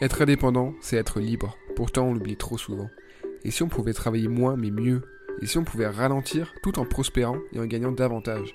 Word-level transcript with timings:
Être 0.00 0.22
indépendant, 0.22 0.74
c'est 0.80 0.96
être 0.96 1.20
libre. 1.20 1.56
Pourtant, 1.76 2.06
on 2.06 2.14
l'oublie 2.14 2.36
trop 2.36 2.58
souvent. 2.58 2.90
Et 3.44 3.50
si 3.50 3.62
on 3.62 3.68
pouvait 3.68 3.92
travailler 3.92 4.28
moins 4.28 4.56
mais 4.56 4.70
mieux? 4.70 5.02
Et 5.40 5.46
si 5.46 5.58
on 5.58 5.64
pouvait 5.64 5.86
ralentir 5.86 6.52
tout 6.62 6.78
en 6.78 6.84
prospérant 6.84 7.38
et 7.52 7.60
en 7.60 7.66
gagnant 7.66 7.92
davantage? 7.92 8.54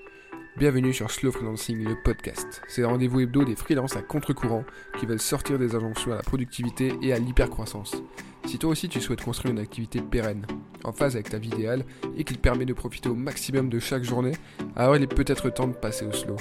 Bienvenue 0.58 0.94
sur 0.94 1.10
Slow 1.10 1.32
Freelancing, 1.32 1.88
le 1.88 1.96
podcast. 2.04 2.62
C'est 2.68 2.82
le 2.82 2.88
rendez-vous 2.88 3.22
hebdo 3.22 3.46
des 3.46 3.56
freelances 3.56 3.96
à 3.96 4.02
contre-courant 4.02 4.66
qui 5.00 5.06
veulent 5.06 5.22
sortir 5.22 5.58
des 5.58 5.76
injonctions 5.76 6.12
à 6.12 6.16
la 6.16 6.22
productivité 6.22 6.94
et 7.02 7.14
à 7.14 7.20
l'hypercroissance. 7.20 8.04
Si 8.46 8.58
toi 8.58 8.72
aussi 8.72 8.90
tu 8.90 9.00
souhaites 9.00 9.24
construire 9.24 9.54
une 9.54 9.62
activité 9.62 10.02
pérenne, 10.02 10.46
en 10.84 10.92
phase 10.92 11.16
avec 11.16 11.30
ta 11.30 11.38
vie 11.38 11.50
idéale 11.50 11.86
et 12.18 12.24
qui 12.26 12.34
te 12.34 12.40
permet 12.40 12.66
de 12.66 12.74
profiter 12.74 13.08
au 13.08 13.16
maximum 13.16 13.70
de 13.70 13.80
chaque 13.80 14.04
journée, 14.04 14.34
alors 14.76 14.98
il 14.98 15.04
est 15.04 15.08
peut-être 15.08 15.50
temps 15.50 15.68
de 15.68 15.74
passer 15.74 16.06
au 16.06 16.12
slow. 16.12 16.36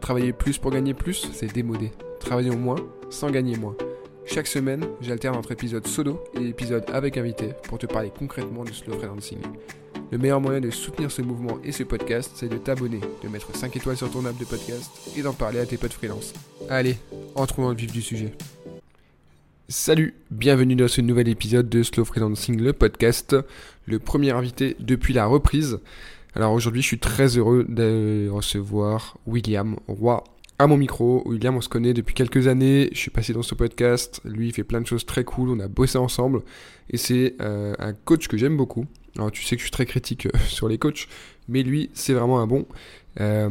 Travailler 0.00 0.32
plus 0.32 0.58
pour 0.58 0.70
gagner 0.70 0.92
plus, 0.92 1.30
c'est 1.32 1.52
démodé. 1.52 1.92
Travaillons 2.24 2.56
moins 2.56 2.76
sans 3.10 3.30
gagner 3.30 3.54
moins. 3.56 3.76
Chaque 4.24 4.46
semaine, 4.46 4.86
j'alterne 5.02 5.36
entre 5.36 5.52
épisodes 5.52 5.86
solo 5.86 6.24
et 6.40 6.48
épisodes 6.48 6.84
avec 6.90 7.18
invité 7.18 7.50
pour 7.64 7.76
te 7.76 7.84
parler 7.84 8.10
concrètement 8.18 8.64
du 8.64 8.72
slow 8.72 8.94
freelancing. 8.94 9.38
Le 10.10 10.16
meilleur 10.16 10.40
moyen 10.40 10.62
de 10.62 10.70
soutenir 10.70 11.10
ce 11.10 11.20
mouvement 11.20 11.58
et 11.62 11.70
ce 11.70 11.82
podcast, 11.82 12.30
c'est 12.34 12.48
de 12.48 12.56
t'abonner, 12.56 13.00
de 13.22 13.28
mettre 13.28 13.54
5 13.54 13.76
étoiles 13.76 13.98
sur 13.98 14.10
ton 14.10 14.24
app 14.24 14.38
de 14.38 14.46
podcast 14.46 14.90
et 15.18 15.20
d'en 15.20 15.34
parler 15.34 15.58
à 15.58 15.66
tes 15.66 15.76
potes 15.76 15.92
freelance. 15.92 16.32
Allez, 16.70 16.96
entrons 17.34 17.64
dans 17.64 17.70
le 17.70 17.76
vif 17.76 17.92
du 17.92 18.00
sujet. 18.00 18.32
Salut, 19.68 20.14
bienvenue 20.30 20.76
dans 20.76 20.88
ce 20.88 21.02
nouvel 21.02 21.28
épisode 21.28 21.68
de 21.68 21.82
Slow 21.82 22.06
Freelancing, 22.06 22.58
le 22.58 22.72
podcast, 22.72 23.36
le 23.84 23.98
premier 23.98 24.30
invité 24.30 24.76
depuis 24.80 25.12
la 25.12 25.26
reprise. 25.26 25.78
Alors 26.34 26.52
aujourd'hui, 26.52 26.80
je 26.80 26.86
suis 26.86 26.98
très 26.98 27.36
heureux 27.36 27.66
de 27.68 28.30
recevoir 28.30 29.18
William 29.26 29.76
Roy 29.88 30.24
à 30.58 30.66
mon 30.66 30.76
micro. 30.76 31.22
William, 31.26 31.56
on 31.56 31.60
se 31.60 31.68
connaît 31.68 31.94
depuis 31.94 32.14
quelques 32.14 32.46
années. 32.46 32.88
Je 32.92 32.98
suis 32.98 33.10
passé 33.10 33.32
dans 33.32 33.42
ce 33.42 33.54
podcast. 33.54 34.20
Lui, 34.24 34.48
il 34.48 34.52
fait 34.52 34.64
plein 34.64 34.80
de 34.80 34.86
choses 34.86 35.04
très 35.04 35.24
cool. 35.24 35.50
On 35.50 35.60
a 35.60 35.68
bossé 35.68 35.98
ensemble. 35.98 36.42
Et 36.90 36.96
c'est 36.96 37.34
euh, 37.40 37.74
un 37.78 37.92
coach 37.92 38.28
que 38.28 38.36
j'aime 38.36 38.56
beaucoup. 38.56 38.86
Alors, 39.16 39.30
tu 39.30 39.42
sais 39.42 39.56
que 39.56 39.60
je 39.60 39.64
suis 39.64 39.72
très 39.72 39.86
critique 39.86 40.26
euh, 40.26 40.38
sur 40.48 40.68
les 40.68 40.78
coachs. 40.78 41.08
Mais 41.48 41.62
lui, 41.62 41.90
c'est 41.94 42.14
vraiment 42.14 42.40
un 42.40 42.46
bon. 42.46 42.66
Euh, 43.20 43.48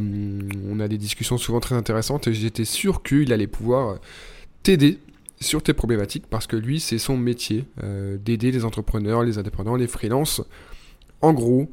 on 0.68 0.80
a 0.80 0.88
des 0.88 0.98
discussions 0.98 1.38
souvent 1.38 1.60
très 1.60 1.74
intéressantes. 1.74 2.26
Et 2.28 2.34
j'étais 2.34 2.64
sûr 2.64 3.02
qu'il 3.02 3.32
allait 3.32 3.46
pouvoir 3.46 3.98
t'aider 4.62 4.98
sur 5.40 5.62
tes 5.62 5.74
problématiques. 5.74 6.26
Parce 6.28 6.46
que 6.46 6.56
lui, 6.56 6.80
c'est 6.80 6.98
son 6.98 7.16
métier. 7.16 7.64
d'aider 8.24 8.50
les 8.50 8.64
entrepreneurs, 8.64 9.22
les 9.22 9.38
indépendants, 9.38 9.76
les 9.76 9.86
freelances. 9.86 10.42
En 11.20 11.32
gros, 11.32 11.70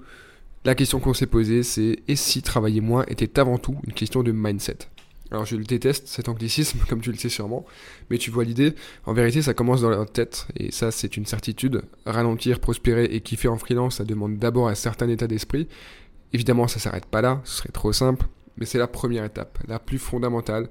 la 0.64 0.76
question 0.76 1.00
qu'on 1.00 1.14
s'est 1.14 1.26
posée, 1.26 1.64
c'est 1.64 2.00
et 2.08 2.16
si 2.16 2.42
travailler 2.42 2.82
moins 2.82 3.04
était 3.08 3.40
avant 3.40 3.58
tout 3.58 3.78
une 3.84 3.94
question 3.94 4.24
de 4.24 4.32
mindset? 4.32 4.78
Alors 5.32 5.46
je 5.46 5.56
le 5.56 5.64
déteste, 5.64 6.08
cet 6.08 6.30
anglicisme, 6.30 6.80
comme 6.90 7.02
tu 7.02 7.12
le 7.12 7.18
sais 7.18 7.30
sûrement, 7.30 7.66
mais 8.10 8.18
tu 8.18 8.32
vois 8.32 8.44
l'idée, 8.44 8.76
en 9.06 9.14
vérité 9.14 9.42
ça 9.42 9.54
commence 9.54 9.82
dans 9.82 9.90
la 9.90 10.06
tête, 10.06 10.48
et 10.58 10.72
ça 10.72 10.92
c'est 10.92 11.18
une 11.18 11.26
certitude. 11.26 11.84
Ralentir, 12.06 12.60
prospérer 12.60 13.06
et 13.06 13.22
kiffer 13.22 13.48
en 13.48 13.58
freelance, 13.58 13.98
ça 13.98 14.04
demande 14.04 14.38
d'abord 14.38 14.68
un 14.68 14.76
certain 14.76 15.10
état 15.10 15.28
d'esprit. 15.28 15.68
Évidemment 16.34 16.68
ça 16.68 16.80
s'arrête 16.80 17.06
pas 17.06 17.22
là, 17.22 17.42
ce 17.46 17.60
serait 17.60 17.72
trop 17.72 17.94
simple, 17.94 18.26
mais 18.58 18.66
c'est 18.66 18.78
la 18.78 18.88
première 18.88 19.24
étape, 19.24 19.60
la 19.68 19.80
plus 19.80 20.00
fondamentale, 20.00 20.68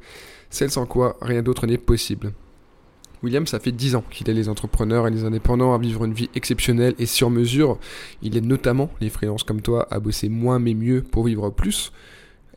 celle 0.51 0.71
sans 0.71 0.87
quoi 0.87 1.17
rien 1.23 1.43
d'autre 1.43 1.67
n'est 1.67 1.79
possible. 1.79 2.33
William, 3.23 3.47
ça 3.47 3.61
fait 3.61 3.73
10 3.73 3.97
ans 3.97 4.05
qu'il 4.11 4.31
aide 4.31 4.37
les 4.37 4.49
entrepreneurs 4.49 5.07
et 5.07 5.11
les 5.11 5.25
indépendants 5.25 5.75
à 5.75 5.79
vivre 5.79 6.05
une 6.05 6.15
vie 6.15 6.31
exceptionnelle 6.35 6.95
et 6.99 7.05
sur 7.05 7.29
mesure. 7.29 7.79
Il 8.23 8.35
aide 8.37 8.47
notamment 8.47 8.91
les 9.01 9.11
freelances 9.11 9.43
comme 9.43 9.61
toi 9.61 9.87
à 9.91 10.01
bosser 10.01 10.31
moins 10.31 10.59
mais 10.59 10.73
mieux 10.73 11.03
pour 11.03 11.25
vivre 11.25 11.51
plus. 11.51 11.93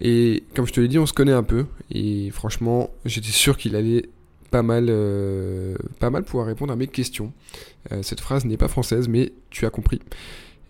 Et 0.03 0.43
comme 0.53 0.67
je 0.67 0.73
te 0.73 0.81
l'ai 0.81 0.89
dit, 0.89 0.99
on 0.99 1.05
se 1.05 1.13
connaît 1.13 1.31
un 1.31 1.43
peu. 1.43 1.65
Et 1.89 2.29
franchement, 2.31 2.91
j'étais 3.05 3.31
sûr 3.31 3.57
qu'il 3.57 3.75
allait 3.75 4.09
pas 4.51 4.61
mal, 4.61 4.87
euh, 4.89 5.75
pas 5.99 6.09
mal 6.09 6.23
pouvoir 6.23 6.45
répondre 6.45 6.71
à 6.73 6.75
mes 6.75 6.87
questions. 6.87 7.31
Euh, 7.91 8.03
cette 8.03 8.19
phrase 8.19 8.45
n'est 8.45 8.57
pas 8.57 8.67
française, 8.67 9.07
mais 9.07 9.31
tu 9.49 9.65
as 9.65 9.69
compris. 9.69 9.99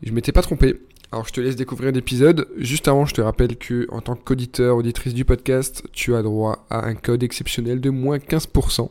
Je 0.04 0.12
m'étais 0.12 0.32
pas 0.32 0.44
trompé. 0.44 0.80
Alors 1.12 1.28
je 1.28 1.34
te 1.34 1.42
laisse 1.42 1.56
découvrir 1.56 1.92
l'épisode. 1.92 2.48
Juste 2.58 2.88
avant, 2.88 3.06
je 3.06 3.14
te 3.14 3.22
rappelle 3.22 3.58
que 3.58 3.88
en 3.90 4.02
tant 4.02 4.16
qu'auditeur, 4.16 4.78
auditrice 4.78 5.14
du 5.14 5.26
podcast, 5.26 5.84
tu 5.92 6.16
as 6.16 6.22
droit 6.22 6.66
à 6.70 6.88
un 6.88 6.96
code 6.96 7.24
exceptionnel 7.24 7.82
de 7.82 7.90
moins 7.90 8.18
15% 8.18 8.90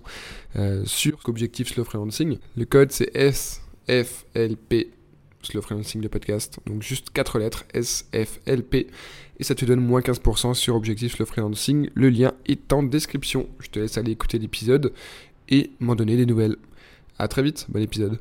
euh, 0.56 0.83
sur 0.84 1.19
Objectif 1.25 1.69
Slow 1.69 1.84
Freelancing. 1.84 2.39
Le 2.56 2.65
code 2.65 2.93
c'est 2.93 3.11
SFLP 3.16 4.89
Slow 5.42 5.62
Freelancing 5.62 6.03
le 6.03 6.08
podcast. 6.08 6.58
Donc 6.66 6.82
juste 6.82 7.10
4 7.10 7.38
lettres, 7.38 7.64
SFLP. 7.75 8.86
Et 9.38 9.44
ça 9.44 9.54
te 9.54 9.64
donne 9.64 9.80
moins 9.80 10.00
15% 10.00 10.54
sur 10.54 10.76
Objectif 10.76 11.16
Slow 11.16 11.26
Freelancing. 11.26 11.91
Le 11.94 12.10
lien 12.10 12.32
est 12.47 12.72
en 12.72 12.82
description. 12.82 13.48
Je 13.58 13.70
te 13.70 13.78
laisse 13.78 13.98
aller 13.98 14.12
écouter 14.12 14.38
l'épisode 14.38 14.92
et 15.48 15.70
m'en 15.80 15.94
donner 15.94 16.16
des 16.16 16.26
nouvelles. 16.26 16.56
A 17.19 17.28
très 17.28 17.42
vite, 17.42 17.66
bon 17.69 17.82
épisode. 17.82 18.19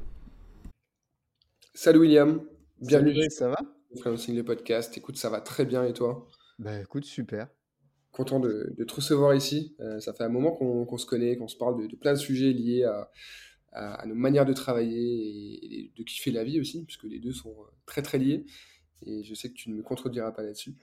Salut 1.74 2.00
William, 2.00 2.42
bienvenue. 2.82 3.14
Salut, 3.14 3.30
ça 3.30 3.50
va? 3.50 3.58
Freelancing 4.00 4.36
le 4.36 4.44
podcast. 4.44 4.98
Écoute, 4.98 5.18
ça 5.18 5.30
va 5.30 5.42
très 5.42 5.66
bien 5.66 5.84
et 5.84 5.94
toi? 5.94 6.28
Bah 6.60 6.80
écoute, 6.80 7.06
super. 7.06 7.48
Content 8.12 8.40
de, 8.40 8.76
te 8.86 8.94
recevoir 8.94 9.34
ici. 9.34 9.76
Euh, 9.80 10.00
ça 10.00 10.14
fait 10.14 10.24
un 10.24 10.30
moment 10.30 10.52
qu'on 10.52 10.98
se 10.98 11.06
connaît, 11.06 11.38
qu'on 11.38 11.48
se 11.48 11.56
parle 11.56 11.82
de, 11.82 11.88
de 11.88 11.96
plein 11.96 12.14
de 12.14 12.18
sujets 12.18 12.52
liés 12.52 12.84
à 12.84 13.10
à, 13.72 14.06
nos 14.06 14.16
manières 14.16 14.46
de 14.46 14.54
travailler 14.54 15.84
et, 15.84 15.92
de 15.96 16.04
kiffer 16.04 16.32
la 16.32 16.44
vie 16.44 16.60
aussi, 16.60 16.84
puisque 16.84 17.04
les 17.04 17.20
deux 17.20 17.32
sont 17.32 17.56
euh, 17.60 17.72
très 17.86 18.02
très 18.02 18.18
liés. 18.18 18.46
Et 19.04 19.24
je 19.24 19.34
sais 19.34 19.50
que 19.50 19.56
tu 19.56 19.70
ne 19.70 19.76
me 19.76 19.84
contrediras 19.84 20.32
pas 20.32 20.44
là-dessus. 20.44 20.76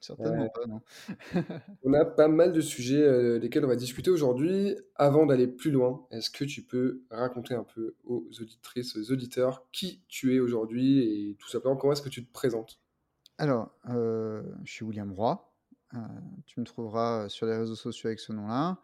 Certainement 0.00 0.48
pas, 0.48 0.66
non. 0.66 0.80
on 1.84 1.92
a 1.92 2.06
pas 2.06 2.26
mal 2.26 2.52
de 2.52 2.62
sujets 2.62 3.02
euh, 3.02 3.38
desquels 3.38 3.64
on 3.66 3.68
va 3.68 3.76
discuter 3.76 4.10
aujourd'hui. 4.10 4.74
Avant 4.96 5.26
d'aller 5.26 5.46
plus 5.46 5.70
loin, 5.70 6.06
est-ce 6.10 6.30
que 6.30 6.44
tu 6.44 6.62
peux 6.62 7.02
raconter 7.10 7.54
un 7.54 7.64
peu 7.64 7.96
aux 8.04 8.26
auditrices, 8.40 8.96
aux 8.96 9.12
auditeurs, 9.12 9.66
qui 9.72 10.02
tu 10.08 10.34
es 10.34 10.40
aujourd'hui 10.40 11.00
et 11.00 11.36
tout 11.38 11.48
simplement 11.48 11.76
comment 11.76 11.92
est-ce 11.92 12.02
que 12.02 12.08
tu 12.08 12.24
te 12.24 12.32
présentes? 12.32 12.80
Alors, 13.36 13.70
euh, 13.90 14.42
je 14.64 14.72
suis 14.72 14.84
William 14.86 15.12
Roy. 15.12 15.52
tu 16.46 16.60
me 16.60 16.64
trouveras 16.64 17.28
sur 17.28 17.46
les 17.46 17.56
réseaux 17.56 17.76
sociaux 17.76 18.06
avec 18.06 18.20
ce 18.20 18.32
nom-là. 18.32 18.80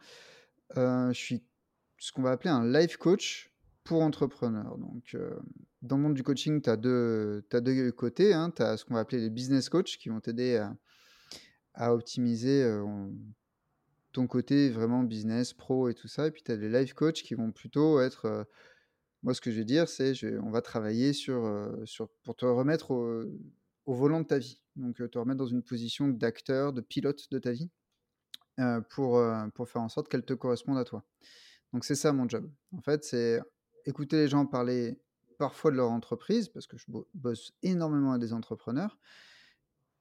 je 0.76 1.12
suis 1.14 1.42
ce 1.98 2.12
qu'on 2.12 2.22
va 2.22 2.30
appeler 2.30 2.50
un 2.50 2.64
life 2.70 2.96
coach 2.96 3.50
pour 3.86 4.02
entrepreneurs. 4.02 4.76
Donc, 4.78 5.14
euh, 5.14 5.30
dans 5.82 5.96
le 5.96 6.02
monde 6.02 6.14
du 6.14 6.22
coaching, 6.22 6.60
tu 6.60 6.68
as 6.68 6.76
deux, 6.76 7.42
côtés. 7.96 8.34
Hein. 8.34 8.52
Tu 8.54 8.62
as 8.62 8.76
ce 8.76 8.84
qu'on 8.84 8.94
va 8.94 9.00
appeler 9.00 9.20
les 9.20 9.30
business 9.30 9.68
coachs 9.68 9.96
qui 9.96 10.08
vont 10.08 10.20
t'aider 10.20 10.62
à, 11.74 11.94
optimiser 11.94 12.62
euh, 12.62 12.84
ton 14.12 14.26
côté 14.26 14.70
vraiment 14.70 15.02
business, 15.02 15.52
pro 15.52 15.88
et 15.88 15.94
tout 15.94 16.08
ça. 16.08 16.26
Et 16.26 16.30
puis, 16.30 16.42
tu 16.42 16.52
as 16.52 16.56
les 16.56 16.68
life 16.68 16.94
coachs 16.94 17.22
qui 17.22 17.34
vont 17.34 17.52
plutôt 17.52 18.00
être. 18.00 18.26
Euh, 18.26 18.44
moi, 19.22 19.34
ce 19.34 19.40
que 19.40 19.50
je 19.50 19.58
vais 19.58 19.64
dire, 19.64 19.88
c'est 19.88 20.12
on 20.40 20.50
va 20.50 20.60
travailler 20.60 21.12
sur, 21.12 21.50
sur, 21.84 22.08
pour 22.22 22.36
te 22.36 22.44
remettre 22.44 22.92
au, 22.92 23.24
au, 23.86 23.94
volant 23.94 24.20
de 24.20 24.26
ta 24.26 24.38
vie. 24.38 24.60
Donc, 24.76 24.96
te 24.96 25.18
remettre 25.18 25.38
dans 25.38 25.46
une 25.46 25.62
position 25.62 26.06
d'acteur, 26.06 26.72
de 26.72 26.80
pilote 26.80 27.26
de 27.32 27.38
ta 27.38 27.50
vie 27.50 27.70
pour, 28.90 29.20
pour 29.54 29.68
faire 29.68 29.82
en 29.82 29.88
sorte 29.88 30.08
qu'elle 30.08 30.24
te 30.24 30.34
corresponde 30.34 30.78
à 30.78 30.84
toi. 30.84 31.04
Donc 31.76 31.84
c'est 31.84 31.94
ça 31.94 32.14
mon 32.14 32.26
job. 32.26 32.50
En 32.74 32.80
fait, 32.80 33.04
c'est 33.04 33.38
écouter 33.84 34.16
les 34.16 34.28
gens 34.28 34.46
parler 34.46 34.98
parfois 35.36 35.70
de 35.70 35.76
leur 35.76 35.90
entreprise, 35.90 36.48
parce 36.48 36.66
que 36.66 36.78
je 36.78 36.86
bosse 37.12 37.52
énormément 37.62 38.12
avec 38.12 38.22
des 38.22 38.32
entrepreneurs, 38.32 38.98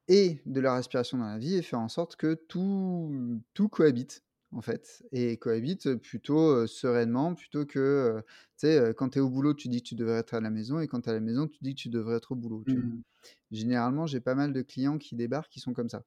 et 0.08 0.42
de 0.46 0.62
leur 0.62 0.72
aspiration 0.76 1.18
dans 1.18 1.26
la 1.26 1.38
vie, 1.38 1.56
et 1.56 1.62
faire 1.62 1.82
en 1.82 1.90
sorte 1.90 2.16
que 2.16 2.34
tout, 2.34 3.42
tout 3.54 3.68
cohabite, 3.68 4.24
en 4.54 4.62
fait, 4.62 5.04
et 5.12 5.36
cohabite 5.36 5.96
plutôt 5.96 6.66
sereinement, 6.66 7.36
plutôt 7.36 7.66
que, 7.66 8.24
tu 8.58 8.68
sais, 8.68 8.94
quand 8.96 9.10
tu 9.10 9.18
es 9.20 9.22
au 9.22 9.30
boulot, 9.30 9.54
tu 9.54 9.68
dis 9.68 9.84
que 9.84 9.90
tu 9.90 9.96
devrais 9.96 10.20
être 10.20 10.34
à 10.34 10.40
la 10.40 10.52
maison, 10.52 10.80
et 10.80 10.88
quand 10.88 11.02
tu 11.02 11.10
es 11.10 11.12
à 11.12 11.16
la 11.16 11.20
maison, 11.20 11.46
tu 11.46 11.58
dis 11.62 11.76
que 11.76 11.82
tu 11.82 11.90
devrais 11.90 12.16
être 12.16 12.32
au 12.32 12.36
boulot. 12.36 12.64
Mmh 12.68 13.02
Généralement, 13.52 14.08
j'ai 14.08 14.22
pas 14.22 14.36
mal 14.36 14.54
de 14.54 14.62
clients 14.62 14.98
qui 14.98 15.18
débarquent 15.18 15.52
qui 15.52 15.60
sont 15.60 15.74
comme 15.74 15.90
ça 15.90 16.06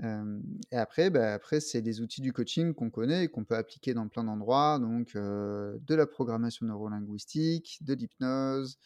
et 0.00 0.76
après, 0.76 1.10
bah, 1.10 1.34
après 1.34 1.60
c'est 1.60 1.80
les 1.82 2.00
outils 2.00 2.22
du 2.22 2.32
coaching 2.32 2.72
qu'on 2.74 2.90
connaît 2.90 3.24
et 3.24 3.28
qu'on 3.28 3.44
peut 3.44 3.56
appliquer 3.56 3.92
dans 3.92 4.08
plein 4.08 4.24
d'endroits, 4.24 4.78
donc 4.78 5.14
de 5.14 5.94
la 5.94 6.06
programmation 6.06 6.66
neurolinguistique, 6.66 7.78
de 7.82 7.92
l'hypnose, 7.92 8.78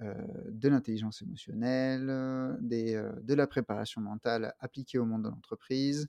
de 0.00 0.68
l'intelligence 0.68 1.22
émotionnelle, 1.22 2.56
des, 2.60 2.94
de 3.22 3.34
la 3.34 3.46
préparation 3.46 4.00
mentale 4.00 4.54
appliquée 4.58 4.98
au 4.98 5.04
monde 5.04 5.24
de 5.24 5.28
l'entreprise, 5.28 6.08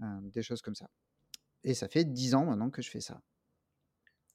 des 0.00 0.42
choses 0.42 0.60
comme 0.60 0.74
ça. 0.74 0.90
Et 1.62 1.74
ça 1.74 1.88
fait 1.88 2.04
10 2.04 2.34
ans 2.34 2.46
maintenant 2.46 2.70
que 2.70 2.82
je 2.82 2.90
fais 2.90 3.00
ça. 3.00 3.20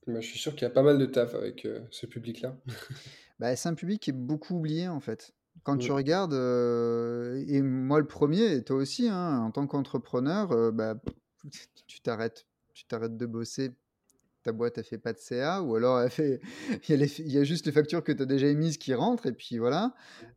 Bah, 0.08 0.20
je 0.22 0.28
suis 0.28 0.40
sûr 0.40 0.54
qu'il 0.54 0.64
y 0.64 0.66
a 0.66 0.70
pas 0.70 0.84
mal 0.84 0.98
de 0.98 1.06
taf 1.06 1.36
avec 1.36 1.68
ce 1.92 2.06
public-là. 2.06 2.58
bah, 3.40 3.56
c'est 3.58 3.68
un 3.70 3.76
public 3.76 4.02
qui 4.02 4.10
est 4.12 4.14
beaucoup 4.14 4.56
oublié 4.56 4.88
en 4.88 5.02
fait. 5.02 5.34
Quand 5.62 5.78
tu 5.78 5.92
regardes, 5.92 6.34
et 6.34 7.62
moi 7.62 8.00
le 8.00 8.08
premier, 8.08 8.56
et 8.56 8.64
toi 8.64 8.78
aussi, 8.78 9.08
hein, 9.08 9.40
en 9.40 9.52
tant 9.52 9.66
qu'entrepreneur, 9.68 10.74
bah, 10.74 10.96
tu 11.88 12.02
t'arrêtes 12.02 12.46
tu 12.74 12.86
t'arrêtes 12.86 13.18
de 13.18 13.26
bosser, 13.26 13.76
ta 14.44 14.52
boîte 14.52 14.78
elle 14.78 14.84
fait 14.84 14.98
pas 14.98 15.14
de 15.14 15.20
CA 15.20 15.62
ou 15.62 15.76
alors 15.76 16.02
elle 16.02 16.10
fait 16.10 16.42
il 16.90 17.00
y 17.00 17.04
a 17.04 17.06
il 17.06 17.32
y 17.32 17.38
a 17.38 17.44
juste 17.44 17.66
les 17.66 17.72
factures 17.72 18.04
que 18.04 18.12
tu 18.12 18.22
as 18.22 18.26
déjà 18.26 18.48
émises 18.48 18.78
qui 18.78 18.94
rentrent 18.94 19.26
et 19.26 19.34
puis 19.34 19.58
voilà. 19.58 19.94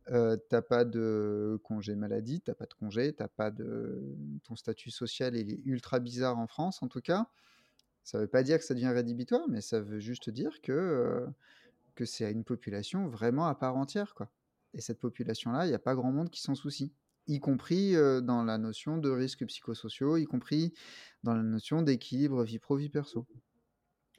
Tu 0.07 0.61
pas 0.69 0.85
de 0.85 1.59
congé 1.63 1.95
maladie, 1.95 2.41
tu 2.41 2.53
pas 2.53 2.65
de 2.65 2.73
congé, 2.73 3.13
tu 3.13 3.23
pas 3.35 3.51
de 3.51 4.15
ton 4.43 4.55
statut 4.55 4.91
social, 4.91 5.35
il 5.35 5.51
est 5.51 5.61
ultra 5.65 5.99
bizarre 5.99 6.37
en 6.37 6.47
France 6.47 6.81
en 6.81 6.87
tout 6.87 7.01
cas. 7.01 7.27
Ça 8.03 8.17
veut 8.17 8.27
pas 8.27 8.43
dire 8.43 8.57
que 8.57 8.63
ça 8.63 8.73
devient 8.73 8.87
rédhibitoire, 8.87 9.49
mais 9.49 9.59
ça 9.59 9.81
veut 9.81 9.99
juste 9.99 10.29
dire 10.29 10.61
que, 10.61 11.27
que 11.95 12.05
c'est 12.05 12.31
une 12.31 12.45
population 12.45 13.09
vraiment 13.09 13.47
à 13.47 13.55
part 13.55 13.75
entière, 13.75 14.13
quoi 14.15 14.29
et 14.73 14.81
cette 14.81 14.99
population-là, 14.99 15.65
il 15.67 15.71
y 15.71 15.75
a 15.75 15.79
pas 15.79 15.95
grand 15.95 16.11
monde 16.11 16.29
qui 16.29 16.41
s'en 16.41 16.55
soucie, 16.55 16.93
y 17.27 17.39
compris, 17.39 17.95
heu, 17.95 18.21
dans 18.21 18.43
la 18.43 18.57
notion 18.57 18.97
de 18.97 19.09
risques 19.09 19.45
psychosociaux, 19.47 20.17
y 20.17 20.25
compris 20.25 20.73
dans 21.23 21.33
la 21.35 21.43
notion 21.43 21.81
d'équilibre 21.81 22.43
vie 22.43 22.59
pro, 22.59 22.77
vie 22.77 22.89
perso. 22.89 23.27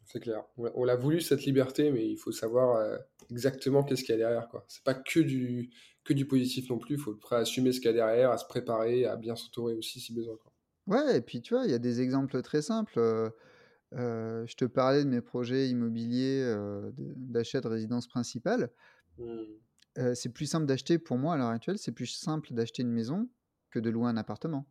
C'est 0.04 0.20
clair. 0.20 0.44
On 0.56 0.84
l'a 0.84 0.96
voulu 0.96 1.20
cette 1.20 1.44
liberté, 1.44 1.90
mais 1.92 2.08
il 2.08 2.16
faut 2.16 2.32
savoir, 2.32 2.78
heu, 2.80 2.98
exactement 3.30 3.84
qu'est-ce 3.84 4.02
qu'il 4.04 4.12
y 4.12 4.14
a 4.14 4.18
derrière, 4.18 4.48
quoi. 4.48 4.64
C'est 4.68 4.82
pas 4.82 4.94
que 4.94 5.20
du 5.20 5.70
que 6.04 6.14
du 6.14 6.26
positif 6.26 6.70
non 6.70 6.78
plus, 6.78 6.94
il 6.94 7.00
faut 7.00 7.12
être 7.12 7.20
prêt 7.20 7.36
à 7.36 7.40
assumer 7.40 7.70
ce 7.72 7.80
qu'il 7.80 7.88
y 7.88 7.90
a 7.90 7.92
derrière, 7.92 8.30
à 8.30 8.38
se 8.38 8.46
préparer, 8.46 9.04
à 9.04 9.16
bien 9.16 9.36
s'entourer 9.36 9.74
aussi 9.74 10.00
si 10.00 10.14
besoin, 10.14 10.36
quoi. 10.38 10.52
Ouais 10.86 11.18
et 11.18 11.20
puis 11.20 11.42
tu 11.42 11.52
vois, 11.54 11.64
il 11.66 11.70
y 11.70 11.74
a 11.74 11.78
des 11.78 12.00
exemples 12.00 12.40
très 12.42 12.62
simples, 12.62 12.98
heu, 12.98 13.32
je 13.92 14.54
te 14.56 14.64
parlais 14.66 15.04
de 15.04 15.10
mes 15.10 15.20
projets 15.22 15.68
immobiliers, 15.68 16.54
d'achat 16.96 17.60
de 17.60 17.68
résidence 17.68 18.08
principale. 18.08 18.72
Mmh. 19.18 19.58
C'est 20.14 20.28
plus 20.32 20.46
simple 20.46 20.66
d'acheter 20.66 20.98
pour 20.98 21.18
moi 21.18 21.34
à 21.34 21.36
l'heure 21.36 21.48
actuelle, 21.48 21.78
c'est 21.78 21.92
plus 21.92 22.06
simple 22.06 22.54
d'acheter 22.54 22.82
une 22.82 22.92
maison 22.92 23.28
que 23.70 23.78
de 23.78 23.90
louer 23.90 24.08
un 24.08 24.16
appartement. 24.16 24.66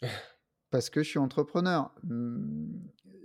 Parce 0.70 0.90
que 0.90 1.02
je 1.02 1.08
suis 1.08 1.18
entrepreneur. 1.18 1.94
Mmh, 2.04 2.76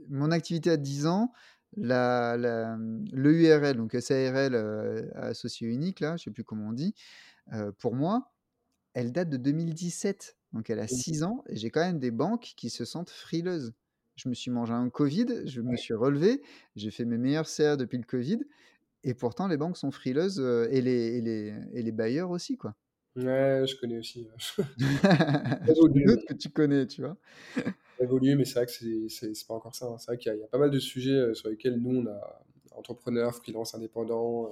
mon 0.10 0.32
activité 0.32 0.72
a 0.72 0.78
10 0.78 1.06
ans, 1.08 1.32
la 1.76 2.38
la, 2.38 2.78
mmh, 2.78 3.06
l'EURL, 3.12 3.78
donc 3.78 3.94
SARL, 4.00 4.56
heu, 4.56 5.12
associé 5.16 5.68
unique 5.68 6.00
là, 6.00 6.16
je 6.18 6.24
sais 6.26 6.32
plus 6.32 6.44
comment 6.44 6.70
on 6.70 6.74
dit, 6.74 6.96
pour 7.80 7.96
moi, 7.96 8.34
elle 8.94 9.12
date 9.12 9.30
de 9.30 9.38
2017, 9.38 10.38
donc 10.54 10.70
elle 10.70 10.80
a 10.80 10.88
Mmh. 10.90 11.04
6 11.04 11.24
ans 11.24 11.44
et 11.48 11.56
j'ai 11.58 11.72
quand 11.72 11.82
même 11.82 12.00
des 12.00 12.12
banques 12.12 12.54
qui 12.58 12.70
se 12.70 12.86
sentent 12.86 13.10
frileuses. 13.10 13.74
Je 14.16 14.30
me 14.30 14.34
suis 14.36 14.52
mangé 14.52 14.74
un 14.74 14.90
covid, 14.90 15.28
je 15.48 15.62
me 15.62 15.76
suis 15.76 15.94
relevé, 15.96 16.44
j'ai 16.76 16.92
fait 16.92 17.06
mes 17.06 17.18
meilleurs 17.18 17.48
CA 17.48 17.78
depuis 17.78 17.98
le 17.98 18.04
covid 18.06 18.40
et 19.04 19.14
pourtant 19.14 19.48
les 19.48 19.58
banques 19.58 19.78
sont 19.78 19.92
frileuses, 19.92 20.40
heu 20.40 20.68
et 20.72 20.82
les 20.82 21.18
et 21.18 21.22
les 21.22 21.54
et 21.74 21.84
les 21.84 21.92
bailleurs 21.92 22.30
aussi, 22.32 22.58
quoi. 22.58 22.76
Ouais, 23.16 23.66
je 23.68 23.76
connais 23.80 24.00
aussi, 24.00 24.28
doute 26.04 26.26
que 26.28 26.34
tu 26.34 26.50
connais, 26.50 26.88
tu 26.88 27.02
vois? 27.02 27.18
Évoluer, 28.00 28.36
mais 28.36 28.44
c'est 28.46 28.56
vrai 28.56 28.66
que 28.66 28.72
c'est 29.08 29.48
pas 29.48 29.54
encore 29.54 29.76
ça, 29.76 29.86
hein. 29.88 29.98
C'est 30.00 30.08
vrai 30.08 30.18
qu'il 30.18 30.30
y 30.30 30.34
a 30.34 30.36
il 30.36 30.42
y 30.42 30.44
a 30.44 30.48
pas 30.48 30.58
mal 30.58 30.72
de 30.72 30.80
sujets, 30.80 31.12
heu, 31.12 31.34
sur 31.36 31.50
lesquels 31.50 31.76
nous, 31.80 31.98
on 32.02 32.08
a 32.08 32.44
entrepreneurs, 32.72 33.36
freelance, 33.36 33.76
indépendants, 33.76 34.48
heu, 34.50 34.52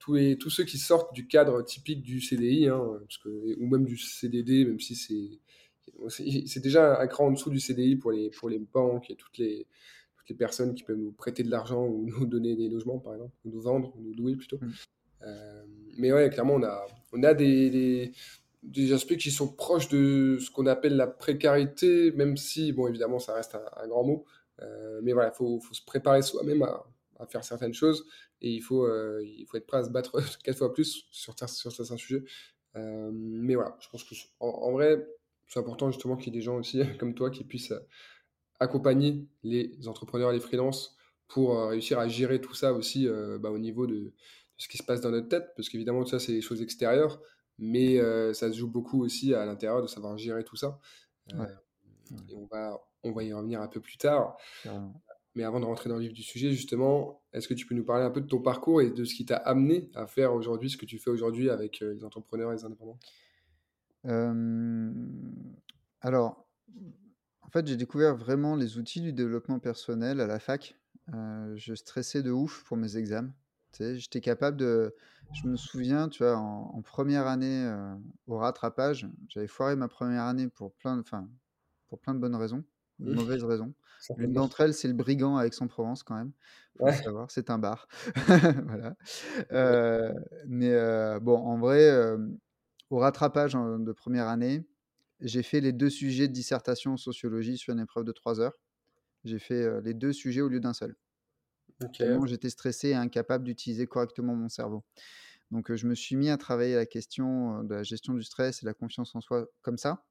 tous 0.00 0.14
les 0.14 0.36
tous 0.36 0.50
ceux 0.50 0.64
qui 0.64 0.78
sortent 0.78 1.14
du 1.14 1.28
cadre 1.28 1.62
typique 1.62 2.02
du 2.02 2.20
CDI, 2.20 2.68
hein, 2.68 2.98
parce 3.02 3.18
que 3.18 3.28
ou 3.60 3.66
même 3.68 3.84
du 3.84 3.96
CDD, 3.96 4.64
même 4.64 4.80
si 4.80 4.96
c'est 4.96 5.38
c'est 6.08 6.46
c'est 6.46 6.60
déjà 6.60 7.00
un 7.00 7.06
cran 7.06 7.26
en 7.28 7.30
dessous 7.32 7.50
du 7.50 7.60
CDI 7.60 7.96
pour 7.96 8.10
les 8.12 8.30
pour 8.30 8.48
les 8.50 8.58
banques 8.58 9.10
et 9.10 9.14
toutes 9.16 9.38
les 9.38 9.66
toutes 10.22 10.30
les 10.30 10.36
personnes 10.36 10.74
qui 10.74 10.84
peuvent 10.84 10.96
nous 10.96 11.12
prêter 11.12 11.42
de 11.42 11.50
l'argent 11.50 11.84
ou 11.84 12.06
nous 12.18 12.26
donner 12.26 12.56
des 12.56 12.68
logements, 12.68 12.98
par 12.98 13.14
exemple, 13.14 13.34
ou 13.44 13.50
nous 13.50 13.60
vendre, 13.60 13.92
ou 13.96 14.02
nous 14.02 14.14
louer 14.14 14.36
plutôt. 14.36 14.58
Mmh. 14.60 14.72
Hem, 15.24 15.66
mais 15.98 16.12
ouais, 16.12 16.30
clairement, 16.30 16.54
on 16.54 16.62
a 16.62 16.86
on 17.12 17.22
a 17.22 17.34
des 17.34 17.70
des 17.70 18.12
des 18.62 18.92
aspects 18.92 19.16
qui 19.16 19.30
sont 19.30 19.48
proches 19.48 19.88
de 19.88 20.38
ce 20.40 20.50
qu'on 20.50 20.66
appelle 20.66 20.96
la 20.96 21.08
précarité, 21.08 22.12
même 22.12 22.36
si, 22.36 22.72
bon, 22.72 22.86
évidemment, 22.86 23.18
ça 23.18 23.34
reste 23.34 23.56
un, 23.56 23.64
un 23.82 23.88
grand 23.88 24.04
mot. 24.04 24.24
Euh, 24.60 25.00
mais 25.02 25.12
voilà, 25.12 25.30
il 25.30 25.36
faut, 25.36 25.60
faut, 25.60 25.74
se 25.74 25.84
préparer 25.84 26.22
soi-même 26.22 26.62
à, 26.62 26.84
à, 27.18 27.26
faire 27.26 27.42
certaines 27.42 27.74
choses 27.74 28.06
et 28.40 28.50
il 28.50 28.60
faut, 28.60 28.84
euh, 28.86 29.20
il 29.24 29.46
faut 29.46 29.56
être 29.56 29.66
prêt 29.66 29.78
à 29.78 29.84
se 29.84 29.90
battre 29.90 30.20
quatre 30.44 30.58
fois 30.58 30.72
plus 30.72 31.06
sur, 31.10 31.34
sur 31.48 31.72
certains 31.72 31.96
sujets. 31.96 32.22
Euh, 32.76 33.10
mais 33.12 33.54
voilà, 33.54 33.76
je 33.80 33.88
pense 33.88 34.04
que 34.04 34.14
en, 34.40 34.46
en 34.46 34.72
vrai, 34.72 35.06
c'est 35.48 35.58
important 35.58 35.90
justement 35.90 36.16
qu'il 36.16 36.32
y 36.32 36.36
ait 36.36 36.38
des 36.38 36.44
gens 36.44 36.56
aussi 36.56 36.82
comme 36.98 37.14
toi 37.14 37.30
qui 37.30 37.44
puissent 37.44 37.74
accompagner 38.62 39.26
les 39.42 39.76
entrepreneurs 39.86 40.30
et 40.30 40.34
les 40.34 40.40
freelances 40.40 40.96
pour 41.28 41.68
réussir 41.68 41.98
à 41.98 42.08
gérer 42.08 42.40
tout 42.40 42.54
ça 42.54 42.72
aussi 42.72 43.08
bah, 43.40 43.50
au 43.50 43.58
niveau 43.58 43.86
de, 43.86 43.94
de, 43.94 44.12
ce 44.56 44.68
qui 44.68 44.76
se 44.78 44.82
passe 44.82 45.00
dans 45.00 45.10
notre 45.10 45.28
tête, 45.28 45.52
parce 45.56 45.68
qu'évidemment, 45.68 46.02
tout 46.02 46.10
ça, 46.10 46.18
c'est 46.18 46.32
des 46.32 46.42
choses 46.42 46.60
extérieures 46.62 47.20
mais 47.58 48.00
euh, 48.00 48.32
ça 48.32 48.50
se 48.50 48.58
joue 48.58 48.68
beaucoup 48.68 49.02
aussi 49.02 49.34
à 49.34 49.44
l'intérieur 49.46 49.82
de 49.82 49.86
savoir 49.86 50.16
gérer 50.18 50.44
tout 50.44 50.56
ça. 50.56 50.78
Euh, 51.32 51.38
Ouais. 51.38 51.48
Et 52.28 52.34
on 52.34 52.44
va, 52.44 52.78
on 53.04 53.12
va 53.12 53.22
y 53.22 53.32
revenir 53.32 53.62
un 53.62 53.68
peu 53.68 53.80
plus 53.80 53.96
tard. 53.96 54.36
Mais 55.34 55.44
avant 55.44 55.60
de 55.60 55.64
rentrer 55.64 55.88
dans 55.88 55.96
le 55.96 56.02
vif 56.02 56.12
du 56.12 56.22
sujet, 56.22 56.50
justement, 56.50 57.22
est-ce 57.32 57.48
que 57.48 57.54
tu 57.54 57.64
peux 57.64 57.74
nous 57.74 57.84
parler 57.84 58.04
un 58.04 58.10
peu 58.10 58.20
de 58.20 58.26
ton 58.26 58.42
parcours 58.42 58.82
et 58.82 58.90
de 58.90 59.04
ce 59.04 59.14
qui 59.14 59.24
t'a 59.24 59.36
amené 59.36 59.90
à 59.94 60.06
faire 60.06 60.34
aujourd'hui 60.34 60.68
ce 60.68 60.76
que 60.76 60.84
tu 60.84 60.98
fais 60.98 61.08
aujourd'hui 61.08 61.48
avec 61.48 61.80
euh, 61.80 61.94
les 61.94 62.04
entrepreneurs 62.04 62.52
et 62.52 62.56
les 62.56 62.64
indépendants? 62.66 62.98
Euh, 64.04 64.92
Alors, 66.02 66.46
fait, 67.52 67.66
j'ai 67.66 67.76
découvert 67.76 68.16
vraiment 68.16 68.56
les 68.56 68.78
outils 68.78 69.00
du 69.00 69.12
développement 69.12 69.58
personnel 69.58 70.20
à 70.20 70.26
la 70.26 70.38
fac. 70.38 70.76
Euh, 71.14 71.54
je 71.56 71.74
stressais 71.74 72.22
de 72.22 72.30
ouf 72.30 72.64
pour 72.64 72.76
mes 72.76 72.96
examens. 72.96 73.34
Tu 73.72 73.78
sais, 73.84 73.98
j'étais 73.98 74.20
capable 74.20 74.56
de. 74.56 74.94
Je 75.32 75.48
me 75.48 75.56
souviens, 75.56 76.08
tu 76.08 76.22
vois, 76.22 76.36
en, 76.36 76.72
en 76.74 76.82
première 76.82 77.26
année 77.26 77.64
euh, 77.66 77.94
au 78.26 78.36
rattrapage, 78.36 79.06
j'avais 79.28 79.46
foiré 79.46 79.76
ma 79.76 79.88
première 79.88 80.24
année 80.24 80.48
pour 80.48 80.74
plein 80.74 80.96
de, 80.96 81.00
enfin, 81.00 81.30
pour 81.88 82.00
plein 82.00 82.14
de 82.14 82.18
bonnes 82.20 82.36
raisons, 82.36 82.64
de 82.98 83.10
mauvaises 83.10 83.44
raisons. 83.44 83.74
L'une 84.16 84.34
d'entre 84.34 84.60
elles, 84.60 84.74
c'est 84.74 84.88
le 84.88 84.94
Brigand 84.94 85.36
à 85.38 85.46
Aix-en-Provence, 85.46 86.02
quand 86.02 86.16
même. 86.16 86.32
Faut 86.84 86.92
Ouais. 86.92 86.92
savoir, 86.92 87.30
c'est 87.30 87.48
un 87.50 87.58
bar. 87.58 87.88
voilà. 88.66 88.94
Euh, 89.52 90.12
mais 90.46 90.72
bon, 91.20 91.36
en 91.38 91.58
vrai, 91.58 91.90
au 92.90 92.98
rattrapage 92.98 93.54
en- 93.54 93.78
de 93.78 93.92
première 93.92 94.28
année, 94.28 94.66
j'ai 95.22 95.42
fait 95.42 95.60
les 95.60 95.72
deux 95.72 95.90
sujets 95.90 96.28
de 96.28 96.32
dissertation 96.32 96.92
en 96.94 96.96
sociologie 96.96 97.58
sur 97.58 97.72
une 97.74 97.80
épreuve 97.80 98.04
de 98.04 98.12
trois 98.12 98.40
heures. 98.40 98.58
J'ai 99.24 99.38
fait 99.40 99.80
les 99.82 99.94
deux 99.94 100.12
sujets 100.12 100.42
au 100.42 100.48
lieu 100.48 100.60
d'un 100.60 100.74
seul. 100.74 100.96
J'étais 102.26 102.50
stressé 102.50 102.88
et 102.90 102.94
incapable 102.94 103.44
d'utiliser 103.44 103.86
correctement 103.86 104.34
mon 104.34 104.48
cerveau. 104.48 104.84
Donc 105.50 105.74
je 105.74 105.86
me 105.86 105.94
suis 105.94 106.16
mis 106.16 106.30
à 106.30 106.36
travailler 106.36 106.74
la 106.76 106.86
question 106.86 107.64
de 107.64 107.74
la 107.74 107.82
gestion 107.82 108.14
du 108.14 108.22
stress 108.22 108.62
et 108.62 108.66
de 108.66 108.70
la 108.70 108.74
confiance 108.74 109.14
en 109.14 109.20
soi 109.20 109.46
comme 109.62 109.78
ça. 109.78 110.04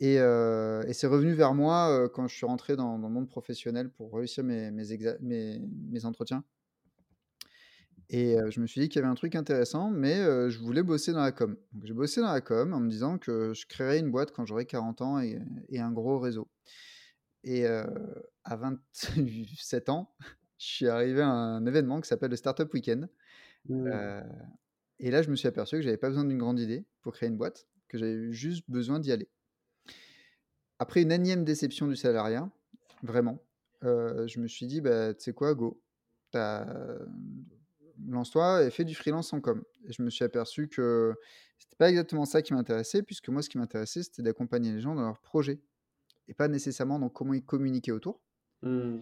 Et, 0.00 0.18
euh, 0.20 0.82
et 0.86 0.94
c'est 0.94 1.06
revenu 1.08 1.34
vers 1.34 1.54
moi 1.54 1.90
euh, 1.90 2.08
quand 2.08 2.28
je 2.28 2.36
suis 2.36 2.46
rentré 2.46 2.76
dans, 2.76 2.98
dans 2.98 3.08
le 3.08 3.14
monde 3.14 3.28
professionnel 3.28 3.90
pour 3.90 4.14
réussir 4.14 4.44
mes, 4.44 4.70
mes, 4.70 4.92
exa- 4.94 5.18
mes, 5.20 5.60
mes 5.60 6.04
entretiens. 6.06 6.44
Et 8.12 8.36
euh, 8.36 8.50
je 8.50 8.60
me 8.60 8.66
suis 8.66 8.80
dit 8.80 8.88
qu'il 8.88 9.00
y 9.00 9.04
avait 9.04 9.10
un 9.10 9.14
truc 9.14 9.36
intéressant, 9.36 9.88
mais 9.88 10.18
euh, 10.18 10.50
je 10.50 10.58
voulais 10.58 10.82
bosser 10.82 11.12
dans 11.12 11.22
la 11.22 11.30
com. 11.30 11.56
Donc 11.72 11.86
j'ai 11.86 11.94
bossé 11.94 12.20
dans 12.20 12.32
la 12.32 12.40
com 12.40 12.72
en 12.74 12.80
me 12.80 12.90
disant 12.90 13.18
que 13.18 13.54
je 13.54 13.66
créerais 13.66 14.00
une 14.00 14.10
boîte 14.10 14.32
quand 14.32 14.44
j'aurais 14.44 14.66
40 14.66 15.00
ans 15.00 15.20
et, 15.20 15.38
et 15.68 15.78
un 15.78 15.92
gros 15.92 16.18
réseau. 16.18 16.50
Et 17.44 17.66
euh, 17.66 17.86
à 18.42 18.56
27 18.56 19.90
ans, 19.90 20.12
je 20.58 20.66
suis 20.66 20.88
arrivé 20.88 21.22
à 21.22 21.28
un 21.28 21.64
événement 21.66 22.00
qui 22.00 22.08
s'appelle 22.08 22.30
le 22.30 22.36
Startup 22.36 22.72
Weekend. 22.74 23.08
Mmh. 23.68 23.90
Et 24.98 25.10
là, 25.10 25.22
je 25.22 25.30
me 25.30 25.36
suis 25.36 25.46
aperçu 25.46 25.76
que 25.76 25.82
j'avais 25.82 25.96
pas 25.96 26.08
besoin 26.08 26.24
d'une 26.24 26.38
grande 26.38 26.58
idée 26.58 26.86
pour 27.02 27.12
créer 27.12 27.28
une 27.28 27.36
boîte, 27.36 27.68
que 27.88 27.96
j'avais 27.96 28.32
juste 28.32 28.64
besoin 28.68 28.98
d'y 28.98 29.12
aller. 29.12 29.28
Après 30.78 31.02
une 31.02 31.12
énième 31.12 31.44
déception 31.44 31.86
du 31.86 31.94
salariat, 31.94 32.50
vraiment, 33.02 33.42
je 33.82 34.40
me 34.40 34.48
suis 34.48 34.66
dit, 34.66 34.80
bah, 34.80 35.14
tu 35.14 35.24
sais 35.24 35.32
quoi, 35.32 35.54
go, 35.54 35.82
lance-toi 38.08 38.64
et 38.64 38.70
fais 38.70 38.84
du 38.84 38.94
freelance 38.94 39.32
en 39.32 39.40
com. 39.40 39.62
Et 39.86 39.92
je 39.92 40.02
me 40.02 40.10
suis 40.10 40.24
aperçu 40.24 40.68
que 40.68 41.14
c'était 41.58 41.76
pas 41.76 41.88
exactement 41.90 42.24
ça 42.24 42.42
qui 42.42 42.54
m'intéressait, 42.54 43.02
puisque 43.02 43.28
moi, 43.28 43.42
ce 43.42 43.48
qui 43.48 43.58
m'intéressait, 43.58 44.02
c'était 44.02 44.22
d'accompagner 44.22 44.72
les 44.72 44.80
gens 44.80 44.94
dans 44.94 45.02
leurs 45.02 45.20
projets, 45.20 45.60
et 46.28 46.34
pas 46.34 46.48
nécessairement 46.48 46.98
dans 46.98 47.08
comment 47.08 47.34
ils 47.34 47.44
communiquaient 47.44 47.92
autour. 47.92 48.20
Mmh. 48.62 48.98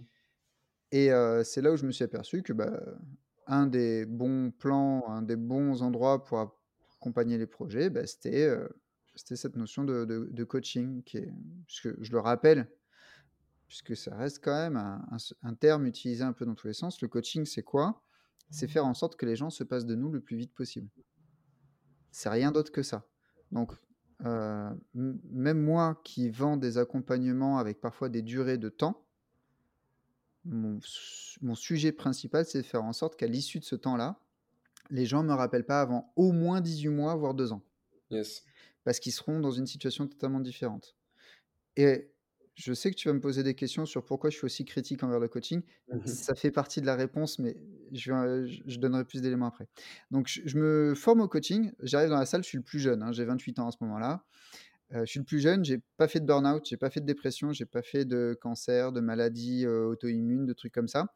Et 0.93 1.13
euh, 1.13 1.45
c'est 1.45 1.61
là 1.61 1.73
où 1.73 1.77
je 1.77 1.87
me 1.87 1.93
suis 1.93 2.05
aperçu 2.05 2.43
que 2.43 2.53
bah, 2.53 2.81
un 3.47 3.67
des 3.67 4.07
bons 4.07 4.51
plans, 4.51 5.09
un 5.09 5.23
des 5.23 5.37
bons 5.37 5.83
endroits 5.83 6.25
pour 6.25 6.61
accompagner 6.97 7.39
les 7.39 7.47
projets, 7.47 7.91
bah, 7.91 8.07
c'était 8.07 8.45
euh, 8.45 8.69
cette 9.15 9.57
notion 9.57 9.85
de, 9.85 10.05
de, 10.05 10.29
de, 10.31 10.45
coaching, 10.45 11.03
qui 11.03 11.19
est, 11.19 11.33
puisque 11.67 12.03
je 12.03 12.13
le 12.13 12.19
rappelle, 12.19 12.69
puisque 13.67 13.97
ça 13.97 14.17
reste 14.17 14.43
quand 14.43 14.55
même 14.55 14.77
un, 14.77 15.05
un, 15.11 15.17
un, 15.43 15.55
terme 15.55 15.87
utilisé 15.87 16.25
un 16.25 16.33
peu 16.33 16.47
dans 16.47 16.55
tous 16.55 16.67
les 16.67 16.73
sens. 16.73 17.01
Le 17.03 17.09
coaching, 17.09 17.45
c'est 17.45 17.63
quoi? 17.63 18.03
C'est 18.51 18.69
faire 18.69 18.87
en 18.87 18.95
sorte 18.95 19.17
que 19.17 19.27
les 19.27 19.37
gens 19.37 19.51
se 19.51 19.65
passent 19.65 19.87
de 19.87 19.95
nous 19.95 20.11
le 20.11 20.21
plus 20.21 20.37
vite 20.37 20.55
possible. 20.55 20.89
C'est 22.11 22.31
rien 22.31 22.51
d'autre 22.51 22.73
que 22.73 22.83
ça. 22.83 23.07
Donc, 23.53 23.73
euh, 24.25 24.71
même 24.95 25.63
moi 25.63 26.01
qui 26.05 26.31
vends 26.31 26.57
des 26.57 26.79
accompagnements 26.79 27.59
avec 27.59 27.81
parfois 27.81 28.09
des 28.09 28.23
durées 28.23 28.59
de 28.59 28.69
temps, 28.69 29.05
mon, 30.45 30.79
mon 31.43 31.55
sujet 31.55 31.93
principal, 31.93 32.45
c'est 32.45 32.63
de 32.63 32.67
faire 32.67 32.85
en 32.85 32.93
sorte 32.93 33.17
qu'à 33.17 33.27
l'issue 33.27 33.59
de 33.59 33.65
ce 33.65 33.77
temps-là, 33.77 34.19
les 34.91 35.07
gens 35.07 35.23
ne 35.23 35.29
me 35.29 35.35
rappellent 35.35 35.67
pas 35.67 35.81
avant 35.81 36.13
au 36.17 36.33
moins 36.33 36.61
18 36.61 36.89
mois, 36.89 37.15
voire 37.15 37.35
2 37.35 37.53
ans. 37.53 37.63
Yes. 38.11 38.45
Parce 38.85 38.99
qu'ils 39.01 39.13
seront 39.13 39.41
dans 39.41 39.51
une 39.51 39.67
situation 39.67 40.07
totalement 40.07 40.41
différente. 40.41 40.97
Et 41.77 42.11
je 42.59 42.73
sais 42.73 42.91
que 42.91 42.97
tu 42.97 43.09
vas 43.09 43.15
me 43.15 43.21
poser 43.21 43.45
des 43.45 43.55
questions 43.55 43.87
sur 43.87 44.05
pourquoi 44.05 44.31
je 44.31 44.37
suis 44.37 44.45
aussi 44.45 44.65
critique 44.65 45.05
envers 45.05 45.21
le 45.21 45.29
coaching. 45.29 45.63
Mmh. 45.93 46.07
Ça 46.07 46.35
fait 46.35 46.51
partie 46.51 46.81
de 46.81 46.87
la 46.87 46.97
réponse, 46.97 47.39
mais 47.39 47.57
je, 47.93 48.61
je 48.67 48.79
donnerai 48.79 49.05
plus 49.05 49.23
d'éléments 49.23 49.47
après. 49.47 49.69
Donc, 50.11 50.27
je, 50.27 50.41
je, 50.45 50.59
me 50.59 50.95
forme 50.97 51.21
au 51.21 51.29
coaching. 51.29 51.71
J'arrive 51.83 52.11
dans 52.11 52.19
la 52.19 52.27
salle, 52.27 52.43
je 52.43 52.49
suis 52.49 52.59
le 52.59 52.65
plus 52.65 52.81
jeune. 52.81 53.03
Hein, 53.03 53.13
J'ai 53.13 53.25
28 53.25 53.61
ans 53.61 53.69
à 53.69 53.71
ce 53.71 53.77
moment-là. 53.83 54.25
je 54.91 55.05
suis 55.05 55.21
le 55.21 55.25
plus 55.25 55.39
jeune, 55.39 55.65
j'ai 55.65 55.81
pas 55.99 56.09
fait 56.09 56.19
de 56.19 56.27
burn-out, 56.27 56.67
j'ai 56.69 56.77
pas 56.77 56.91
fait 56.91 57.01
de 57.01 57.07
dépression, 57.07 57.53
j'ai 57.53 57.67
pas 57.67 57.83
fait 57.83 58.05
de 58.05 58.37
cancer, 58.41 58.91
de 58.91 59.01
maladie 59.01 59.65
auto-immune, 59.65 60.45
de 60.45 60.53
trucs 60.53 60.73
comme 60.73 60.89
ça. 60.89 61.13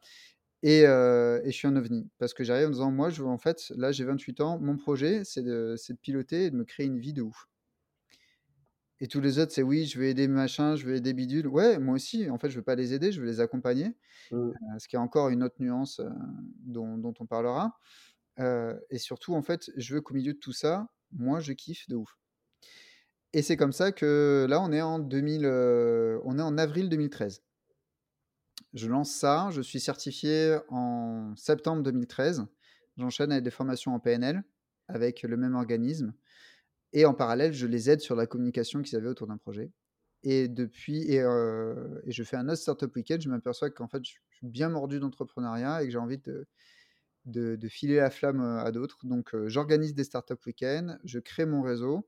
Et, 0.61 0.83
et, 0.83 1.51
je 1.51 1.51
suis 1.51 1.67
un 1.67 1.75
ovni. 1.75 2.09
Parce 2.19 2.33
que 2.33 2.45
j'arrive 2.45 2.67
en 2.67 2.71
disant, 2.71 2.91
moi, 2.91 3.09
je 3.09 3.21
en 3.21 3.37
fait, 3.37 3.73
là, 3.75 3.91
j'ai 3.91 4.05
28 4.05 4.39
ans, 4.39 4.59
mon 4.59 4.77
projet, 4.77 5.25
c'est 5.25 5.43
de, 5.43 5.75
de, 5.75 5.93
piloter 5.95 6.45
et 6.45 6.51
de 6.51 6.55
me 6.55 6.63
créer 6.63 6.85
une 6.85 6.99
vie 6.99 7.11
de 7.11 7.21
ouf. 7.21 7.49
Et 8.99 9.07
tous 9.07 9.19
les 9.19 9.39
autres, 9.39 9.51
c'est 9.51 9.63
oui, 9.63 9.85
je 9.85 9.99
vais 9.99 10.11
aider 10.11 10.27
machin, 10.27 10.75
je 10.75 10.87
vais 10.87 10.97
aider 10.97 11.13
bidule. 11.13 11.47
Ouais, 11.47 11.77
moi 11.79 11.95
aussi, 11.95 12.29
en 12.29 12.37
fait, 12.37 12.49
je 12.49 12.57
veux 12.57 12.63
pas 12.63 12.75
les 12.75 12.93
aider, 12.93 13.11
je 13.11 13.19
veux 13.19 13.27
les 13.27 13.39
accompagner. 13.39 13.95
Mmh. 14.31 14.51
ce 14.79 14.87
qui 14.87 14.95
est 14.95 14.99
encore 14.99 15.29
une 15.29 15.43
autre 15.43 15.55
nuance 15.59 15.99
dont, 16.59 16.97
dont, 16.97 17.13
on 17.19 17.25
parlera. 17.25 17.77
et 18.37 18.97
surtout, 18.97 19.33
en 19.33 19.41
fait, 19.41 19.71
je 19.75 19.95
veux 19.95 20.01
qu'au 20.01 20.13
milieu 20.13 20.33
de 20.33 20.39
tout 20.39 20.53
ça, 20.53 20.87
moi, 21.11 21.39
je 21.39 21.53
kiffe 21.53 21.87
de 21.89 21.95
ouf. 21.95 22.17
Et 23.33 23.41
c'est 23.41 23.57
comme 23.57 23.73
ça 23.73 23.91
que 23.91 24.45
là, 24.47 24.61
on 24.61 24.71
est 24.71 24.81
en 24.81 24.99
2000, 24.99 25.45
on 26.23 26.39
est 26.39 26.41
en 26.41 26.57
avril 26.57 26.87
2013. 26.87 27.43
Je 28.73 28.87
lance 28.87 29.11
ça, 29.11 29.49
je 29.51 29.61
suis 29.61 29.79
certifié 29.79 30.57
en 30.69 31.35
septembre 31.35 31.83
2013. 31.83 32.45
J'enchaîne 32.97 33.31
avec 33.31 33.43
des 33.43 33.51
formations 33.51 33.93
en 33.93 33.99
PNL 33.99 34.43
avec 34.87 35.23
le 35.23 35.37
même 35.37 35.55
organisme. 35.55 36.13
Et 36.93 37.05
en 37.05 37.13
parallèle, 37.13 37.53
je 37.53 37.67
les 37.67 37.89
aide 37.89 38.01
sur 38.01 38.15
la 38.15 38.27
communication 38.27 38.81
qu'ils 38.81 38.97
avaient 38.97 39.09
autour 39.09 39.27
d'un 39.27 39.37
projet. 39.37 39.71
Et 40.23 40.47
depuis, 40.47 41.01
et, 41.03 41.17
et, 41.17 42.11
je 42.11 42.23
fais 42.23 42.37
un 42.37 42.47
autre 42.47 42.61
Startup 42.61 42.95
Weekend, 42.95 43.21
je 43.21 43.29
m'aperçois 43.29 43.69
qu'en 43.69 43.87
fait, 43.87 44.03
je 44.05 44.11
suis 44.11 44.21
bien 44.43 44.69
mordu 44.69 44.99
d'entrepreneuriat 44.99 45.83
et 45.83 45.87
que 45.87 45.91
j'ai 45.91 45.97
envie 45.97 46.19
de, 46.19 46.47
de, 47.25 47.57
de, 47.57 47.67
filer 47.67 47.97
la 47.97 48.09
flamme 48.09 48.41
à 48.41 48.71
d'autres. 48.71 48.99
Donc, 49.03 49.35
j'organise 49.47 49.93
des 49.95 50.05
Startup 50.05 50.39
Weekends, 50.45 50.97
je 51.03 51.19
crée 51.19 51.45
mon 51.45 51.61
réseau 51.61 52.07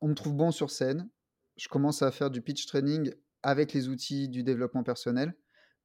on 0.00 0.08
me 0.08 0.14
trouve 0.14 0.34
bon 0.34 0.50
sur 0.50 0.70
scène. 0.70 1.08
Je 1.56 1.68
commence 1.68 2.02
à 2.02 2.10
faire 2.10 2.30
du 2.30 2.42
pitch 2.42 2.66
training 2.66 3.12
avec 3.42 3.72
les 3.72 3.88
outils 3.88 4.28
du 4.28 4.42
développement 4.42 4.82
personnel 4.82 5.34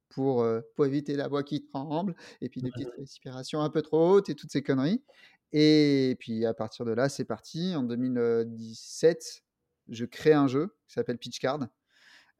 pour, 0.08 0.42
euh, 0.42 0.60
pour 0.74 0.84
éviter 0.84 1.16
la 1.16 1.28
voix 1.28 1.42
qui 1.42 1.64
tremble 1.64 2.14
et 2.40 2.48
puis 2.48 2.60
des 2.60 2.70
petites 2.70 2.92
respirations 2.98 3.60
un 3.62 3.70
peu 3.70 3.80
trop 3.80 4.10
hautes 4.10 4.28
et 4.28 4.34
toutes 4.34 4.50
ces 4.50 4.62
conneries. 4.62 5.02
Et 5.52 6.16
puis 6.18 6.46
à 6.46 6.54
partir 6.54 6.84
de 6.84 6.92
là, 6.92 7.08
c'est 7.08 7.24
parti. 7.24 7.74
En 7.76 7.82
2017, 7.82 9.42
je 9.88 10.04
crée 10.04 10.32
un 10.32 10.46
jeu 10.46 10.74
qui 10.86 10.94
s'appelle 10.94 11.18
Pitchcard, 11.18 11.68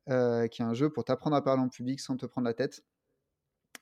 euh, 0.08 0.46
qui 0.48 0.62
est 0.62 0.64
un 0.64 0.74
jeu 0.74 0.90
pour 0.90 1.04
t'apprendre 1.04 1.36
à 1.36 1.42
parler 1.42 1.62
en 1.62 1.68
public 1.68 2.00
sans 2.00 2.16
te 2.16 2.26
prendre 2.26 2.46
la 2.46 2.54
tête 2.54 2.82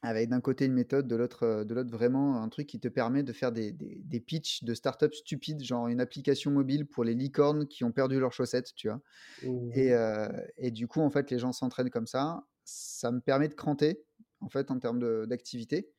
avec 0.02 0.30
d'un 0.30 0.40
côté 0.40 0.64
une 0.64 0.72
méthode, 0.72 1.06
de 1.06 1.16
l'autre, 1.16 1.42
euh, 1.44 1.64
de 1.64 1.74
l'autre 1.74 1.90
vraiment 1.90 2.42
un 2.42 2.48
truc 2.48 2.66
qui 2.66 2.80
te 2.80 2.88
permet 2.88 3.22
de 3.22 3.32
faire 3.32 3.52
des, 3.52 3.72
des, 3.72 4.00
des 4.02 4.20
pitchs 4.20 4.64
de 4.64 4.74
startups 4.74 5.12
stupides, 5.12 5.62
genre 5.62 5.88
une 5.88 6.00
application 6.00 6.50
mobile 6.50 6.86
pour 6.86 7.04
les 7.04 7.14
licornes 7.14 7.66
qui 7.66 7.84
ont 7.84 7.92
perdu 7.92 8.18
leurs 8.18 8.32
chaussettes, 8.32 8.74
tu 8.74 8.88
vois. 8.88 9.00
Et, 9.42 9.48
mmh. 9.48 9.92
euh, 9.92 10.28
et, 10.56 10.70
du 10.70 10.88
coup, 10.88 11.00
en 11.00 11.10
fait, 11.10 11.30
les 11.30 11.38
gens 11.38 11.52
s'entraînent 11.52 11.90
comme 11.90 12.06
ça. 12.06 12.44
Ça 12.64 13.12
me 13.12 13.20
permet 13.20 13.48
de 13.48 13.54
cranter, 13.54 14.02
en 14.40 14.48
fait, 14.48 14.70
en 14.70 14.78
termes 14.78 15.26
d'activité. 15.26 15.90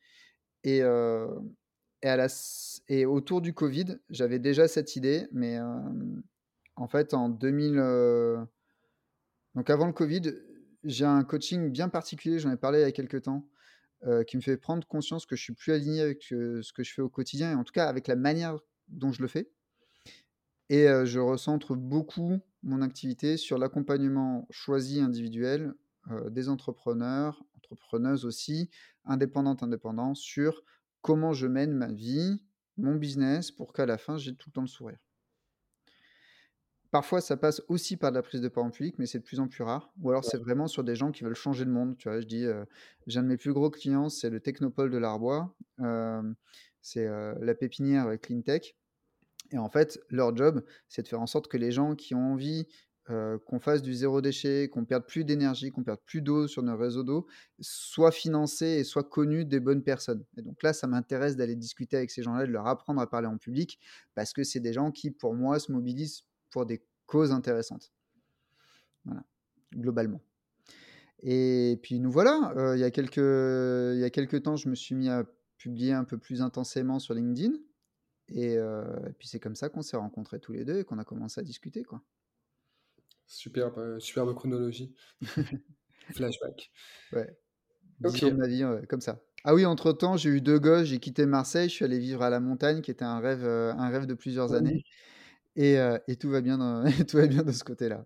Et, 0.64 0.82
euh, 0.82 1.28
et, 2.01 2.08
à 2.08 2.15
la, 2.15 2.27
et 2.88 3.05
autour 3.05 3.41
du 3.41 3.53
Covid, 3.53 4.00
j'avais 4.10 4.39
déjà 4.39 4.67
cette 4.67 4.96
idée, 4.96 5.27
mais 5.31 5.60
en 6.75 6.88
fait, 6.88 7.13
en 7.13 7.29
2000... 7.29 7.77
Euh, 7.77 8.43
donc 9.55 9.70
avant 9.70 9.86
le 9.86 9.93
Covid, 9.93 10.34
j'ai 10.84 11.05
un 11.05 11.24
coaching 11.24 11.70
bien 11.72 11.89
particulier, 11.89 12.39
j'en 12.39 12.51
ai 12.51 12.58
parlé 12.58 12.79
il 12.79 12.84
y 12.84 12.86
a 12.86 12.91
quelques 12.91 13.24
temps, 13.24 13.48
qui 14.27 14.36
me 14.36 14.41
fait 14.41 14.58
prendre 14.58 14.88
conscience 14.88 15.27
que 15.27 15.36
je 15.36 15.43
suis 15.43 15.53
plus 15.53 15.74
aligné 15.74 16.01
avec 16.01 16.24
ce 16.24 16.74
que 16.74 16.84
je 16.84 16.91
fais 16.91 17.03
au 17.03 17.10
quotidien 17.10 17.51
et 17.51 17.55
en 17.55 17.63
tout 17.63 17.74
cas 17.74 17.88
avec 17.88 18.08
la 18.08 18.15
manière 18.15 18.58
dont 18.88 19.12
je 19.12 19.22
le 19.22 19.27
fais. 19.27 19.51
Et 20.70 20.88
je 21.05 21.20
recentre 21.20 21.75
beaucoup 21.75 22.39
mon 22.63 22.81
activité 22.81 23.38
sur 23.38 23.60
l'accompagnement 23.60 24.48
choisi 24.50 25.01
individuel 25.01 25.75
des 26.29 26.50
entrepreneurs, 26.50 27.43
entrepreneuses 27.58 28.25
aussi, 28.25 28.70
indépendantes, 29.05 29.63
indépendants, 29.63 30.15
sur 30.15 30.63
comment 31.01 31.34
je 31.34 31.48
mène 31.48 31.74
ma 31.74 31.91
vie, 31.91 32.41
mon 32.77 32.96
business, 32.96 33.51
pour 33.51 33.74
qu'à 33.74 33.86
la 33.86 33.98
fin, 33.98 34.17
j'ai 34.17 34.36
tout 34.36 34.50
le 34.50 34.53
temps 34.53 34.62
le 34.62 34.67
sourire. 34.67 35.00
Parfois, 36.91 37.22
ça 37.22 37.38
passe 37.38 37.62
aussi 37.70 37.96
par 37.96 38.12
de 38.12 38.17
la 38.17 38.22
prise 38.22 38.41
de 38.41 38.50
parole 38.50 38.72
publique, 38.72 39.00
mais 39.00 39.05
c'est 39.05 39.20
de 39.20 39.24
plus 39.24 39.39
en 39.39 39.48
plus 39.48 39.63
rare. 39.63 39.93
Ou 40.01 40.10
alors, 40.10 40.25
c'est 40.25 40.38
vraiment 40.38 40.67
sur 40.67 40.84
des 40.84 40.96
gens 40.96 41.12
qui 41.12 41.24
veulent 41.24 41.36
changer 41.36 41.63
le 41.63 41.72
monde. 41.72 41.98
Tu 41.98 42.10
vois, 42.10 42.20
je 42.20 42.25
dis, 42.25 42.46
j'ai 43.08 43.20
un 43.20 43.24
de 43.24 43.29
mes 43.29 43.38
plus 43.38 43.53
gros 43.53 43.70
clients, 43.70 44.10
c'est 44.10 44.29
le 44.29 44.41
Technopole 44.41 44.91
de 44.91 44.98
l'Arbois. 44.98 45.55
c'est 46.81 47.08
la 47.08 47.55
pépinière 47.55 48.20
Clean 48.22 48.41
Tech. 48.41 48.75
Et 49.51 49.58
en 49.58 49.70
fait, 49.70 50.01
leur 50.10 50.36
job, 50.36 50.65
c'est 50.88 51.03
de 51.03 51.08
faire 51.08 51.22
en 51.22 51.27
sorte 51.27 51.48
que 51.48 51.58
les 51.58 51.72
gens 51.72 51.96
qui 51.96 52.13
ont 52.13 52.34
envie 52.34 52.67
qu'on 53.46 53.60
fasse 53.60 53.82
du 53.82 53.94
zéro 53.94 54.22
déchet, 54.22 54.70
qu'on 54.70 54.86
perde 54.86 55.06
plus 55.06 55.24
d'énergie, 55.24 55.72
qu'on 55.72 55.84
perde 55.84 56.00
plus 56.06 56.22
d'eau 56.22 56.48
sur 56.48 56.63
nos 56.63 56.77
réseaux 56.77 57.03
d'eau, 57.03 57.27
soient 57.60 58.12
financés 58.12 58.77
et 58.80 58.84
soient 58.84 59.03
connus 59.03 59.46
des 59.46 59.60
bonnes 59.60 59.84
personnes. 59.84 60.24
Et 60.38 60.41
donc 60.41 60.62
là, 60.63 60.74
ça 60.74 60.88
m'intéresse 60.88 61.36
d'aller 61.36 61.56
discuter 61.56 61.98
avec 61.98 62.12
ces 62.12 62.24
gens-là, 62.24 62.46
de 62.46 62.51
leur 62.51 62.68
apprendre 62.68 63.01
à 63.01 63.10
parler 63.10 63.27
en 63.27 63.38
public, 63.38 63.80
parce 64.15 64.34
que 64.34 64.44
c'est 64.44 64.60
des 64.60 64.74
gens 64.74 64.91
qui, 64.91 65.12
pour 65.12 65.34
moi, 65.34 65.60
se 65.60 65.72
mobilisent 65.72 66.24
pour 66.50 66.65
des 66.65 66.84
causes 67.06 67.32
intéressantes. 67.32 67.91
Voilà, 69.06 69.24
globalement. 69.74 70.22
Et 71.24 71.80
puis 71.84 72.00
nous 72.00 72.12
voilà, 72.12 72.53
euh, 72.58 72.75
il, 72.75 72.80
y 72.80 72.84
a 72.84 72.89
quelques, 72.91 74.44
temps, 74.44 74.56
je 74.56 74.70
me 74.70 74.75
suis 74.75 74.96
mis 74.96 75.10
à 75.10 75.24
publier 75.58 75.94
un 75.94 76.03
peu 76.03 76.18
plus 76.18 76.41
intensément 76.41 77.00
sur 77.00 77.13
LinkedIn. 77.13 77.53
Et, 78.30 78.58
euh, 78.58 78.84
puis 79.20 79.27
c'est 79.27 79.39
comme 79.39 79.56
ça 79.56 79.70
qu'on 79.70 79.82
s'est 79.82 79.98
rencontrés 79.98 80.39
tous 80.39 80.53
les 80.53 80.65
deux 80.65 80.80
et 80.80 80.84
qu'on 80.84 80.98
a 80.98 81.03
commencé 81.03 81.39
à 81.39 81.44
discuter. 81.44 81.84
Quoi. 81.84 82.01
Superbe, 83.34 83.78
euh, 83.78 84.00
superbe 84.00 84.34
chronologie. 84.36 84.94
Flashback. 86.14 86.72
Ouais. 87.14 87.38
Ok. 88.04 88.22
ma 88.24 88.48
vie, 88.48 88.66
comme 88.90 89.02
ça. 89.02 89.22
Ah 89.44 89.54
oui, 89.54 89.66
entre-temps, 89.66 90.18
j'ai 90.18 90.30
eu 90.30 90.42
deux 90.42 90.60
gosses, 90.60 90.86
j'ai 90.86 91.00
quitté 91.00 91.26
Marseille, 91.26 91.70
je 91.70 91.76
suis 91.76 91.86
allé 91.86 91.98
vivre 91.98 92.22
à 92.24 92.30
la 92.30 92.40
montagne, 92.40 92.82
qui 92.82 92.92
était 92.92 93.06
un 93.06 93.20
rêve, 93.20 93.46
un 93.46 93.90
rêve 93.90 94.06
de 94.06 94.14
plusieurs 94.14 94.54
années. 94.54 94.84
Et, 95.56 95.78
et, 96.08 96.16
tout, 96.18 96.30
va 96.30 96.42
bien 96.42 96.58
dans, 96.58 96.84
tout 97.08 97.18
va 97.18 97.28
bien 97.28 97.44
de 97.44 97.52
ce 97.52 97.64
côté-là. 97.64 98.06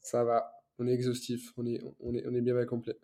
Ça 0.00 0.22
va, 0.22 0.52
on 0.78 0.86
est 0.86 0.92
exhaustif, 0.92 1.52
on 1.56 1.66
est, 1.66 1.80
on 2.00 2.14
est, 2.14 2.26
on 2.26 2.34
est 2.34 2.40
bien 2.40 2.54
mal 2.54 2.66
complet. 2.66 2.96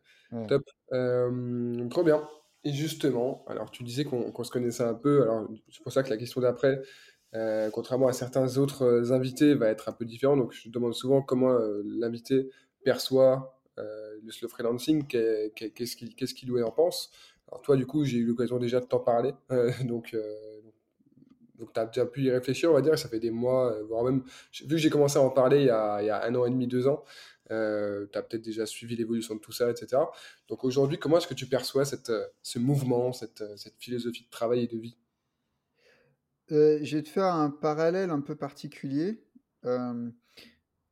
Top. 0.49 0.65
Euh, 0.93 1.89
trop 1.89 2.05
bien. 2.05 2.27
Et 2.65 2.73
justement, 2.73 3.45
alors 3.49 3.71
tu 3.71 3.83
disais 3.83 4.05
qu'on 4.05 4.45
se 4.45 4.51
connaissait 4.51 4.85
un 4.85 4.95
peu, 4.95 5.23
alors 5.23 5.49
c'est 5.69 5.83
pour 5.83 5.93
ça 5.93 6.03
que 6.03 6.11
la 6.11 6.17
question 6.17 6.41
d'après, 6.41 6.81
euh, 7.35 7.71
contrairement 7.71 8.09
à 8.09 8.13
certains 8.13 8.59
autres 8.59 9.13
invités, 9.13 9.55
va 9.55 9.69
être 9.69 9.89
un 9.89 9.93
peu 9.93 10.05
différente. 10.05 10.39
Donc 10.39 10.53
je 10.53 10.69
demande 10.69 10.95
souvent 10.95 11.23
comment 11.23 11.57
l'invité 11.85 12.51
perçoit 12.85 13.59
le 13.77 14.31
slow 14.31 14.49
freelancing, 14.49 15.07
qu'est-ce 15.07 15.97
qu'il 15.97 16.15
qu 16.15 16.27
qu 16.27 16.63
en 16.63 16.71
pense. 16.71 17.11
Alors 17.49 17.63
toi, 17.63 17.77
du 17.77 17.87
coup, 17.87 18.05
j'ai 18.05 18.19
eu 18.19 18.25
l'occasion 18.25 18.59
déjà 18.59 18.81
de 18.81 18.87
t'en 18.87 19.01
parler, 19.01 19.33
donc 19.85 20.15
donc, 21.63 21.73
tu 21.73 21.79
as 21.79 21.87
déjà 21.87 22.07
pu 22.07 22.23
y 22.25 22.31
réfléchir, 22.31 22.71
on 22.71 22.75
va 22.75 22.81
dire, 22.81 22.99
ça 22.99 23.09
fait 23.09 23.21
des 23.21 23.31
mois, 23.31 23.73
euh, 23.73 23.85
voire 23.85 24.03
même, 24.03 24.25
vu 24.63 24.69
que 24.69 24.77
j'ai 24.79 24.91
commencé 24.91 25.17
à 25.17 25.23
en 25.23 25.31
parler 25.31 25.61
il 25.61 25.67
y 25.67 25.71
a, 25.71 26.25
un 26.25 26.35
an 26.35 26.45
et 26.45 26.51
demi, 26.51 26.67
deux 26.67 26.89
ans, 26.89 27.05
euh, 27.53 28.07
tu 28.13 28.19
as 28.19 28.23
peut-être 28.23 28.43
déjà 28.43 28.67
suivi 28.67 28.97
l'évolution 28.97 29.37
de 29.37 29.41
tout 29.41 29.53
ça, 29.53 29.71
etc. 29.71 30.03
Donc 30.49 30.65
aujourd'hui, 30.65 30.99
comment 30.99 31.19
est-ce 31.19 31.29
que 31.29 31.35
tu 31.35 31.47
perçois 31.47 31.85
euh, 32.09 32.27
ce 32.43 32.59
mouvement, 32.59 33.13
cette, 33.13 33.45
philosophie 33.79 34.25
de 34.25 34.31
travail 34.31 34.65
et 34.65 34.67
de 34.67 34.77
vie? 34.77 34.97
Je 36.53 36.97
vais 36.97 37.03
te 37.03 37.09
faire 37.09 37.35
un 37.35 37.49
parallèle 37.51 38.11
un 38.11 38.21
peu 38.21 38.35
particulier. 38.35 39.23
ça 39.65 39.95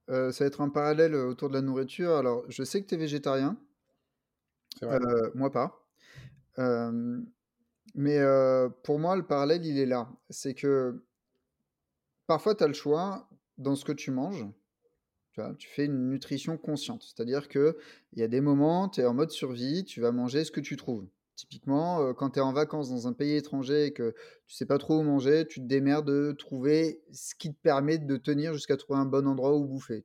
va 0.08 0.46
être 0.46 0.60
un 0.62 0.70
parallèle 0.70 1.14
autour 1.14 1.48
de 1.48 1.54
la 1.54 1.60
nourriture. 1.60 2.16
Alors, 2.16 2.44
je 2.48 2.62
sais 2.64 2.82
que 2.82 2.86
tu 2.86 2.94
es 2.94 2.98
végétarien. 2.98 3.58
moi 5.34 5.52
pas. 5.52 5.86
Mais 7.94 8.20
pour 8.84 8.98
moi, 8.98 9.16
le 9.16 9.26
parallèle, 9.26 9.64
il 9.66 9.78
est 9.78 9.86
là. 9.86 10.10
C'est 10.30 10.54
que 10.54 11.04
parfois, 12.26 12.54
tu 12.54 12.64
as 12.64 12.68
le 12.68 12.72
choix 12.72 13.28
dans 13.58 13.76
ce 13.76 13.84
que 13.84 13.92
tu 13.92 14.10
manges. 14.10 14.46
Tu, 15.32 15.40
vois, 15.40 15.54
tu 15.54 15.68
fais 15.68 15.84
une 15.84 16.08
nutrition 16.08 16.56
consciente. 16.56 17.02
C'est-à-dire 17.02 17.48
qu'il 17.48 17.74
y 18.14 18.22
a 18.22 18.28
des 18.28 18.40
moments, 18.40 18.88
tu 18.88 19.00
es 19.00 19.04
en 19.04 19.14
mode 19.14 19.30
survie, 19.30 19.84
tu 19.84 20.00
vas 20.00 20.10
manger 20.10 20.44
ce 20.44 20.50
que 20.50 20.60
tu 20.60 20.76
trouves. 20.76 21.06
Typiquement, 21.40 22.12
quand 22.12 22.30
tu 22.30 22.38
es 22.38 22.42
en 22.42 22.52
vacances 22.52 22.90
dans 22.90 23.08
un 23.08 23.14
pays 23.14 23.34
étranger 23.34 23.86
et 23.86 23.92
que 23.94 24.14
tu 24.46 24.54
sais 24.54 24.66
pas 24.66 24.76
trop 24.76 24.98
où 24.98 25.02
manger, 25.02 25.46
tu 25.48 25.60
te 25.60 25.66
démerdes 25.66 26.06
de 26.06 26.32
trouver 26.32 27.00
ce 27.12 27.34
qui 27.34 27.50
te 27.50 27.58
permet 27.62 27.96
de 27.96 28.16
tenir 28.18 28.52
jusqu'à 28.52 28.76
trouver 28.76 28.98
un 28.98 29.06
bon 29.06 29.26
endroit 29.26 29.56
où 29.56 29.64
bouffer. 29.66 30.04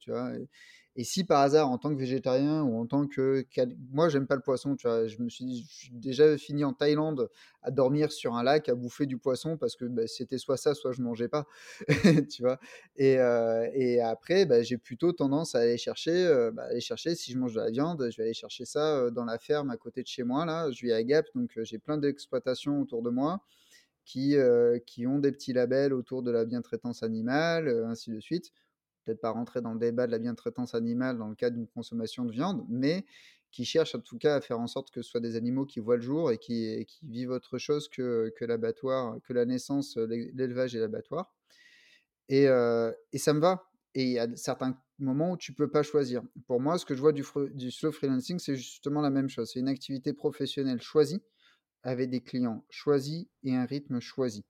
Et 0.98 1.04
si 1.04 1.26
par 1.26 1.42
hasard, 1.42 1.70
en 1.70 1.78
tant 1.78 1.94
que 1.94 2.00
végétarien 2.00 2.64
ou 2.64 2.80
en 2.80 2.86
tant 2.86 3.06
que. 3.06 3.46
Moi, 3.92 4.08
j'aime 4.08 4.28
pas 4.28 4.36
le 4.36 4.42
poisson, 4.42 4.78
tu 4.78 4.88
vois. 4.88 5.08
Je 5.08 5.22
me 5.22 5.28
suis 5.28 5.44
dit, 5.44 5.68
je 5.70 5.76
suis 5.76 5.92
déjà 5.92 6.38
fini 6.38 6.64
en 6.64 6.72
Thaïlande 6.72 7.30
à 7.62 7.72
dormir 7.72 8.14
sur 8.14 8.36
un 8.36 8.44
lac, 8.44 8.70
à 8.70 8.76
bouffer 8.76 9.06
du 9.06 9.18
poisson 9.18 9.58
parce 9.58 9.76
que 9.76 9.84
bah, 9.86 10.08
c'était 10.08 10.38
soit 10.38 10.56
ça, 10.56 10.74
soit 10.74 10.94
je 10.94 11.02
mangeais 11.02 11.28
pas, 11.28 11.48
tu 12.32 12.44
vois. 12.44 12.60
Et, 12.96 13.20
euh, 13.20 14.06
après, 14.06 14.46
bah, 14.46 14.64
j'ai 14.64 14.78
plutôt 14.78 15.12
tendance 15.12 15.54
à 15.56 15.60
aller 15.60 15.78
chercher, 15.78 16.12
euh, 16.12 16.52
bah, 16.52 16.64
aller 16.70 16.80
chercher, 16.80 17.14
si 17.16 17.34
je 17.34 17.38
mange 17.40 17.54
de 17.56 17.60
la 17.60 17.72
viande, 17.72 18.08
je 18.10 18.16
vais 18.16 18.24
aller 18.24 18.34
chercher 18.34 18.64
ça 18.64 18.98
euh, 18.98 19.12
dans 19.12 19.26
la 19.26 19.38
ferme 19.38 19.72
à 19.72 19.78
côté 19.78 20.02
de 20.02 20.08
chez 20.08 20.24
moi, 20.24 20.46
là. 20.46 20.72
Je 20.72 20.86
vis 20.86 20.94
à 20.94 21.04
Gap, 21.04 21.26
donc 21.36 21.52
j'ai 21.64 21.78
plein 21.78 21.98
d'exploitations 21.98 22.80
autour 22.80 23.02
de 23.02 23.10
moi 23.10 23.42
qui, 24.06 24.36
qui 24.86 25.08
ont 25.08 25.18
des 25.18 25.32
petits 25.32 25.52
labels 25.52 25.92
autour 25.92 26.22
de 26.22 26.30
la 26.30 26.46
bientraitance 26.46 27.02
animale, 27.02 27.68
ainsi 27.88 28.12
de 28.12 28.20
suite 28.20 28.52
peut-être 29.06 29.22
pas 29.22 29.32
rentrer 29.32 29.62
dans 29.62 29.74
le 29.74 29.80
débat 29.80 30.08
de 30.08 30.12
la 30.12 30.20
bientraitance 30.20 30.76
animale 30.76 31.18
dans 31.18 31.30
le 31.30 31.36
cadre 31.36 31.56
d'une 31.56 31.68
consommation 31.68 32.26
de 32.26 32.32
viande, 32.32 32.66
mais 32.70 33.06
qui 33.52 33.64
cherchent 33.64 33.96
en 33.96 34.02
tout 34.02 34.18
cas 34.18 34.36
à 34.36 34.42
faire 34.42 34.60
en 34.60 34.68
sorte 34.68 34.92
que 34.92 35.02
ce 35.02 35.10
soit 35.10 35.22
des 35.22 35.36
animaux 35.36 35.66
qui 35.66 35.80
voient 35.80 35.96
le 35.96 36.02
jour 36.02 36.32
et 36.32 36.38
qui, 36.38 36.86
vivent 37.04 37.32
autre 37.32 37.58
chose 37.58 37.88
que, 37.88 38.34
l'abattoir, 38.42 39.18
que 39.24 39.32
la 39.32 39.46
naissance, 39.46 39.96
l'é- 39.98 40.32
l'élevage 40.34 40.76
et 40.76 40.80
l'abattoir. 40.80 41.34
Et, 42.28 42.48
euh, 42.48 42.92
et 43.14 43.18
ça 43.18 43.34
me 43.34 43.40
va. 43.40 43.70
Et 43.94 44.04
il 44.04 44.10
y 44.10 44.20
a 44.20 44.28
certains 44.36 44.78
moments 45.00 45.32
où 45.32 45.38
tu 45.38 45.54
peux 45.54 45.70
pas 45.70 45.84
choisir. 45.84 46.22
Pour 46.48 46.60
moi, 46.60 46.78
ce 46.78 46.86
que 46.86 46.96
je 46.96 47.02
vois 47.02 47.14
du, 47.14 47.24
du 47.54 47.72
slow 47.72 47.92
freelancing, 47.92 48.40
c'est 48.40 48.56
justement 48.56 49.02
la 49.02 49.10
même 49.10 49.30
chose. 49.30 49.52
C'est 49.54 49.60
une 49.60 49.70
activité 49.70 50.12
professionnelle 50.12 50.82
choisie 50.82 51.22
avec 51.84 52.10
des 52.10 52.22
clients 52.22 52.66
choisis 52.70 53.28
et 53.44 53.56
un 53.56 53.66
rythme 53.66 54.00
choisi. 54.00 54.44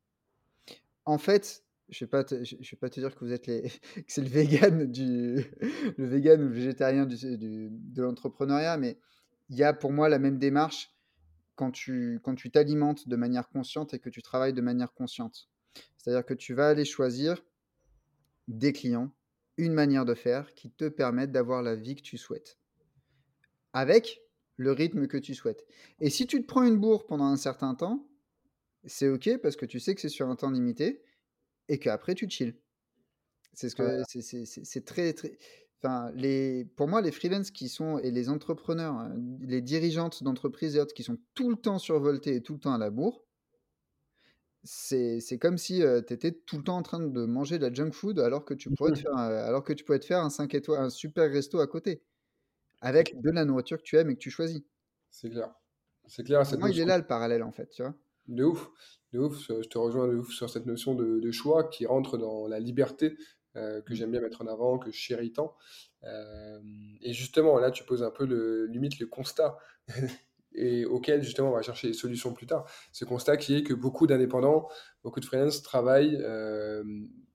En 1.06 1.18
fait, 1.18 1.65
je 1.90 2.00
je 2.00 2.06
vais 2.06 2.78
pas 2.80 2.90
te 2.90 3.00
dire 3.00 3.14
que 3.16 3.20
vous 3.24 3.32
êtes 3.32 3.46
c'est 4.08 4.22
le 4.22 4.28
vegan 4.28 4.86
du, 4.92 5.36
le 5.98 6.08
ou 6.08 6.48
le 6.48 6.54
végétarien 6.54 7.06
du, 7.06 7.16
de 7.18 8.02
l'entrepreneuriat, 8.02 8.78
mais 8.78 8.98
il 9.50 9.58
y 9.58 9.64
a 9.64 9.74
pour 9.74 9.92
moi 9.92 10.10
la 10.10 10.20
même 10.20 10.38
démarche 10.38 10.92
quand 11.56 11.72
tu, 11.72 12.20
quand 12.24 12.36
tu 12.36 12.52
t'alimentes 12.52 13.08
de 13.08 13.16
manière 13.16 13.50
consciente 13.50 13.94
et 13.94 14.00
que 14.00 14.10
tu 14.10 14.22
travailles 14.22 14.54
de 14.54 14.62
manière 14.62 14.94
consciente. 14.94 15.50
C'est-à-dire 15.98 16.26
que 16.26 16.34
tu 16.34 16.54
vas 16.54 16.70
aller 16.70 16.86
choisir 16.86 17.44
des 18.48 18.74
clients, 18.74 19.12
une 19.58 19.74
manière 19.74 20.06
de 20.06 20.14
faire 20.14 20.54
qui 20.54 20.72
te 20.72 20.90
permette 20.90 21.32
d'avoir 21.32 21.62
la 21.62 21.76
vie 21.76 21.96
que 21.96 22.02
tu 22.02 22.18
souhaites, 22.18 22.58
avec 23.74 24.22
le 24.58 24.72
rythme 24.72 25.08
que 25.08 25.18
tu 25.18 25.34
souhaites. 25.34 25.66
Et 26.00 26.10
si 26.10 26.28
tu 26.28 26.42
te 26.42 26.48
prends 26.48 26.64
une 26.64 26.78
bourre 26.78 27.06
pendant 27.06 27.26
un 27.26 27.38
certain 27.38 27.76
temps, 27.76 28.08
c'est 28.86 29.10
OK 29.10 29.38
parce 29.42 29.56
que 29.56 29.66
tu 29.66 29.80
sais 29.80 29.96
que 29.96 30.02
c'est 30.02 30.10
sur 30.10 30.30
un 30.30 30.36
temps 30.36 30.52
limité 30.52 31.02
et 31.70 31.80
qu'après 31.80 32.16
tu 32.16 32.30
chill. 32.30 32.56
C'est 33.54 33.70
ce 33.70 33.76
que 33.76 34.04
c'est 34.08 34.86
très 34.86 35.14
très. 35.14 35.38
Enfin, 35.84 36.12
les, 36.16 36.66
pour 36.66 36.88
moi, 36.88 37.02
les 37.02 37.12
freelances 37.12 37.52
qui 37.52 37.70
sont 37.70 38.00
et 38.00 38.12
les 38.12 38.30
entrepreneurs, 38.30 38.96
hein, 38.96 39.16
les 39.42 39.62
dirigeantes 39.62 40.24
d'entreprises 40.24 40.76
et 40.76 40.80
autres 40.82 40.94
qui 40.94 41.04
sont 41.04 41.18
tout 41.36 41.50
le 41.50 41.56
temps 41.58 41.80
survoltés 41.80 42.36
et 42.36 42.42
tout 42.44 42.54
le 42.54 42.60
temps 42.60 42.74
à 42.74 42.78
la 42.78 42.90
bourre, 42.90 43.26
c'est 44.64 45.38
comme 45.40 45.58
si 45.58 45.80
tu 46.08 46.14
étais 46.14 46.32
tout 46.32 46.58
le 46.58 46.64
temps 46.64 46.78
en 46.78 46.82
train 46.82 47.00
de 47.00 47.26
manger 47.26 47.60
de 47.60 47.68
la 47.68 47.74
junk 47.74 47.92
food 47.92 48.20
alors 48.20 48.46
que 48.46 48.54
tu 48.54 48.72
pourrais 48.72 48.92
te 48.94 48.98
faire, 49.00 49.16
un- 49.16 49.28
alors 49.30 49.64
que 49.64 49.74
tu 49.74 49.84
pourrais 49.84 50.00
te 50.00 50.06
faire 50.06 50.22
un 50.24 50.30
5 50.30 50.54
étoiles, 50.56 50.82
un 50.82 50.90
super 50.90 51.32
resto 51.32 51.60
à 51.60 51.68
côté 51.68 52.04
avec 52.82 53.22
de 53.22 53.32
la 53.32 53.46
nourriture 53.46 53.78
que 53.80 53.84
tu 53.84 53.98
aimes 53.98 54.12
et 54.12 54.16
que 54.16 54.20
tu 54.22 54.32
choisis. 54.32 54.64
C'est 55.10 55.30
clair. 55.32 55.56
C'est 56.08 56.24
clair, 56.24 56.44
moi, 56.58 56.70
il 56.70 56.80
est 56.80 56.86
là 56.86 56.98
le 57.00 57.08
parallèle 57.08 57.42
en 57.44 57.52
fait, 57.52 57.70
tu 57.70 57.82
vois? 57.82 57.96
de 58.28 58.44
ouf. 58.44 58.70
De 59.16 59.20
ouf. 59.20 59.48
Je 59.48 59.68
te 59.68 59.78
rejoins 59.78 60.08
de 60.08 60.16
ouf 60.16 60.32
sur 60.32 60.50
cette 60.50 60.66
notion 60.66 60.94
de, 60.94 61.20
de 61.20 61.32
choix 61.32 61.70
qui 61.70 61.86
rentre 61.86 62.18
dans 62.18 62.48
la 62.48 62.60
liberté 62.60 63.16
euh, 63.56 63.82
que 63.82 63.94
Mm. 63.94 63.96
j'aime 63.96 64.12
bien 64.12 64.22
mettre 64.22 64.42
en 64.42 64.48
avant, 64.48 64.78
que 64.78 64.92
je 64.92 64.98
chéris 64.98 65.32
tant. 65.32 65.56
Euh, 66.04 66.60
et 67.02 67.14
justement, 67.14 67.58
là, 67.58 67.72
tu 67.72 67.84
poses 67.84 68.04
un 68.04 68.12
peu 68.12 68.26
le, 68.26 68.66
limite 68.68 69.00
le 69.00 69.08
constat 69.08 69.58
et 70.54 70.86
auquel 70.86 71.24
justement 71.24 71.50
on 71.50 71.56
va 71.56 71.62
chercher 71.62 71.88
des 71.88 71.94
solutions 71.94 72.34
plus 72.34 72.48
tard. 72.48 72.66
Ce 72.92 73.06
constat 73.06 73.38
qui 73.38 73.56
est 73.56 73.64
que 73.64 73.74
beaucoup 73.74 74.08
d'indépendants, 74.08 74.68
beaucoup 75.04 75.20
de 75.20 75.26
freelance 75.26 75.62
travaillent 75.62 76.18
euh, 76.22 76.84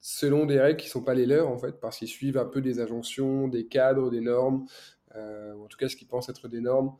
selon 0.00 0.46
des 0.46 0.60
règles 0.60 0.78
qui 0.78 0.86
ne 0.86 0.92
sont 0.92 1.04
pas 1.04 1.14
les 1.14 1.26
leurs 1.26 1.48
en 1.48 1.58
fait, 1.58 1.80
parce 1.80 1.98
qu'ils 1.98 2.08
suivent 2.08 2.38
un 2.38 2.46
peu 2.46 2.60
des 2.60 2.80
injonctions, 2.80 3.48
des 3.48 3.66
cadres, 3.66 4.10
des 4.10 4.20
normes, 4.20 4.66
ou 5.14 5.64
en 5.64 5.66
tout 5.66 5.76
cas 5.76 5.88
ce 5.88 5.96
qu'ils 5.96 6.06
pensent 6.06 6.28
être 6.28 6.48
des 6.48 6.60
normes, 6.60 6.94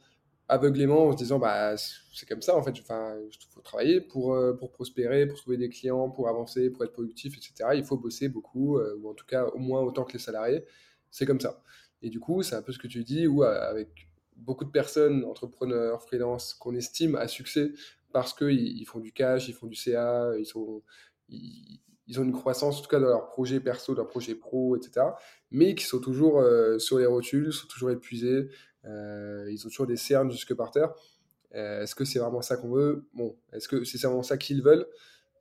aveuglément 0.51 1.07
en 1.07 1.13
se 1.13 1.17
disant 1.17 1.39
bah 1.39 1.77
c'est 1.77 2.29
comme 2.29 2.43
ça 2.43 2.57
en 2.57 2.63
fait, 2.63 2.75
enfin 2.81 3.17
il 3.25 3.39
faut 3.51 3.61
travailler 3.61 4.01
pour, 4.01 4.35
euh, 4.35 4.53
pour 4.53 4.73
prospérer, 4.73 5.27
pour 5.27 5.39
trouver 5.39 5.57
des 5.57 5.69
clients, 5.69 6.11
pour 6.11 6.29
avancer, 6.29 6.71
pour 6.71 6.83
être 6.83 6.93
productif, 6.93 7.37
etc. 7.37 7.71
Il 7.75 7.85
faut 7.85 7.97
bosser 7.97 8.29
beaucoup, 8.29 8.77
euh, 8.79 8.99
ou 9.01 9.09
en 9.09 9.15
tout 9.15 9.27
cas 9.27 9.47
au 9.47 9.59
moins 9.59 9.81
autant 9.81 10.05
que 10.05 10.13
les 10.13 10.19
salariés, 10.19 10.65
c'est 11.11 11.25
comme 11.25 11.41
ça. 11.41 11.63
Et 12.03 12.11
du 12.11 12.19
coup, 12.19 12.43
c'est 12.43 12.57
un 12.57 12.63
peu 12.63 12.73
ce 12.73 12.79
que 12.79 12.89
tu 12.89 13.05
dis, 13.05 13.29
où 13.29 13.45
euh, 13.45 13.71
avec 13.71 14.09
beaucoup 14.37 14.65
de 14.65 14.71
personnes, 14.71 15.25
entrepreneurs, 15.25 16.03
freelance, 16.03 16.55
qu'on 16.55 16.75
estime 16.75 17.15
à 17.15 17.29
succès 17.29 17.71
parce 18.13 18.35
qu'ils 18.35 18.77
ils 18.79 18.87
font 18.87 18.99
du 18.99 19.13
cash, 19.13 19.49
ils 19.49 19.55
font 19.55 19.69
du 19.69 19.77
CA, 19.77 20.33
ils, 20.37 20.47
sont, 20.47 20.83
ils, 21.29 22.19
ont 22.19 22.25
une 22.25 22.33
croissance, 22.33 22.81
en 22.81 22.83
tout 22.83 22.89
cas 22.89 22.99
dans 22.99 23.07
leur 23.07 23.29
projet 23.29 23.61
perso, 23.61 23.95
dans 23.95 24.03
leur 24.03 24.09
projet 24.11 24.35
pro, 24.35 24.77
etc. 24.77 25.07
Mais 25.53 25.77
qui 25.77 25.85
sont 25.85 26.01
toujours 26.01 26.43
sur 26.79 26.99
les 26.99 27.07
rotules, 27.07 27.53
sont 27.53 27.69
toujours 27.69 27.93
épuisés, 27.93 28.49
ils 28.85 29.63
ont 29.65 29.69
toujours 29.69 29.87
des 29.87 29.97
cernes 29.97 30.31
jusque 30.31 30.55
par 30.55 30.71
terre. 30.71 30.93
Euh, 31.55 31.83
est-ce 31.83 31.95
que 31.95 32.05
c'est 32.05 32.19
vraiment 32.19 32.43
ça 32.43 32.57
qu'on 32.57 32.71
veut? 32.71 33.09
Bon, 33.15 33.37
est-ce 33.53 33.69
que 33.69 33.85
c'est 33.85 33.99
vraiment 34.03 34.23
ça 34.23 34.37
qu'ils 34.37 34.63
veulent? 34.63 34.87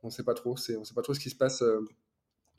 On 0.02 0.08
ne 0.08 0.12
sait 0.12 0.24
pas 0.24 0.34
trop. 0.34 0.56
On 0.76 0.80
ne 0.80 0.84
sait 0.84 0.94
pas 0.94 1.02
trop 1.02 1.14
ce 1.14 1.20
qui 1.20 1.30
se 1.30 1.36
passe 1.36 1.62
euh, 1.62 1.86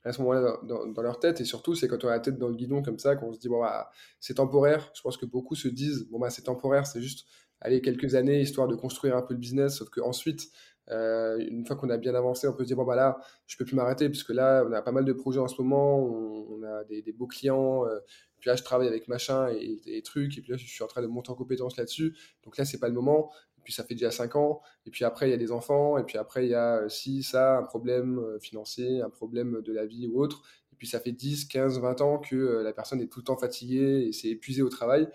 à 0.04 0.14
ce 0.14 0.22
moment-là 0.22 0.60
dans, 0.64 1.02
leur 1.02 1.20
tête. 1.20 1.42
Et 1.42 1.46
surtout, 1.46 1.76
c'est 1.76 1.88
quand 1.88 2.04
on 2.04 2.08
a 2.08 2.12
la 2.12 2.20
tête 2.20 2.38
dans 2.38 2.48
le 2.48 2.56
guidon 2.56 2.82
comme 2.82 3.00
ça 3.00 3.16
qu'on 3.16 3.34
se 3.34 3.40
dit 3.40 3.50
bon 3.50 3.62
bah 3.62 3.90
c'est 4.20 4.36
temporaire. 4.36 4.92
Je 4.96 5.02
pense 5.02 5.18
que 5.18 5.26
beaucoup 5.26 5.56
se 5.56 5.68
disent 5.68 6.08
bon 6.10 6.20
bah 6.20 6.30
c'est 6.30 6.44
temporaire, 6.44 6.88
c'est 6.88 7.02
juste 7.02 7.28
aller 7.60 7.82
quelques 7.82 8.16
années 8.16 8.42
histoire 8.42 8.68
de 8.68 8.76
construire 8.76 9.18
un 9.18 9.22
peu 9.22 9.34
le 9.34 9.40
business. 9.40 9.78
Sauf 9.78 9.90
qu'ensuite, 9.90 10.50
euh, 10.90 11.38
une 11.40 11.66
fois 11.66 11.76
qu'on 11.76 11.90
a 11.90 11.98
bien 11.98 12.16
avancé, 12.16 12.48
on 12.48 12.54
peut 12.54 12.64
se 12.64 12.68
dire 12.68 12.78
bon 12.78 12.86
bah 12.86 12.96
là 12.96 13.20
je 13.48 13.58
peux 13.58 13.66
plus 13.66 13.76
m'arrêter 13.76 14.10
puisque 14.10 14.30
là 14.32 14.64
on 14.68 14.72
a 14.72 14.82
pas 14.82 14.92
mal 14.92 15.06
de 15.06 15.14
projets 15.14 15.40
en 15.40 15.48
ce 15.48 15.62
moment, 15.62 16.00
on, 16.00 16.64
a 16.64 16.84
des, 16.86 17.12
beaux 17.12 17.28
clients. 17.28 17.86
euh, 17.86 18.00
puis 18.42 18.50
là, 18.50 18.56
je 18.56 18.64
travaille 18.64 18.88
avec 18.88 19.08
machin 19.08 19.50
et, 19.54 19.80
et 19.86 20.02
trucs, 20.02 20.38
et 20.38 20.42
puis 20.42 20.52
là, 20.52 20.58
je 20.58 20.68
suis 20.68 20.84
en 20.84 20.88
train 20.88 21.02
de 21.02 21.08
monter 21.08 21.30
en 21.30 21.36
compétence 21.36 21.78
là-dessus. 21.78 22.18
Donc 22.44 22.58
là, 22.58 22.66
c'est 22.66 22.80
pas 22.80 22.88
le 22.88 22.94
moment. 22.94 23.32
Et 23.62 23.64
puis 23.64 23.74
ça 23.74 23.84
fait 23.84 23.94
déjà 23.94 24.10
5 24.10 24.36
ans. 24.38 24.62
Et 24.88 24.90
puis 24.90 25.06
après, 25.06 25.28
il 25.28 25.32
y 25.32 25.36
a 25.36 25.38
des 25.38 25.52
enfants. 25.52 26.00
Et 26.00 26.04
puis 26.04 26.18
après, 26.18 26.48
il 26.48 26.50
y 26.50 26.56
a 26.56 26.78
euh, 26.78 26.90
si, 26.90 27.22
ça, 27.22 27.60
un 27.60 27.64
problème 27.64 28.18
euh, 28.18 28.40
financier, 28.40 29.02
un 29.02 29.10
problème 29.12 29.62
de 29.62 29.72
la 29.72 29.86
vie 29.86 30.08
ou 30.08 30.20
autre. 30.20 30.42
Et 30.74 30.76
puis 30.76 30.88
ça 30.88 31.00
fait 31.00 31.12
10, 31.12 31.46
15, 31.46 31.80
20 31.80 32.02
ans 32.02 32.18
que 32.18 32.36
euh, 32.36 32.64
la 32.64 32.74
personne 32.74 33.02
est 33.02 33.08
tout 33.08 33.20
le 33.20 33.26
temps 33.26 33.38
fatiguée 33.38 34.08
et 34.08 34.14
s'est 34.14 34.30
épuisée 34.30 34.64
au 34.64 34.70
travail. 34.70 35.08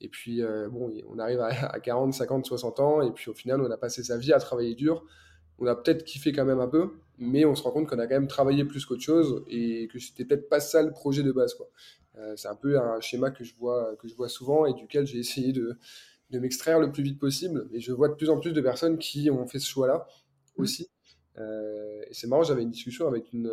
Et 0.00 0.08
puis, 0.08 0.42
bon, 0.70 0.94
on 1.08 1.18
arrive 1.18 1.40
à, 1.40 1.48
à 1.48 1.80
40, 1.80 2.14
50, 2.14 2.46
60 2.46 2.78
ans. 2.78 3.02
Et 3.02 3.10
puis 3.10 3.30
au 3.30 3.34
final, 3.34 3.60
on 3.60 3.68
a 3.68 3.76
passé 3.76 4.04
sa 4.04 4.16
vie 4.16 4.32
à 4.32 4.38
travailler 4.38 4.76
dur. 4.76 5.04
On 5.58 5.66
a 5.66 5.74
peut-être 5.74 6.04
kiffé 6.04 6.30
quand 6.30 6.44
même 6.44 6.60
un 6.60 6.68
peu, 6.68 7.00
mais 7.18 7.44
on 7.44 7.56
se 7.56 7.64
rend 7.64 7.72
compte 7.72 7.88
qu'on 7.88 7.98
a 7.98 8.06
quand 8.06 8.14
même 8.14 8.28
travaillé 8.28 8.64
plus 8.64 8.86
qu'autre 8.86 9.02
chose 9.02 9.44
et 9.48 9.88
que 9.88 9.98
c'était 9.98 10.24
peut-être 10.24 10.48
pas 10.48 10.60
ça 10.60 10.84
le 10.84 10.92
projet 10.92 11.24
de 11.24 11.32
base, 11.32 11.54
quoi. 11.54 11.68
Euh, 12.18 12.34
c'est 12.36 12.48
un 12.48 12.56
peu 12.56 12.78
un 12.80 13.00
schéma 13.00 13.30
que 13.30 13.44
je 13.44 13.54
vois, 13.56 13.96
que 13.96 14.08
je 14.08 14.14
vois 14.14 14.28
souvent 14.28 14.66
et 14.66 14.74
duquel 14.74 15.06
j'ai 15.06 15.18
essayé 15.20 15.52
de, 15.52 15.78
de 16.30 16.38
m'extraire 16.38 16.80
le 16.80 16.92
plus 16.92 17.02
vite 17.02 17.18
possible. 17.20 17.68
Et 17.72 17.80
je 17.80 17.92
vois 17.92 18.08
de 18.08 18.14
plus 18.14 18.30
en 18.30 18.40
plus 18.40 18.52
de 18.52 18.60
personnes 18.60 18.98
qui 18.98 19.30
ont 19.30 19.46
fait 19.46 19.58
ce 19.60 19.68
choix-là 19.68 20.06
Mm. 20.58 20.64
aussi. 20.64 20.88
Euh, 21.38 22.02
et 22.08 22.14
c'est 22.14 22.26
marrant, 22.28 22.42
j'avais 22.44 22.62
une 22.62 22.70
discussion 22.70 23.08
avec 23.08 23.32
une. 23.32 23.48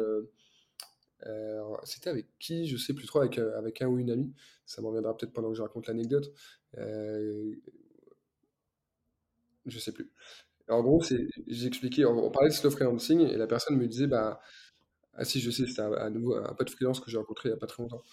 euh, 1.25 1.75
c'était 1.84 2.10
avec 2.10 2.28
qui? 2.39 2.67
Je 2.67 2.78
sais 2.78 2.93
plus 2.93 3.06
trop, 3.08 3.19
avec, 3.19 3.38
avec 3.38 3.82
un 3.82 3.88
ou 3.88 3.97
une 3.99 4.12
amie. 4.12 4.34
Ça 4.65 4.82
m'en 4.82 4.89
reviendra 4.89 5.15
peut-être 5.15 5.34
pendant 5.34 5.49
que 5.49 5.56
je 5.56 5.62
raconte 5.62 5.88
l'anecdote. 5.88 6.32
Euh, 6.78 7.54
je 9.65 9.80
sais 9.80 9.91
plus. 9.91 10.12
En 10.69 10.82
gros, 10.84 11.01
c'est, 11.04 11.28
j'expliquais, 11.47 12.06
on, 12.06 12.25
on 12.25 12.32
parlait 12.32 12.49
de 12.49 12.56
slow 12.56 12.71
freelancing 12.71 13.21
et 13.21 13.38
la 13.38 13.47
personne 13.47 13.78
me 13.78 13.88
disait, 13.88 14.08
bah, 14.08 14.41
ah 15.15 15.25
si, 15.25 15.41
je 15.41 15.51
sais, 15.51 15.67
c'était 15.67 15.82
à, 15.82 15.93
à 15.95 16.10
nouveau 16.12 16.36
un 16.36 16.54
pote 16.56 16.69
freelance 16.71 16.99
que 17.01 17.12
j'ai 17.12 17.17
rencontré 17.17 17.49
il 17.49 17.54
n'y 17.54 17.58
a 17.58 17.60
pas 17.60 17.67
très 17.67 17.84
longtemps. 17.84 18.04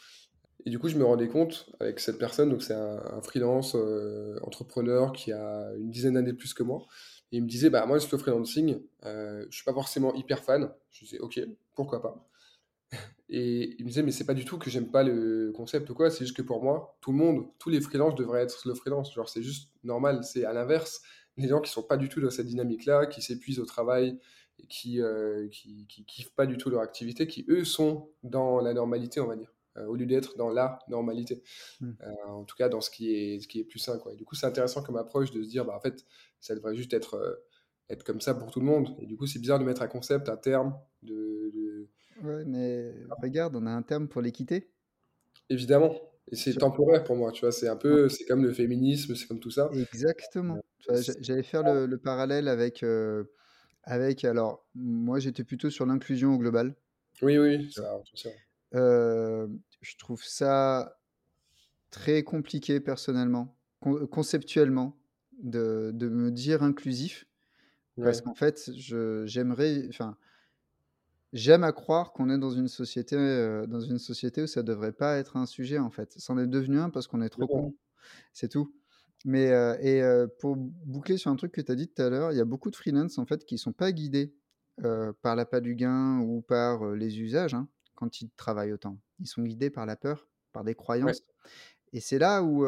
Et 0.64 0.70
du 0.70 0.78
coup, 0.78 0.88
je 0.88 0.96
me 0.96 1.04
rendais 1.04 1.28
compte 1.28 1.70
avec 1.80 1.98
cette 1.98 2.18
personne, 2.18 2.50
donc 2.50 2.62
c'est 2.62 2.74
un, 2.74 3.20
freelance 3.22 3.74
euh, 3.74 4.38
entrepreneur 4.42 5.12
qui 5.12 5.32
a 5.32 5.72
une 5.76 5.90
dizaine 5.90 6.14
d'années 6.14 6.32
de 6.32 6.36
plus 6.36 6.54
que 6.54 6.62
moi. 6.62 6.86
Et 7.32 7.38
il 7.38 7.42
me 7.42 7.48
disait, 7.48 7.70
bah 7.70 7.84
moi, 7.86 7.98
le 7.98 8.18
freelancing, 8.18 8.80
euh, 9.04 9.44
je 9.50 9.56
suis 9.56 9.64
pas 9.64 9.72
forcément 9.72 10.14
hyper 10.14 10.44
fan. 10.44 10.70
Je 10.90 11.04
disais, 11.04 11.18
ok, 11.18 11.40
pourquoi 11.74 12.00
pas? 12.00 12.28
Et 13.28 13.74
il 13.78 13.84
me 13.84 13.88
disait, 13.88 14.02
mais 14.02 14.12
c'est 14.12 14.26
pas 14.26 14.34
du 14.34 14.44
tout 14.44 14.58
que 14.58 14.70
j'aime 14.70 14.90
pas 14.90 15.02
le 15.02 15.50
concept 15.54 15.88
ou 15.90 15.94
quoi, 15.94 16.10
c'est 16.10 16.24
juste 16.24 16.36
que 16.36 16.42
pour 16.42 16.62
moi, 16.62 16.96
tout 17.00 17.10
le 17.10 17.18
monde, 17.18 17.46
tous 17.58 17.70
les 17.70 17.80
freelances 17.80 18.14
devraient 18.14 18.42
être 18.42 18.58
slow 18.58 18.74
freelance. 18.74 19.12
Genre, 19.14 19.28
c'est 19.28 19.42
juste 19.42 19.70
normal. 19.82 20.22
C'est 20.22 20.44
à 20.44 20.52
l'inverse, 20.52 21.02
les 21.38 21.48
gens 21.48 21.60
qui 21.60 21.72
sont 21.72 21.82
pas 21.82 21.96
du 21.96 22.08
tout 22.08 22.20
dans 22.20 22.30
cette 22.30 22.46
dynamique-là, 22.46 23.06
qui 23.06 23.22
s'épuisent 23.22 23.58
au 23.58 23.66
travail, 23.66 24.18
et 24.58 24.66
qui, 24.66 25.00
euh, 25.00 25.48
qui, 25.48 25.86
qui 25.88 26.04
kiffent 26.04 26.34
pas 26.34 26.46
du 26.46 26.56
tout 26.56 26.70
leur 26.70 26.82
activité, 26.82 27.26
qui 27.26 27.44
eux 27.48 27.64
sont 27.64 28.10
dans 28.22 28.60
la 28.60 28.74
normalité, 28.74 29.20
on 29.20 29.26
va 29.26 29.36
dire, 29.36 29.52
au 29.76 29.94
lieu 29.96 30.06
d'être 30.06 30.36
dans 30.36 30.50
la 30.50 30.78
normalité. 30.88 31.42
Mm. 31.80 31.90
Euh, 32.02 32.12
en 32.28 32.44
tout 32.44 32.56
cas, 32.56 32.68
dans 32.68 32.80
ce 32.80 32.90
qui 32.90 33.14
est, 33.14 33.40
ce 33.40 33.48
qui 33.48 33.60
est 33.60 33.64
plus 33.64 33.78
sain, 33.78 33.98
quoi. 33.98 34.12
Et 34.12 34.16
du 34.16 34.24
coup, 34.24 34.34
c'est 34.34 34.46
intéressant 34.46 34.82
comme 34.82 34.96
approche 34.96 35.30
de 35.30 35.42
se 35.42 35.48
dire, 35.48 35.64
bah, 35.64 35.74
en 35.76 35.80
fait, 35.80 36.04
ça 36.40 36.54
devrait 36.54 36.74
juste 36.74 36.92
être, 36.92 37.14
euh, 37.14 37.34
être 37.88 38.04
comme 38.04 38.20
ça 38.20 38.34
pour 38.34 38.50
tout 38.50 38.60
le 38.60 38.66
monde. 38.66 38.94
Et 39.00 39.06
du 39.06 39.16
coup, 39.16 39.26
c'est 39.26 39.38
bizarre 39.38 39.58
de 39.58 39.64
mettre 39.64 39.82
un 39.82 39.88
concept, 39.88 40.28
un 40.28 40.36
terme, 40.36 40.74
de, 41.02 41.50
de- 41.54 41.88
Ouais, 42.22 42.44
mais 42.44 42.94
regarde, 43.22 43.56
on 43.56 43.66
a 43.66 43.70
un 43.70 43.82
terme 43.82 44.06
pour 44.08 44.20
l'équité. 44.20 44.70
évidemment. 45.48 45.94
Et 46.30 46.36
c'est 46.36 46.54
temporaire 46.54 47.02
pour 47.04 47.16
moi, 47.16 47.32
tu 47.32 47.40
vois. 47.40 47.50
C'est 47.52 47.68
un 47.68 47.76
peu, 47.76 48.08
c'est 48.08 48.24
comme 48.24 48.42
le 48.44 48.52
féminisme, 48.52 49.14
c'est 49.16 49.26
comme 49.26 49.40
tout 49.40 49.50
ça. 49.50 49.68
Exactement. 49.72 50.60
J'allais 51.20 51.42
faire 51.42 51.62
le, 51.62 51.86
le 51.86 51.98
parallèle 51.98 52.48
avec, 52.48 52.82
euh, 52.84 53.24
avec, 53.82 54.24
alors, 54.24 54.64
moi 54.74 55.18
j'étais 55.18 55.42
plutôt 55.44 55.68
sur 55.68 55.84
l'inclusion 55.84 56.34
au 56.34 56.38
global. 56.38 56.76
Oui, 57.22 57.38
oui, 57.38 57.70
ça, 57.72 58.00
ça. 58.14 58.30
Euh, 58.74 59.41
je 59.82 59.96
trouve 59.98 60.24
ça 60.24 61.00
très 61.90 62.22
compliqué 62.24 62.80
personnellement, 62.80 63.58
con- 63.80 64.06
conceptuellement, 64.08 64.98
de, 65.42 65.92
de 65.94 66.08
me 66.08 66.30
dire 66.30 66.62
inclusif, 66.62 67.26
parce 68.02 68.20
qu'en 68.22 68.34
fait, 68.34 68.70
j'aimerais, 69.26 69.86
enfin, 69.90 70.18
j'aime 71.32 71.64
à 71.64 71.72
croire 71.72 72.12
qu'on 72.12 72.30
est 72.30 72.38
dans 72.38 72.50
une 72.50 72.68
société, 72.68 73.16
heu, 73.16 73.66
dans 73.66 73.80
une 73.80 73.98
société 73.98 74.42
où 74.42 74.46
ça 74.46 74.62
devrait 74.62 74.92
pas 74.92 75.16
être 75.18 75.36
un 75.36 75.46
sujet, 75.46 75.78
en 75.78 75.90
fait. 75.90 76.12
C'en 76.18 76.38
est 76.38 76.46
devenu 76.46 76.78
un 76.78 76.90
parce 76.90 77.06
qu'on 77.06 77.22
est 77.22 77.28
trop 77.30 77.48
con, 77.48 77.74
c'est 78.32 78.48
tout. 78.50 78.74
Mais, 79.24 79.50
heu 79.52 79.76
et 79.80 80.02
heu, 80.02 80.28
pour 80.40 80.56
boucler 80.56 81.18
sur 81.18 81.30
un 81.30 81.36
truc 81.36 81.52
que 81.52 81.60
tu 81.62 81.72
as 81.72 81.76
dit 81.76 81.88
tout 81.88 82.02
à 82.02 82.10
l'heure, 82.10 82.32
il 82.32 82.38
y 82.38 82.42
a 82.42 82.44
beaucoup 82.46 82.70
de 82.70 82.76
freelance, 82.76 83.18
en 83.18 83.26
fait, 83.26 83.44
qui 83.46 83.58
sont 83.58 83.72
pas 83.74 83.92
guidés, 83.92 84.36
par 85.22 85.36
l'appât 85.36 85.60
du 85.60 85.74
gain 85.76 86.20
ou 86.20 86.42
par, 86.42 86.92
les 86.94 87.20
usages, 87.20 87.54
hein, 87.54 87.68
quand 87.94 88.20
ils 88.20 88.30
travaillent 88.30 88.72
autant. 88.72 88.98
Ils 89.20 89.26
sont 89.28 89.42
guidés 89.42 89.70
par 89.70 89.86
la 89.86 89.96
peur, 89.96 90.28
par 90.52 90.64
des 90.64 90.74
Ouais. 91.00 91.14
croyances 91.14 91.22
et 91.92 92.00
c'est 92.00 92.18
là 92.18 92.42
où, 92.42 92.64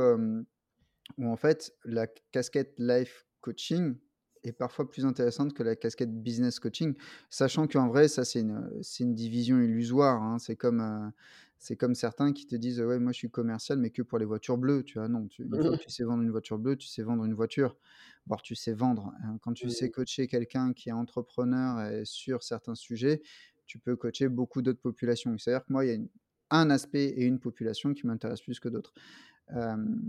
où 1.18 1.26
en 1.28 1.36
fait 1.36 1.72
la 1.84 2.06
casquette 2.32 2.74
life 2.78 3.26
coaching 3.40 3.96
est 4.42 4.52
parfois 4.52 4.90
plus 4.90 5.06
intéressante 5.06 5.54
que 5.54 5.62
la 5.62 5.74
casquette 5.74 6.22
business 6.22 6.60
coaching, 6.60 6.94
sachant 7.30 7.66
qu'en 7.66 7.88
vrai 7.88 8.08
ça 8.08 8.24
c'est 8.26 8.40
une, 8.40 8.70
une 9.00 9.14
division 9.14 9.58
illusoire, 9.60 10.22
hein. 10.22 10.38
C'est 10.38 10.56
comme, 10.56 11.12
c'est 11.58 11.76
comme 11.76 11.94
certains 11.94 12.32
qui 12.34 12.46
te 12.46 12.54
disent: 12.54 12.78
«Ouais, 12.82 12.98
moi 12.98 13.12
je 13.12 13.18
suis 13.18 13.30
commercial, 13.30 13.78
mais 13.78 13.88
que 13.90 14.02
pour 14.02 14.18
les 14.18 14.26
voitures 14.26 14.58
bleues», 14.58 14.82
tu 14.82 14.98
vois? 14.98 15.08
Non, 15.08 15.26
tu 15.28 15.46
sais 15.90 16.04
vendre 16.04 16.22
une 16.22 16.30
voiture 16.30 16.58
bleue, 16.58 16.76
tu 16.76 16.88
sais 16.88 17.02
vendre 17.02 17.24
une 17.24 17.32
voiture. 17.32 17.78
Voire 18.26 18.42
tu 18.42 18.54
sais 18.54 18.74
vendre, 18.74 19.14
hein. 19.22 19.38
Quand 19.40 19.54
tu 19.54 19.70
sais 19.70 19.88
coacher 19.90 20.26
quelqu'un 20.26 20.74
qui 20.74 20.90
est 20.90 20.92
entrepreneur 20.92 21.80
et 21.90 22.04
sur 22.04 22.42
certains 22.42 22.74
sujets, 22.74 23.22
tu 23.66 23.78
peux 23.78 23.96
coacher 23.96 24.28
beaucoup 24.28 24.62
d'autres 24.62 24.80
populations. 24.80 25.36
C'est-à-dire 25.38 25.64
que 25.66 25.72
moi, 25.72 25.84
il 25.84 25.88
y 25.88 25.92
a 25.92 25.94
une 25.94 26.08
un 26.50 26.70
aspect 26.70 27.06
et 27.06 27.24
une 27.24 27.40
population 27.40 27.94
qui 27.94 28.06
m'intéressent 28.06 28.44
plus 28.44 28.60
que 28.60 28.68
d'autres. 28.68 28.92
Hem, 29.50 30.00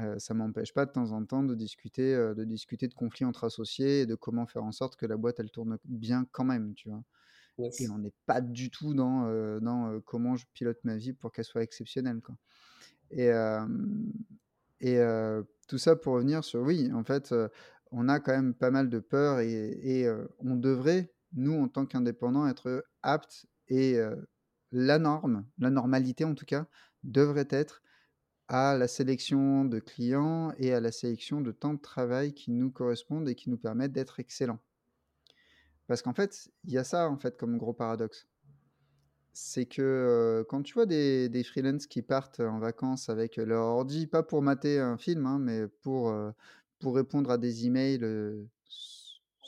heu, 0.00 0.18
ça 0.18 0.34
m'empêche 0.34 0.72
pas 0.74 0.86
de 0.86 0.92
temps 0.92 1.12
en 1.12 1.24
temps 1.26 1.42
de 1.44 1.54
discuter, 1.54 2.14
heu, 2.14 2.34
de 2.34 2.44
discuter 2.44 2.88
de 2.88 2.94
conflits 2.94 3.24
entre 3.26 3.44
associés 3.44 4.02
et 4.02 4.06
de 4.06 4.14
comment 4.14 4.46
faire 4.46 4.64
en 4.64 4.72
sorte 4.72 4.96
que 4.96 5.06
la 5.06 5.16
boîte 5.16 5.40
elle 5.40 5.50
tourne 5.50 5.78
bien 5.84 6.26
quand 6.32 6.44
même, 6.44 6.74
tu 6.74 6.88
vois? 6.90 7.02
Et 7.78 7.88
on 7.88 7.98
n'est 7.98 8.14
pas 8.26 8.40
du 8.42 8.70
tout 8.70 8.94
dans, 8.94 9.26
dans, 9.60 9.92
heu, 9.92 10.00
comment 10.00 10.36
je 10.36 10.46
pilote 10.54 10.78
ma 10.84 10.96
vie 10.96 11.12
pour 11.14 11.32
qu'elle 11.32 11.44
soit 11.46 11.62
exceptionnelle, 11.62 12.20
quoi. 12.22 12.36
Et 14.80 14.98
tout 15.68 15.78
ça 15.78 15.96
pour 15.96 16.14
revenir 16.14 16.44
sur 16.44 16.60
oui, 16.62 16.90
en 16.92 17.04
fait, 17.04 17.34
on 17.90 18.08
a 18.08 18.20
quand 18.20 18.32
même 18.32 18.54
pas 18.54 18.70
mal 18.70 18.88
de 18.88 18.98
peur 18.98 19.40
et 19.40 20.06
on 20.38 20.56
devrait, 20.56 21.12
nous, 21.34 21.54
en 21.60 21.68
tant 21.68 21.86
qu'indépendants, 21.86 22.46
être 22.48 22.84
aptes 23.02 23.46
et 23.68 23.96
heu, 23.98 24.26
la 24.72 24.98
norme, 24.98 25.46
la 25.58 25.70
normalité 25.70 26.24
en 26.24 26.34
tout 26.34 26.46
cas, 26.46 26.66
devrait 27.04 27.48
être 27.50 27.82
à 28.48 28.76
la 28.78 28.88
sélection 28.88 29.64
de 29.64 29.80
clients 29.80 30.52
et 30.58 30.72
à 30.74 30.80
la 30.80 30.92
sélection 30.92 31.40
de 31.40 31.52
temps 31.52 31.74
de 31.74 31.80
travail 31.80 32.34
qui 32.34 32.52
nous 32.52 32.70
correspondent 32.70 33.28
et 33.28 33.34
qui 33.34 33.50
nous 33.50 33.58
permettent 33.58 33.92
d'être 33.92 34.20
excellents. 34.20 34.60
Parce 35.86 36.02
qu'en 36.02 36.12
fait, 36.14 36.50
il 36.64 36.72
y 36.72 36.78
a 36.78 36.82
ça, 36.84 37.08
en 37.08 37.18
fait, 37.18 37.36
comme 37.36 37.56
gros 37.58 37.72
paradoxe. 37.74 38.26
C'est 39.34 39.64
que, 39.66 40.40
heu, 40.42 40.44
quand 40.48 40.62
tu 40.62 40.74
vois 40.74 40.84
des 40.86 41.28
des 41.30 41.42
freelances 41.44 41.86
qui 41.86 42.02
partent 42.02 42.40
en 42.40 42.58
vacances 42.58 43.08
avec 43.08 43.36
leur 43.36 43.64
ordi, 43.64 44.06
pas 44.06 44.22
pour 44.22 44.42
mater 44.42 44.78
un 44.78 44.98
film, 44.98 45.24
hein, 45.26 45.38
mais 45.38 45.68
pour, 45.68 46.10
heu, 46.10 46.32
pour 46.78 46.94
répondre 46.96 47.30
à 47.30 47.38
des 47.38 47.64
emails, 47.66 48.04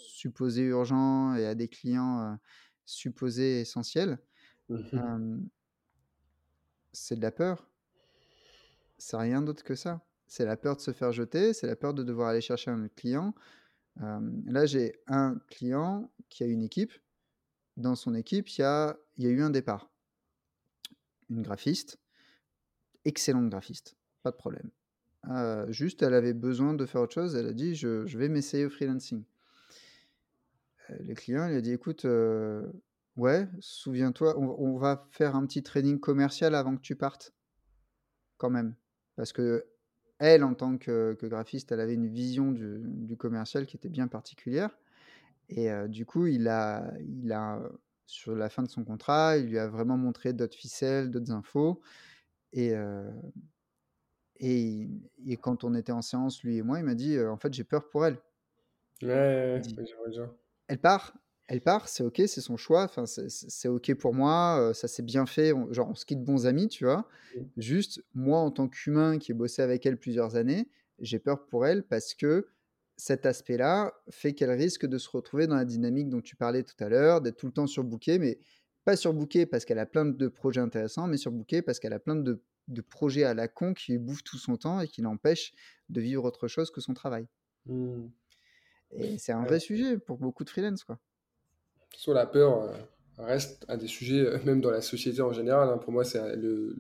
supposés 0.05 0.63
urgents 0.63 1.35
et 1.35 1.47
à 1.47 1.55
des 1.55 1.69
clients, 1.69 2.39
supposés 2.85 3.61
essentiels, 3.61 4.19
Mmh 4.69 5.47
c'est 6.97 7.17
de 7.17 7.21
la 7.23 7.33
peur. 7.33 7.69
C'est 8.99 9.17
rien 9.17 9.43
d'autre 9.43 9.65
que 9.65 9.75
ça. 9.75 10.07
C'est 10.27 10.45
la 10.45 10.57
peur 10.57 10.77
de 10.77 10.81
se 10.81 10.93
faire 10.93 11.13
jeter, 11.13 11.53
c'est 11.53 11.67
la 11.67 11.77
peur 11.77 11.93
de 11.93 12.03
devoir 12.03 12.29
aller 12.29 12.41
chercher 12.41 12.71
un 12.71 12.85
autre 12.85 12.95
client. 12.95 13.35
Là, 13.97 14.65
j'ai 14.65 15.01
un 15.07 15.39
client 15.49 16.11
qui 16.29 16.45
a 16.45 16.47
une 16.47 16.63
équipe. 16.63 16.93
Dans 17.77 17.97
son 17.97 18.15
équipe, 18.15 18.49
il 18.49 18.61
y 18.61 18.65
a 18.65 18.97
il 19.17 19.25
y 19.25 19.27
a 19.27 19.31
eu 19.31 19.43
un 19.43 19.51
départ. 19.51 19.91
Une 21.29 21.43
graphiste 21.43 21.99
excellente 23.05 23.51
graphiste, 23.51 23.97
pas 24.23 24.31
de 24.31 24.37
problème. 24.37 24.71
Juste, 25.69 26.03
elle 26.03 26.15
avait 26.15 26.35
besoin 26.35 26.75
de 26.75 26.85
faire 26.87 27.01
autre 27.03 27.15
chose, 27.15 27.35
elle 27.35 27.47
a 27.47 27.53
dit: 27.53 27.75
«Je 27.75 28.07
je 28.07 28.19
vais 28.19 28.29
m'essayer 28.29 28.67
au 28.67 28.71
freelancing». 28.71 29.25
Heu, 30.95 31.03
le 31.05 31.15
client 31.15 31.49
lui 31.49 31.57
a 31.57 31.61
dit: 31.61 31.73
«Écoute, 31.73 32.05
heu, 32.05 32.73
ouais, 33.17 33.49
souviens-toi, 33.61 34.39
on 34.39 34.57
on 34.59 34.79
va 34.79 35.07
faire 35.11 35.37
un 35.37 35.47
petit 35.47 35.63
training 35.63 36.01
commercial 36.01 36.55
avant 36.55 36.77
que 36.77 36.83
tu 36.83 36.97
partes» 36.97 37.35
«quand 38.39 38.51
même». 38.51 38.77
Parce 39.17 39.33
qu'elle, 39.33 40.45
en 40.45 40.55
tant 40.55 40.77
que 40.79 41.15
que 41.15 41.27
graphiste, 41.27 41.73
elle 41.73 41.81
avait 41.81 41.95
une 41.95 42.09
vision 42.09 42.53
du 42.53 42.81
du 42.85 43.17
commercial 43.17 43.67
qui 43.67 43.77
était 43.77 43.89
bien 43.89 44.09
particulière 44.09 44.79
et 45.51 45.71
heu, 45.71 45.89
du 45.89 46.07
coup, 46.07 46.27
il 46.29 46.49
a 46.49 46.93
il 47.01 47.33
a, 47.33 47.63
sur 48.07 48.37
la 48.37 48.51
fin 48.51 48.63
de 48.65 48.71
son 48.71 48.85
contrat, 48.85 49.39
il 49.39 49.47
lui 49.49 49.59
a 49.61 49.69
vraiment 49.69 49.99
montré 49.99 50.33
d'autres 50.35 50.57
ficelles, 50.57 51.11
d'autres 51.11 51.33
infos 51.33 51.83
et 54.41 54.89
et 55.27 55.37
quand 55.37 55.65
on 55.65 55.75
était 55.75 55.93
en 55.93 56.03
séance, 56.03 56.43
lui 56.45 56.57
et 56.59 56.63
moi, 56.63 56.79
il 56.79 56.85
m'a 56.85 56.95
dit: 56.95 57.15
«Heu, 57.17 57.31
en 57.31 57.37
fait, 57.37 57.53
j'ai 57.53 57.65
peur 57.65 57.89
pour 57.89 58.07
elle». 58.07 58.19
Ouais, 59.13 59.15
ouais, 59.19 59.53
ouais, 59.53 59.61
bien. 59.63 59.79
Elle 60.69 60.81
part 60.81 61.15
elle 61.47 61.61
part, 61.61 61.89
c'est 61.89 62.03
OK, 62.03 62.23
c'est 62.27 62.41
son 62.41 62.57
choix, 62.57 62.85
enfin, 62.85 63.05
c'est 63.05 63.69
OK 63.69 63.93
pour 63.97 64.15
moi, 64.15 64.71
heu, 64.71 64.73
ça 64.73 64.89
s'est 64.89 65.03
bien 65.03 65.27
fait, 65.27 65.53
on 65.53 65.71
genre, 65.75 65.91
on 65.91 65.95
se 65.95 66.07
quitte 66.07 66.25
bons 66.25 66.47
amis, 66.47 66.69
tu 66.69 66.85
vois? 66.87 67.07
Mmh. 67.35 67.49
Juste, 67.59 68.03
moi, 68.15 68.39
en 68.39 68.51
tant 68.51 68.67
qu'humain 68.67 69.19
qui 69.19 69.33
ai 69.33 69.35
bossé 69.35 69.61
avec 69.61 69.85
elle 69.85 69.99
plusieurs 69.99 70.37
années, 70.37 70.71
j'ai 71.01 71.19
peur 71.19 71.45
pour 71.47 71.67
elle 71.67 71.83
parce 71.87 72.15
que 72.15 72.49
cet 72.97 73.27
aspect-là 73.27 73.93
fait 74.11 74.33
qu'elle 74.33 74.53
risque 74.53 74.87
de 74.87 74.97
se 74.97 75.11
retrouver 75.11 75.47
dans 75.47 75.57
la 75.57 75.67
dynamique 75.67 76.09
dont 76.09 76.23
tu 76.23 76.35
parlais 76.35 76.63
tout 76.63 76.83
à 76.83 76.89
l'heure, 76.89 77.21
d'être 77.21 77.37
tout 77.37 77.47
le 77.47 77.53
temps 77.53 77.67
surbookée, 77.67 78.19
mais 78.19 78.39
pas 78.87 78.97
surbookée 78.97 79.45
parce 79.45 79.67
qu'elle 79.67 79.79
a 79.79 79.87
plein 79.87 80.07
de 80.07 80.29
projets 80.29 80.61
intéressants, 80.63 81.09
mais 81.09 81.19
surbookée 81.19 81.61
parce 81.61 81.79
qu'elle 81.79 81.93
a 81.93 82.01
plein 82.01 82.17
de 82.17 82.43
de 82.69 82.81
projets 82.81 83.25
à 83.25 83.35
la 83.35 83.47
con 83.47 83.75
qui 83.75 83.99
bouffent 83.99 84.25
tout 84.25 84.39
son 84.39 84.57
temps 84.57 84.81
et 84.81 84.89
qui 84.89 85.03
l'empêchent 85.03 85.53
de 85.91 86.01
vivre 86.01 86.25
autre 86.25 86.49
chose 86.49 86.71
que 86.71 86.81
son 86.81 86.95
travail. 86.95 87.27
Mmh. 87.67 88.09
Et 88.99 89.19
c'est 89.19 89.33
un 89.33 89.45
vrai 89.45 89.61
sujet 89.61 89.99
pour 89.99 90.19
beaucoup 90.19 90.45
de 90.45 90.51
freelance, 90.51 90.85
quoi. 90.85 90.99
Sur 91.97 92.13
la 92.15 92.27
peur, 92.27 92.63
heu, 92.65 92.73
reste 93.19 93.65
un 93.69 93.77
des 93.77 93.87
sujets, 93.87 94.21
heu, 94.21 94.39
même 94.45 94.61
dans 94.61 94.71
la 94.71 94.81
société 94.83 95.23
en 95.23 95.33
général, 95.33 95.69
hein. 95.69 95.79
Pour 95.79 95.93
moi, 95.93 96.05
c'est 96.05 96.37
le 96.37 96.75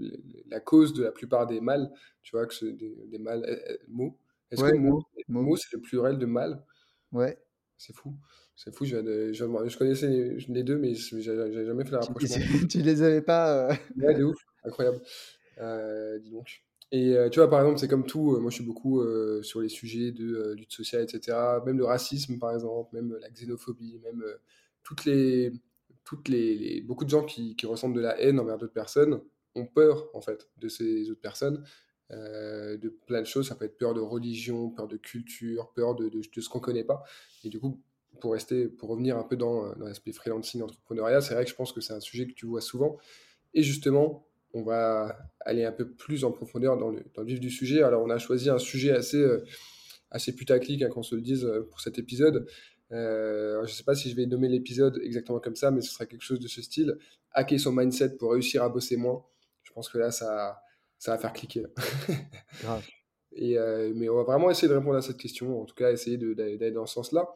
la 0.48 0.60
cause 0.60 0.92
de 0.94 1.02
la 1.04 1.12
plupart 1.12 1.46
des 1.46 1.60
mal, 1.60 1.92
tu 2.22 2.32
vois? 2.36 2.46
Que 2.46 2.64
des 2.66 3.06
des 3.06 3.18
eh, 3.48 3.78
maux. 3.88 4.18
Est-ce 4.50 4.64
que 4.64 4.70
Ouais, 4.70 4.78
mot, 4.78 5.04
mot. 5.28 5.56
c'est 5.56 5.72
le 5.76 5.80
pluriel 5.80 6.18
de 6.18 6.26
mal? 6.26 6.64
Ouais. 7.12 7.38
C'est 7.78 7.94
fou. 7.94 8.16
C'est 8.56 8.74
fou, 8.74 8.84
je 8.84 9.76
connaissais 9.78 10.08
les 10.48 10.62
2 10.64 10.76
mais 10.78 10.94
j'avais 10.94 11.64
jamais 11.66 11.84
fait 11.84 11.96
Tu 12.00 12.12
les 12.20 12.26
rapprochement. 12.26 12.38
tu 12.68 12.82
les 12.82 13.02
avais 13.02 13.22
pas, 13.22 13.70
heu 13.72 13.76
Ouais, 13.96 14.14
de 14.14 14.24
ouf, 14.24 14.38
incroyable. 14.64 15.00
Dis 16.20 16.30
donc 16.30 16.64
et 16.92 17.14
heu, 17.16 17.30
tu 17.30 17.40
vois, 17.40 17.50
par 17.50 17.60
exemple, 17.60 17.78
c'est 17.78 17.88
comme 17.88 18.06
tout, 18.06 18.34
heu, 18.36 18.38
moi, 18.40 18.50
je 18.50 18.56
suis 18.56 18.64
beaucoup, 18.64 19.00
heu, 19.02 19.42
sur 19.42 19.60
les 19.60 19.68
sujets 19.68 20.12
de, 20.12 20.52
lutte 20.56 20.72
sociale 20.72 21.04
et 21.04 21.08
cetera. 21.08 21.62
Même 21.66 21.78
le 21.78 21.84
racisme, 21.84 22.38
par 22.38 22.52
exemple, 22.54 22.94
même, 22.94 23.16
la 23.20 23.30
xénophobie, 23.30 23.98
même, 24.04 24.22
toutes 24.82 25.04
les 25.04 25.52
toutes 26.04 26.28
les 26.28 26.82
beaucoup 26.82 27.04
de 27.04 27.10
gens 27.10 27.24
qui 27.24 27.56
ressentent 27.64 27.94
de 27.94 28.00
la 28.00 28.20
haine 28.20 28.38
envers 28.38 28.58
d'autres 28.58 28.74
personnes 28.74 29.20
ont 29.54 29.66
peur, 29.66 30.08
en 30.14 30.20
fait, 30.20 30.48
de 30.58 30.68
ces 30.68 31.10
autres 31.10 31.20
personnes, 31.22 31.64
de 32.10 32.88
plein 33.06 33.20
de 33.22 33.26
choses. 33.26 33.48
Ça 33.48 33.54
peut 33.54 33.64
être 33.64 33.78
peur 33.78 33.94
de 33.94 34.00
religion, 34.00 34.70
peur 34.70 34.86
de 34.88 34.96
culture, 34.98 35.72
peur 35.74 35.94
de 35.94 36.08
de 36.10 36.40
ce 36.40 36.48
qu'on 36.50 36.60
connaît 36.60 36.84
pas 36.84 37.02
et 37.44 37.48
du 37.48 37.58
coup, 37.58 37.80
pour 38.20 38.32
rester 38.32 38.68
pour 38.68 38.90
revenir 38.90 39.16
un 39.18 39.24
peu 39.24 39.36
dans, 39.36 39.74
dans 39.76 39.86
l'aspect 39.86 40.12
freelancing, 40.12 40.62
entrepreneuriat, 40.62 41.20
c'est 41.22 41.34
vrai 41.34 41.44
que 41.44 41.50
je 41.50 41.56
pense 41.56 41.72
que 41.72 41.80
c'est 41.80 41.94
un 41.94 42.00
sujet 42.00 42.26
que 42.26 42.34
tu 42.34 42.46
vois 42.46 42.60
souvent 42.60 42.98
et 43.54 43.62
justement, 43.62 44.26
on 44.54 44.62
va 44.62 45.18
aller 45.40 45.64
un 45.64 45.72
peu 45.72 45.90
plus 45.90 46.24
en 46.24 46.32
profondeur 46.32 46.78
dans 46.78 46.90
le 46.90 47.04
dans 47.14 47.22
le 47.22 47.28
vif 47.28 47.40
du 47.40 47.50
sujet. 47.50 47.82
Alors, 47.82 48.02
on 48.04 48.10
a 48.10 48.18
choisi 48.18 48.50
un 48.50 48.58
sujet 48.58 48.92
assez, 48.92 49.18
heu, 49.18 49.44
assez 50.10 50.34
putaclic, 50.34 50.82
hein, 50.82 50.88
qu'on 50.88 51.02
se 51.02 51.14
le 51.14 51.20
dise, 51.22 51.44
heu, 51.44 51.66
pour 51.70 51.80
cet 51.80 51.98
épisode. 51.98 52.46
Heu, 52.92 53.60
je 53.66 53.72
sais 53.72 53.84
pas 53.84 53.94
si 53.94 54.10
je 54.10 54.16
vais 54.16 54.26
nommer 54.26 54.48
l'épisode 54.48 55.00
exactement 55.02 55.40
comme 55.40 55.56
ça, 55.56 55.70
mais 55.70 55.80
ce 55.80 55.90
sera 55.92 56.06
quelque 56.06 56.22
chose 56.22 56.40
de 56.40 56.48
ce 56.48 56.62
style: 56.62 56.96
«Hacker 57.32 57.58
son 57.60 57.72
mindset 57.72 58.16
pour 58.16 58.32
réussir 58.32 58.62
à 58.62 58.68
bosser 58.68 58.96
moins». 58.96 59.24
Je 59.64 59.72
pense 59.72 59.88
que 59.88 59.98
là, 59.98 60.10
ça 60.10 60.60
ça 60.98 61.12
va 61.12 61.18
faire 61.18 61.32
cliquer. 61.32 61.64
Grave. 62.60 62.84
Et 63.32 63.58
heu, 63.58 63.92
mais 63.94 64.08
on 64.08 64.16
va 64.16 64.22
vraiment 64.22 64.50
essayer 64.50 64.68
de 64.68 64.74
répondre 64.74 64.96
à 64.96 65.02
cette 65.02 65.16
question, 65.18 65.60
en 65.60 65.64
tout 65.64 65.74
cas 65.74 65.90
essayer 65.92 66.16
d'aller 66.16 66.70
dans 66.70 66.86
ce 66.86 66.94
sens-là. 66.94 67.28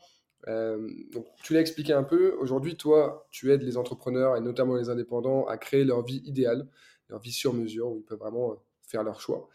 Donc 0.47 1.27
tu 1.43 1.55
l'as 1.55 1.61
expliqué 1.61 1.93
un 1.93 2.05
peu. 2.05 2.35
Aujourd'hui, 2.39 2.77
toi, 2.77 3.27
tu 3.31 3.53
aides 3.53 3.63
les 3.63 3.77
entrepreneurs 3.77 4.37
et 4.37 4.41
notamment 4.41 4.77
les 4.77 4.89
indépendants 4.89 5.47
à 5.47 5.59
créer 5.59 5.85
leur 5.85 6.05
vie 6.05 6.23
idéale, 6.25 6.69
leur 7.09 7.21
vie 7.21 7.33
sur 7.33 7.55
mesure, 7.55 7.91
où 7.91 7.99
ils 7.99 8.05
peuvent 8.05 8.19
vraiment, 8.19 8.53
heu, 8.53 8.57
faire 8.83 9.03
leurs 9.03 9.21
choix. 9.21 9.49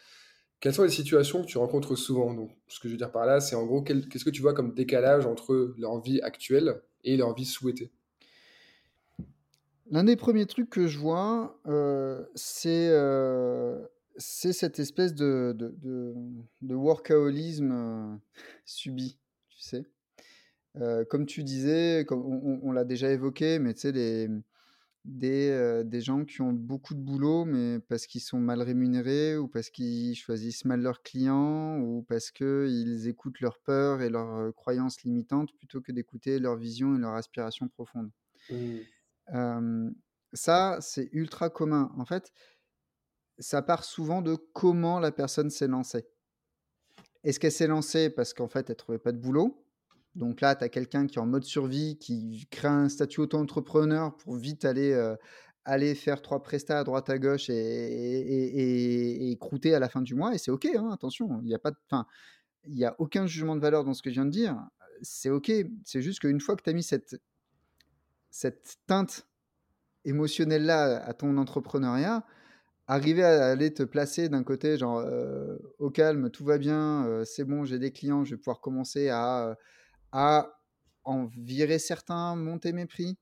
Quelles 0.60 0.74
sont 0.74 0.84
les 0.84 0.90
situations 0.90 1.42
que 1.42 1.48
tu 1.48 1.58
rencontres 1.58 1.96
souvent? 1.96 2.34
Donc 2.34 2.52
ce 2.68 2.80
que 2.80 2.88
je 2.88 2.94
veux 2.94 2.98
dire 2.98 3.12
par 3.12 3.26
là, 3.26 3.42
c'est 3.42 3.56
en 3.56 3.66
gros, 3.66 3.82
qu'est-ce 3.82 4.24
que 4.24 4.30
tu 4.30 4.42
vois 4.42 4.54
comme 4.54 4.74
décalage 4.74 5.26
entre 5.26 5.74
leur 5.78 6.00
vie 6.00 6.22
actuelle 6.22 6.82
et 7.04 7.18
leur 7.18 7.34
vie 7.36 7.46
souhaitée? 7.46 7.92
L'un 9.92 10.06
des 10.06 10.16
premiers 10.16 10.46
trucs 10.46 10.70
que 10.70 10.88
je 10.88 10.98
vois, 10.98 11.60
c'est, 12.36 12.90
heu, 12.92 13.90
c'est 14.16 14.54
cette 14.54 14.80
espèce 14.80 15.14
de 15.14 15.54
workaholisme, 16.62 18.20
subi, 18.66 19.18
tu 19.50 19.60
sais? 19.60 19.86
Comme 21.10 21.26
tu 21.26 21.44
disais, 21.44 22.06
comme 22.08 22.24
on 22.64 22.72
l'a 22.72 22.86
déjà 22.86 23.12
évoqué, 23.12 23.60
mais 23.60 23.74
tu 23.74 23.82
sais 23.82 23.92
les 23.92 24.30
des, 25.06 25.50
euh, 25.50 25.84
des 25.84 26.00
gens 26.00 26.24
qui 26.24 26.42
ont 26.42 26.54
beaucoup 26.54 26.94
de 26.94 27.02
boulot, 27.02 27.44
mais 27.46 27.80
parce 27.80 28.08
qu'ils 28.08 28.22
sont 28.22 28.40
mal 28.40 28.62
rémunérés 28.62 29.38
ou 29.38 29.48
parce 29.48 29.70
qu'ils 29.70 30.16
choisissent 30.16 30.64
mal 30.66 30.82
leurs 30.82 31.02
clients 31.02 31.80
ou 31.80 32.04
parce 32.04 32.32
qu'ils 32.32 33.08
écoutent 33.08 33.42
leurs 33.42 33.60
peurs 33.60 34.02
et 34.02 34.10
leurs 34.10 34.36
euh, 34.36 34.52
croyances 34.52 35.02
limitantes 35.04 35.50
plutôt 35.58 35.82
que 35.82 35.92
d'écouter 35.92 36.40
leur 36.40 36.56
vision 36.56 36.96
et 36.96 37.00
leur 37.00 37.14
aspiration 37.16 37.68
profonde. 37.68 38.12
Mmh. 38.50 38.78
Euh, 39.34 39.90
ça, 40.32 40.78
c'est 40.80 41.10
ultra 41.12 41.50
commun. 41.50 41.92
En 41.98 42.06
fait, 42.06 42.32
ça 43.40 43.62
part 43.62 43.84
souvent 43.84 44.22
de 44.22 44.36
comment 44.36 45.00
la 45.00 45.12
personne 45.12 45.50
s'est 45.50 45.68
lancée. 45.68 46.08
Est-ce 47.24 47.40
qu'elle 47.40 47.52
s'est 47.52 47.68
lancée 47.68 48.10
parce 48.10 48.34
qu'en 48.34 48.48
fait, 48.48 48.70
elle 48.70 48.76
trouvait 48.76 49.00
pas 49.00 49.12
de 49.12 49.18
boulot? 49.18 49.63
Donc 50.16 50.42
là, 50.42 50.56
tu 50.56 50.64
as 50.64 50.70
quelqu'un 50.70 51.08
qui 51.08 51.18
est 51.18 51.22
en 51.22 51.26
mode 51.26 51.44
survie, 51.44 51.98
qui 51.98 52.48
crée 52.52 52.68
un 52.68 52.90
statut 52.90 53.22
auto-entrepreneur 53.22 54.16
pour 54.18 54.36
vite 54.36 54.64
aller, 54.64 54.92
euh, 54.92 55.16
aller 55.66 55.96
faire 55.96 56.22
trois 56.22 56.44
prestats 56.44 56.80
à 56.80 56.84
droite 56.84 57.10
à 57.10 57.18
gauche 57.18 57.50
et, 57.50 59.32
et, 59.32 59.38
croûter 59.38 59.74
à 59.74 59.80
la 59.80 59.90
fin 59.90 60.02
du 60.02 60.14
mois. 60.14 60.36
Et 60.36 60.38
c'est 60.38 60.52
OK, 60.52 60.66
hein, 60.66 60.92
attention, 60.92 61.40
il 61.42 61.48
n'y 61.48 61.56
a, 61.56 61.60
pas 61.60 61.72
il 62.66 62.86
a 62.86 62.96
aucun 63.00 63.26
jugement 63.26 63.56
de 63.56 63.62
valeur 63.62 63.84
dans 63.84 63.94
ce 63.94 64.04
que 64.04 64.10
je 64.10 64.16
viens 64.16 64.26
de 64.26 64.32
dire. 64.32 64.58
C'est 65.02 65.30
OK. 65.32 65.52
C'est 65.84 66.02
juste 66.02 66.20
qu'une 66.20 66.40
fois 66.40 66.56
que 66.56 66.62
tu 66.64 66.70
as 66.70 66.74
mis 66.74 66.84
cette, 66.84 67.20
cette 68.30 68.78
teinte 68.86 69.28
émotionnelle-là 70.06 71.04
à 71.04 71.14
ton 71.14 71.38
entrepreneuriat, 71.38 72.24
arriver 72.88 73.24
à 73.24 73.48
aller 73.48 73.74
te 73.74 73.84
placer 73.84 74.30
d'un 74.30 74.44
côté, 74.44 74.78
genre 74.78 75.00
euh, 75.00 75.58
au 75.80 75.90
calme, 75.90 76.30
tout 76.30 76.46
va 76.46 76.58
bien, 76.58 77.06
euh, 77.08 77.26
c'est 77.26 77.46
bon, 77.46 77.66
j'ai 77.66 77.80
des 77.80 77.92
clients, 77.92 78.26
je 78.26 78.36
vais 78.36 78.38
pouvoir 78.38 78.60
commencer 78.60 79.10
à 79.10 79.58
à 80.14 80.60
en 81.04 81.26
virer 81.26 81.80
certains, 81.80 82.36
monter 82.36 82.72
mes 82.72 82.86
prix. 82.86 83.18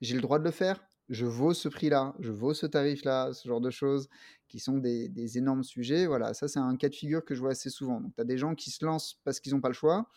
J'ai 0.00 0.14
le 0.14 0.22
droit 0.22 0.38
de 0.38 0.44
le 0.44 0.50
faire. 0.50 0.82
Je 1.10 1.26
vaux 1.26 1.52
ce 1.52 1.68
prix-là, 1.68 2.14
je 2.20 2.30
vaux 2.30 2.54
ce 2.54 2.66
tarif-là, 2.66 3.32
ce 3.32 3.46
genre 3.48 3.60
de 3.60 3.70
choses 3.70 4.08
qui 4.46 4.60
sont 4.60 4.78
des, 4.78 5.38
énormes 5.38 5.64
sujets. 5.64 6.06
Voilà, 6.06 6.34
ça 6.34 6.46
c'est 6.46 6.60
un 6.60 6.76
cas 6.76 6.88
de 6.88 6.94
figure 6.94 7.24
que 7.24 7.34
je 7.34 7.40
vois 7.40 7.50
assez 7.50 7.68
souvent. 7.68 8.00
Donc 8.00 8.14
tu 8.14 8.20
as 8.20 8.24
des 8.24 8.38
gens 8.38 8.54
qui 8.54 8.70
se 8.70 8.84
lancent 8.84 9.20
parce 9.24 9.40
qu'ils 9.40 9.52
n'ont 9.52 9.60
pas 9.60 9.68
le 9.68 9.74
choix 9.74 10.08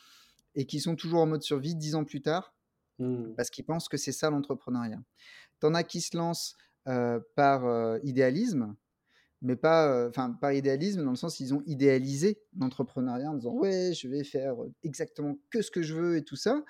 et 0.54 0.66
qui 0.66 0.80
sont 0.80 0.96
toujours 0.96 1.22
en 1.22 1.26
mode 1.26 1.42
survie 1.42 1.76
dix 1.76 1.96
ans 1.96 2.04
plus 2.04 2.22
tard 2.22 2.54
mmh. 3.00 3.34
parce 3.36 3.50
qu'ils 3.50 3.66
pensent 3.66 3.90
que 3.90 3.98
c'est 3.98 4.12
ça 4.12 4.30
l'entrepreneuriat. 4.30 5.02
Tu 5.60 5.66
en 5.66 5.74
as 5.74 5.84
qui 5.84 6.00
se 6.00 6.16
lancent 6.16 6.56
euh, 6.88 7.20
par 7.36 7.66
euh, 7.66 7.98
idéalisme, 8.04 8.76
mais 9.44 9.58
pas, 9.58 10.08
enfin, 10.08 10.32
par 10.32 10.54
idéalisme, 10.54 11.04
dans 11.04 11.12
le 11.12 11.18
sens 11.18 11.42
ils 11.42 11.54
ont 11.54 11.62
idéalisé 11.66 12.42
l'entrepreneuriat 12.58 13.30
en 13.30 13.36
disant 13.36 13.54
ouais, 13.54 13.92
je 13.94 14.08
vais 14.08 14.24
faire 14.24 14.56
exactement 14.84 15.38
que 15.50 15.62
ce 15.62 15.70
que 15.70 15.84
je 15.84 15.94
veux 15.94 16.16
et 16.16 16.24
tout 16.24 16.38
ça, 16.38 16.64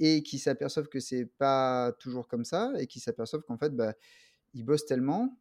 et 0.00 0.22
qui 0.24 0.38
s'aperçoivent 0.38 0.88
que 0.88 0.98
c'est 0.98 1.26
pas 1.26 1.92
toujours 2.00 2.26
comme 2.26 2.44
ça, 2.44 2.72
et 2.78 2.88
qui 2.88 2.98
s'aperçoivent 2.98 3.42
qu'en 3.42 3.56
fait, 3.56 3.70
bah, 3.70 3.94
ils 4.52 4.64
bossent 4.64 4.84
tellement, 4.84 5.38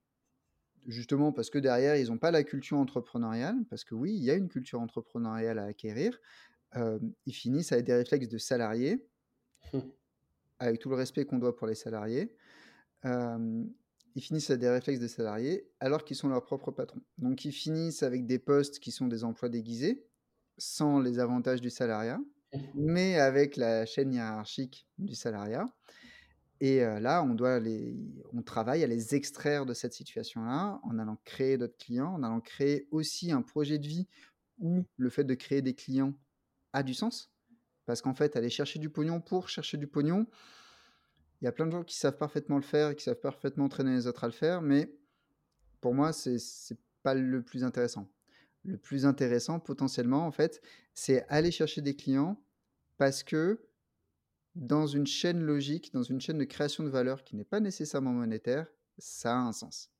justement 0.86 1.34
parce 1.34 1.50
que 1.50 1.58
derrière, 1.58 1.98
ils 1.98 2.10
n'ont 2.10 2.20
pas 2.20 2.32
la 2.32 2.44
culture 2.44 2.78
entrepreneuriale, 2.78 3.58
parce 3.72 3.84
que 3.84 3.96
oui, 3.96 4.13
il 4.13 4.24
y 4.24 4.30
a 4.30 4.36
une 4.36 4.48
culture 4.48 4.80
entrepreneuriale 4.80 5.58
à 5.58 5.66
acquérir, 5.66 6.20
ils 6.76 7.34
finissent 7.34 7.72
avec 7.72 7.86
des 7.86 7.96
réflexes 7.96 8.28
de 8.28 8.38
salariés, 8.38 9.04
mmh. 9.74 9.80
avec 10.60 10.80
tout 10.80 10.90
le 10.90 10.96
respect 10.96 11.26
qu'on 11.26 11.40
doit 11.40 11.56
pour 11.56 11.66
les 11.66 11.76
salariés 11.76 12.32
ils 14.17 14.21
finissent 14.21 14.49
à 14.49 14.58
des 14.58 14.67
réflexes 14.67 14.99
de 14.99 15.08
salariés 15.08 15.69
alors 15.80 16.03
qu'ils 16.03 16.17
sont 16.17 16.27
leurs 16.27 16.43
propres 16.43 16.71
patrons. 16.71 17.03
Donc 17.19 17.45
ils 17.45 17.51
finissent 17.51 18.01
avec 18.01 18.25
des 18.25 18.39
postes 18.39 18.80
qui 18.80 18.91
sont 18.91 19.06
des 19.06 19.23
emplois 19.23 19.47
déguisés, 19.47 20.08
sans 20.58 20.99
les 20.99 21.19
avantages 21.19 21.62
du 21.62 21.69
salariat, 21.69 22.19
mais 22.73 23.19
avec 23.19 23.58
la 23.58 23.86
chaîne 23.86 24.12
hiérarchique 24.12 24.88
du 24.97 25.13
salariat. 25.13 25.65
Et 26.62 26.84
euh, 26.84 26.99
là, 26.99 27.21
on, 27.21 27.36
doit 27.36 27.60
les, 27.60 27.95
on 28.34 28.41
travaille 28.41 28.84
à 28.84 28.88
les 28.88 29.13
extraire 29.13 29.67
de 29.67 29.75
cette 29.75 29.93
situation-là 29.93 30.80
en 30.82 30.97
allant 30.97 31.21
créer 31.23 31.60
d'autres 31.60 31.77
clients, 31.77 32.13
en 32.13 32.23
allant 32.23 32.41
créer 32.41 32.88
aussi 32.89 33.32
un 33.32 33.43
projet 33.43 33.77
de 33.77 33.86
vie 33.86 34.08
où 34.58 34.84
le 34.97 35.12
fait 35.12 35.25
de 35.25 35.36
créer 35.36 35.62
des 35.62 35.75
clients 35.75 36.15
a 36.73 36.82
du 36.82 36.95
sens. 36.95 37.32
Parce 37.86 38.01
qu'en 38.01 38.15
fait, 38.15 38.36
aller 38.36 38.49
chercher 38.49 38.80
du 38.80 38.89
pognon 38.89 39.21
pour 39.21 39.47
chercher 39.47 39.77
du 39.77 39.86
pognon, 39.86 40.25
il 41.41 41.45
y 41.45 41.47
a 41.47 41.52
plein 41.52 41.67
de 41.67 41.71
gens 41.71 41.84
qui 41.84 41.95
savent 41.95 42.17
parfaitement 42.17 42.56
le 42.58 42.63
faire 42.63 42.89
et 42.89 42.95
qui 42.95 43.04
savent 43.04 43.19
parfaitement 43.19 43.65
entraîner 43.65 43.93
les 43.93 44.08
autres 44.08 44.23
à 44.23 44.28
le 44.28 44.34
faire, 44.34 44.62
mais 44.62 44.91
pour 45.82 45.93
moi, 45.93 46.13
c'est 46.13 46.36
n'est 46.36 46.78
pas 47.04 47.13
le 47.13 47.43
plus 47.43 47.63
intéressant. 47.63 48.10
Le 48.63 48.78
plus 48.78 49.06
intéressant, 49.06 49.60
potentiellement, 49.60 50.26
en 50.26 50.32
fait, 50.32 50.62
c'est 50.93 51.26
aller 51.30 51.52
chercher 51.52 51.82
des 51.82 51.95
clients 51.95 52.41
parce 52.97 53.23
que 53.23 53.60
dans 54.56 54.88
une 54.88 55.06
chaîne 55.06 55.41
logique, 55.41 55.93
dans 55.93 56.02
une 56.02 56.19
chaîne 56.19 56.39
de 56.39 56.43
création 56.43 56.84
de 56.84 56.89
valeur 56.89 57.23
qui 57.23 57.36
n'est 57.36 57.45
pas 57.45 57.60
nécessairement 57.60 58.12
monétaire, 58.12 58.67
ça 58.97 59.36
a 59.36 59.39
un 59.39 59.54
sens. 59.54 59.91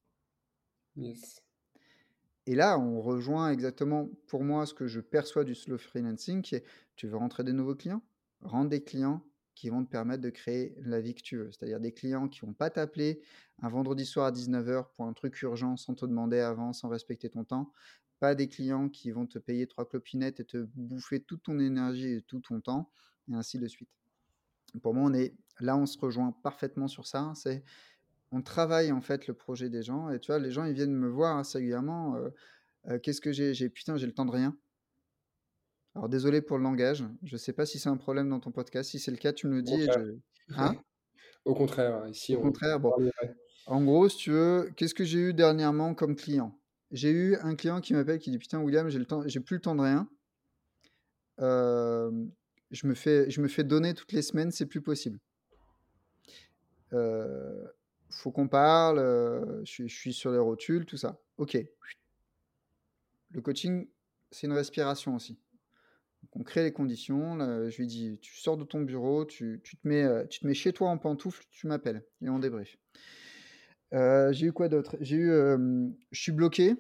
Et 2.47 2.56
là, 2.56 2.80
on 2.80 3.00
rejoint 3.00 3.52
exactement, 3.52 4.10
pour 4.26 4.43
moi, 4.43 4.65
ce 4.65 4.73
que 4.73 4.88
je 4.88 5.00
perçois 5.00 5.43
du 5.43 5.54
slow 5.54 5.78
freelancing, 5.78 6.41
qui 6.41 6.56
est, 6.56 6.65
tu 6.95 7.08
veux 7.08 7.17
rentrer 7.17 7.43
des 7.43 7.54
nouveaux 7.54 7.76
clients? 7.76 8.02
Rendre 8.41 8.69
des 8.69 8.84
clients 8.84 9.23
qui 9.58 9.70
vont 9.70 9.84
te 9.84 9.89
permettre 9.89 10.22
de 10.22 10.30
créer 10.30 10.76
la 10.84 11.02
vie 11.02 11.15
que 11.15 11.22
tu 11.24 11.36
veux. 11.38 11.52
C'est-à-dire 11.52 11.80
des 11.80 11.91
clients 11.91 12.28
qui 12.28 12.41
vont 12.41 12.54
pas 12.54 12.70
t'appeler 12.70 13.22
un 13.63 13.70
vendredi 13.70 14.06
soir 14.06 14.28
à 14.28 14.32
19h 14.32 14.91
pour 14.93 15.06
un 15.06 15.13
truc 15.13 15.41
urgent 15.41 15.78
sans 15.78 15.96
te 15.96 16.06
demander 16.06 16.39
avant, 16.39 16.74
sans 16.74 16.89
respecter 16.89 17.28
ton 17.28 17.43
temps. 17.43 17.74
Pas 18.20 18.36
des 18.36 18.48
clients 18.50 18.88
qui 18.88 19.10
vont 19.10 19.26
te 19.26 19.39
payer 19.39 19.65
trois 19.65 19.89
clopinettes 19.89 20.39
et 20.39 20.46
te 20.46 20.67
bouffer 20.76 21.22
toute 21.22 21.41
ton 21.41 21.58
énergie 21.58 22.13
et 22.13 22.22
tout 22.22 22.39
ton 22.39 22.62
temps, 22.62 22.91
et 23.32 23.34
ainsi 23.34 23.58
de 23.58 23.67
suite. 23.67 23.89
Pour 24.84 24.93
moi, 24.93 25.10
on 25.10 25.13
est 25.15 25.34
là, 25.60 25.76
on 25.76 25.88
se 25.88 25.98
rejoint 25.98 26.34
parfaitement 26.43 26.88
sur 26.88 27.08
ça. 27.08 27.32
C'est 27.34 27.63
on 28.32 28.43
travaille 28.43 28.91
en 28.91 29.02
fait 29.02 29.26
le 29.26 29.34
projet 29.34 29.70
des 29.70 29.82
gens 29.82 30.12
et 30.12 30.20
tu 30.20 30.28
vois, 30.28 30.38
les 30.38 30.52
gens 30.52 30.65
ils 30.65 30.74
viennent 30.74 30.93
me 30.93 31.10
voir 31.10 31.38
assez. 31.38 31.74
Euh, 31.74 32.30
euh, 32.89 33.00
qu'est-ce 33.00 33.22
que 33.22 33.32
J'ai 33.32 33.70
putain, 33.70 33.98
j'ai 33.98 34.06
le 34.06 34.13
temps 34.13 34.26
de 34.26 34.32
rien. 34.32 34.56
Alors 35.97 36.10
désolé 36.10 36.43
pour 36.43 36.60
le 36.60 36.63
langage, 36.63 37.03
je 37.23 37.33
ne 37.33 37.38
sais 37.39 37.53
pas 37.53 37.65
si 37.65 37.79
c'est 37.79 37.89
un 37.89 37.97
problème 37.97 38.29
dans 38.29 38.39
ton 38.39 38.51
podcast. 38.51 38.91
Si 38.91 38.99
c'est 38.99 39.10
le 39.10 39.17
cas, 39.17 39.33
tu 39.33 39.47
me 39.47 39.55
le 39.55 39.62
dis. 39.63 39.88
Hein? 40.49 40.75
Au 41.45 41.55
contraire, 41.55 42.07
ici. 42.07 42.36
Au 42.36 42.41
contraire, 42.41 42.79
bon. 42.79 42.93
En 43.65 43.83
gros, 43.83 44.07
si 44.07 44.17
tu 44.17 44.29
veux, 44.29 44.71
qu'est-ce 44.75 44.93
que 44.93 45.03
j'ai 45.03 45.17
eu 45.17 45.33
dernièrement 45.33 45.95
comme 45.95 46.15
client? 46.15 46.55
J'ai 46.91 47.10
eu 47.10 47.36
un 47.38 47.55
client 47.55 47.81
qui 47.81 47.95
m'appelle 47.95 48.19
qui 48.19 48.29
dit 48.29 48.38
Putain, 48.38 48.60
William, 48.60 48.88
j'ai, 48.89 48.99
le 48.99 49.05
temps, 49.05 49.23
j'ai 49.25 49.39
plus 49.39 49.55
le 49.55 49.62
temps 49.62 49.73
de 49.73 49.81
rien. 49.81 50.07
je, 51.39 52.86
me 52.88 52.93
fais, 52.93 53.31
je 53.31 53.41
me 53.41 53.47
fais 53.47 53.63
donner 53.63 53.95
toutes 53.95 54.12
les 54.12 54.21
semaines, 54.21 54.51
c'est 54.51 54.67
plus 54.67 54.81
possible. 54.81 55.17
Euh, 56.93 57.65
faut 58.12 58.29
qu'on 58.31 58.47
parle, 58.47 58.99
je, 59.65 59.88
je, 59.88 59.95
suis 59.95 60.13
sur 60.13 60.31
les 60.31 60.38
rotules, 60.38 60.86
tout 60.86 60.97
ça. 60.97 61.19
Ok. 61.38 61.57
Le 63.31 63.41
coaching, 63.41 63.88
c'est 64.29 64.45
une 64.45 64.53
respiration 64.53 65.15
aussi 65.15 65.39
on 66.34 66.43
crée 66.43 66.63
les 66.63 66.71
conditions. 66.71 67.39
je 67.69 67.77
lui 67.77 67.88
dis, 67.88 68.17
tu 68.21 68.36
sors 68.36 68.58
de 68.58 68.63
ton 68.63 68.82
bureau, 68.82 69.25
tu, 69.25 69.62
te 69.63 69.88
mets, 69.88 70.03
euh, 70.03 70.25
tu 70.25 70.39
te 70.39 70.47
mets 70.47 70.53
chez 70.53 70.71
toi 70.71 70.89
en 70.89 70.97
pantoufle, 70.97 71.43
tu 71.49 71.67
m'appelles 71.67 72.03
et 72.21 72.30
on 72.30 72.39
débrief. 72.39 72.77
Euh, 73.93 74.32
j'ai 74.34 74.47
eu 74.47 74.51
quoi 74.51 74.69
d'autre? 74.69 74.97
J'ai 74.99 75.15
eu, 75.15 75.32
je 76.12 76.21
suis 76.21 76.32
bloqué, 76.32 76.75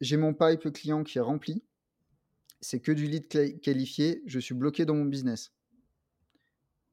j'ai 0.00 0.16
mon 0.16 0.32
pipe 0.32 0.72
client 0.72 1.04
qui 1.04 1.18
est 1.18 1.22
rempli, 1.22 1.62
c'est 2.60 2.80
que 2.80 2.92
du 2.92 3.06
lead 3.06 3.28
qualifié, 3.60 4.22
je 4.26 4.38
suis 4.38 4.54
bloqué 4.54 4.84
dans 4.84 4.94
mon 4.94 5.04
business. 5.04 5.52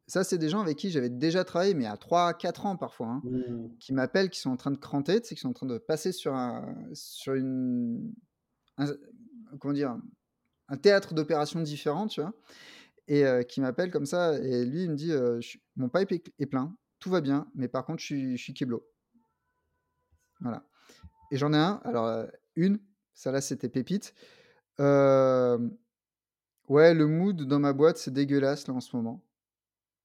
Ça, 0.08 0.24
c'est 0.24 0.40
des 0.40 0.50
gens 0.50 0.60
avec 0.60 0.76
qui 0.76 0.90
j'avais 0.90 1.12
déjà 1.12 1.44
travaillé, 1.44 1.76
mais 1.76 1.86
à 1.86 1.94
3-4 1.94 2.66
ans 2.66 2.76
parfois, 2.78 3.08
hein, 3.08 3.22
mmh. 3.24 3.78
qui 3.80 3.94
m'appellent, 3.94 4.32
qui 4.32 4.40
sont 4.40 4.50
en 4.50 4.58
train 4.58 4.72
de 4.72 4.78
cranter, 4.78 5.22
qui 5.22 5.36
sont 5.36 5.50
en 5.50 5.54
train 5.54 5.68
de 5.68 5.78
passer 5.78 6.12
sur, 6.12 6.34
un, 6.34 6.76
sur 6.94 7.36
une. 7.36 8.12
comment 9.60 9.74
dire 9.74 9.96
un 10.70 10.78
théâtre 10.78 11.14
d'opérations 11.14 11.62
différents, 11.62 12.08
tu 12.08 12.22
vois, 12.22 12.34
et 13.08 13.26
euh, 13.26 13.44
qui 13.44 13.60
m'appelle 13.60 13.92
comme 13.92 14.06
ça, 14.06 14.40
et 14.40 14.64
lui, 14.66 14.84
il 14.84 14.92
me 14.92 14.96
dit, 14.96 15.12
euh, 15.12 15.42
mon 15.76 15.90
pipe 15.90 16.32
est, 16.38 16.46
plein, 16.46 16.76
tout 17.00 17.10
va 17.10 17.22
bien, 17.22 17.48
mais 17.56 17.68
par 17.68 17.86
contre, 17.86 18.02
je 18.02 18.06
suis, 18.06 18.38
je. 18.38 18.54
Voilà. 20.42 20.64
Et 21.32 21.38
j'en 21.38 21.54
ai 21.54 21.58
un, 21.58 21.82
alors 21.84 22.06
euh, 22.06 22.26
une, 22.56 22.80
ça 23.14 23.32
là, 23.32 23.42
c'était 23.42 23.70
pépite. 23.70 24.14
ouais, 24.78 25.58
le 26.94 27.08
mood 27.08 27.44
dans 27.44 27.60
ma 27.60 27.74
boîte, 27.74 27.98
c'est 27.98 28.14
dégueulasse 28.14 28.68
là 28.68 28.76
en 28.76 28.80
ce 28.80 28.96
moment. 28.96 29.26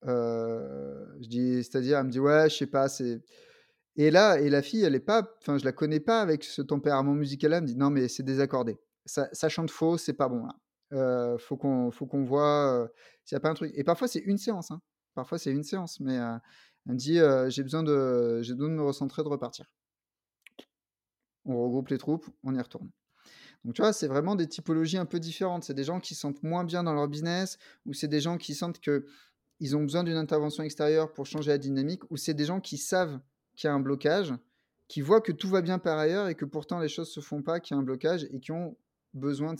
je 0.02 1.28
dis, 1.28 1.62
c'est-à-dire, 1.62 1.98
elle 1.98 2.06
me 2.06 2.10
dit, 2.10 2.20
ouais, 2.20 2.48
je 2.48 2.56
sais 2.56 2.66
pas, 2.66 2.88
c'est. 2.88 3.22
Et 3.96 4.10
là, 4.10 4.40
et 4.40 4.50
la 4.50 4.60
fille, 4.60 4.82
elle 4.82 4.96
est 4.96 5.00
pas, 5.00 5.36
enfin, 5.40 5.56
je 5.56 5.64
la 5.64 5.72
connais 5.72 6.00
pas 6.00 6.20
avec 6.20 6.42
ce 6.42 6.62
tempérament 6.62 7.14
musical-là. 7.14 7.58
Elle 7.58 7.62
me 7.62 7.68
dit, 7.68 7.76
non, 7.76 7.90
mais 7.90 8.08
c'est 8.08 8.24
désaccordé 8.24 8.76
ça, 9.06 9.48
chante 9.48 9.70
faux, 9.70 9.98
c'est 9.98 10.14
pas 10.14 10.28
bon 10.28 10.46
là. 10.46 11.36
faut 11.38 11.56
qu'on 11.56 11.90
faut 11.90 12.06
qu'on 12.06 12.24
voit 12.24 12.88
s'il 13.24 13.36
n'y 13.36 13.38
a 13.38 13.40
pas 13.40 13.50
un 13.50 13.54
truc. 13.54 13.72
Et 13.74 13.84
parfois 13.84 14.08
c'est 14.08 14.20
une 14.20 14.38
séance, 14.38 14.70
hein. 14.70 14.80
parfois 15.14 15.38
c'est 15.38 15.50
une 15.50 15.64
séance, 15.64 16.00
mais 16.00 16.18
me 16.86 16.94
dit 16.94 17.18
j'ai 17.48 17.62
besoin 17.62 17.82
de 17.82 18.40
j'ai 18.42 18.54
besoin 18.54 18.70
de 18.70 18.74
me 18.74 18.82
recentrer, 18.82 19.22
de 19.22 19.28
repartir. 19.28 19.66
On 21.44 21.62
regroupe 21.62 21.88
les 21.88 21.98
troupes, 21.98 22.26
on 22.42 22.54
y 22.54 22.60
retourne. 22.60 22.90
Donc 23.64 23.74
tu 23.74 23.82
vois, 23.82 23.92
c'est 23.92 24.08
vraiment 24.08 24.34
des 24.34 24.46
typologies 24.46 24.98
un 24.98 25.06
peu 25.06 25.18
différentes. 25.18 25.64
C'est 25.64 25.74
des 25.74 25.84
gens 25.84 26.00
qui 26.00 26.14
sentent 26.14 26.42
moins 26.42 26.64
bien 26.64 26.82
dans 26.82 26.92
leur 26.92 27.08
business, 27.08 27.58
ou 27.86 27.94
c'est 27.94 28.08
des 28.08 28.20
gens 28.20 28.36
qui 28.36 28.54
sentent 28.54 28.80
que 28.80 29.06
ils 29.60 29.76
ont 29.76 29.82
besoin 29.82 30.04
d'une 30.04 30.16
intervention 30.16 30.62
extérieure 30.62 31.12
pour 31.12 31.26
changer 31.26 31.50
la 31.50 31.58
dynamique, 31.58 32.02
ou 32.10 32.16
c'est 32.16 32.34
des 32.34 32.44
gens 32.44 32.60
qui 32.60 32.76
savent 32.76 33.20
qu'il 33.56 33.68
y 33.68 33.70
a 33.70 33.74
un 33.74 33.80
blocage, 33.80 34.34
qui 34.88 35.00
voient 35.00 35.20
que 35.20 35.32
tout 35.32 35.48
va 35.48 35.62
bien 35.62 35.78
par 35.78 35.98
ailleurs 35.98 36.28
et 36.28 36.34
que 36.34 36.44
pourtant 36.44 36.78
les 36.78 36.88
choses 36.88 37.10
se 37.10 37.20
font 37.20 37.42
pas, 37.42 37.60
qu'il 37.60 37.74
y 37.74 37.78
a 37.78 37.80
un 37.80 37.84
blocage 37.84 38.24
et 38.32 38.40
qui 38.40 38.52
ont 38.52 38.76
besoin 39.14 39.54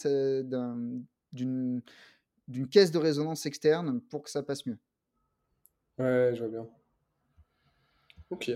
d'une 1.33 1.83
caisse 2.71 2.91
de 2.91 2.99
résonance 2.99 3.47
externe 3.47 4.01
pour 4.11 4.23
que 4.23 4.31
ça 4.31 4.43
passe 4.43 4.67
mieux. 4.67 4.79
Ouais, 5.99 6.33
je 6.35 6.41
vois 6.41 6.49
bien. 6.49 6.69
Ok. 8.31 8.51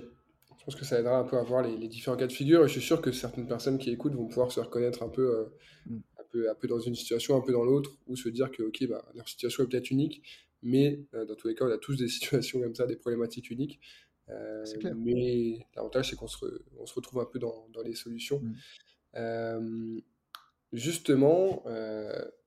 Je 0.58 0.64
pense 0.64 0.74
que 0.74 0.84
ça 0.84 0.98
aidera 0.98 1.18
un 1.18 1.24
peu 1.24 1.38
à 1.38 1.42
voir 1.42 1.62
les, 1.62 1.88
différents 1.88 2.16
cas 2.16 2.26
de 2.26 2.32
figure 2.32 2.64
et 2.64 2.68
je 2.68 2.72
suis 2.72 2.82
sûr 2.82 3.00
que 3.00 3.12
certaines 3.12 3.46
personnes 3.46 3.78
qui 3.78 3.90
écoutent 3.90 4.14
vont 4.14 4.26
pouvoir 4.26 4.52
se 4.52 4.60
reconnaître 4.60 5.02
un 5.02 5.08
peu, 5.08 5.22
euh, 5.22 5.44
mm. 5.86 5.98
un 6.18 6.24
peu, 6.30 6.50
un 6.50 6.54
peu 6.54 6.68
dans 6.68 6.80
une 6.80 6.94
situation, 6.94 7.36
un 7.36 7.40
peu 7.40 7.52
dans 7.52 7.64
l'autre, 7.64 7.96
ou 8.06 8.16
se 8.16 8.28
dire 8.28 8.50
que 8.50 8.64
ok, 8.64 8.86
bah, 8.88 9.04
leur 9.14 9.28
situation 9.28 9.62
est 9.62 9.68
peut-être 9.68 9.90
unique, 9.90 10.22
mais 10.62 11.00
euh, 11.14 11.24
dans 11.24 11.36
tous 11.36 11.48
les 11.48 11.54
cas, 11.54 11.64
on 11.64 11.70
a 11.70 11.78
tous 11.78 11.96
des 11.96 12.08
situations 12.08 12.60
comme 12.60 12.74
ça, 12.74 12.86
des 12.86 12.96
problématiques 12.96 13.50
uniques. 13.50 13.80
Euh, 14.28 14.62
mais 14.94 15.66
l'avantage, 15.74 16.10
c'est 16.10 16.16
qu'on 16.16 16.26
se, 16.26 16.44
on 16.78 16.84
se 16.84 16.92
retrouve 16.92 17.20
un 17.20 17.24
peu 17.24 17.38
dans, 17.38 17.66
dans 17.72 17.82
les 17.82 17.94
solutions. 17.94 18.42
Mm. 19.14 20.00
Justement, 20.72 21.64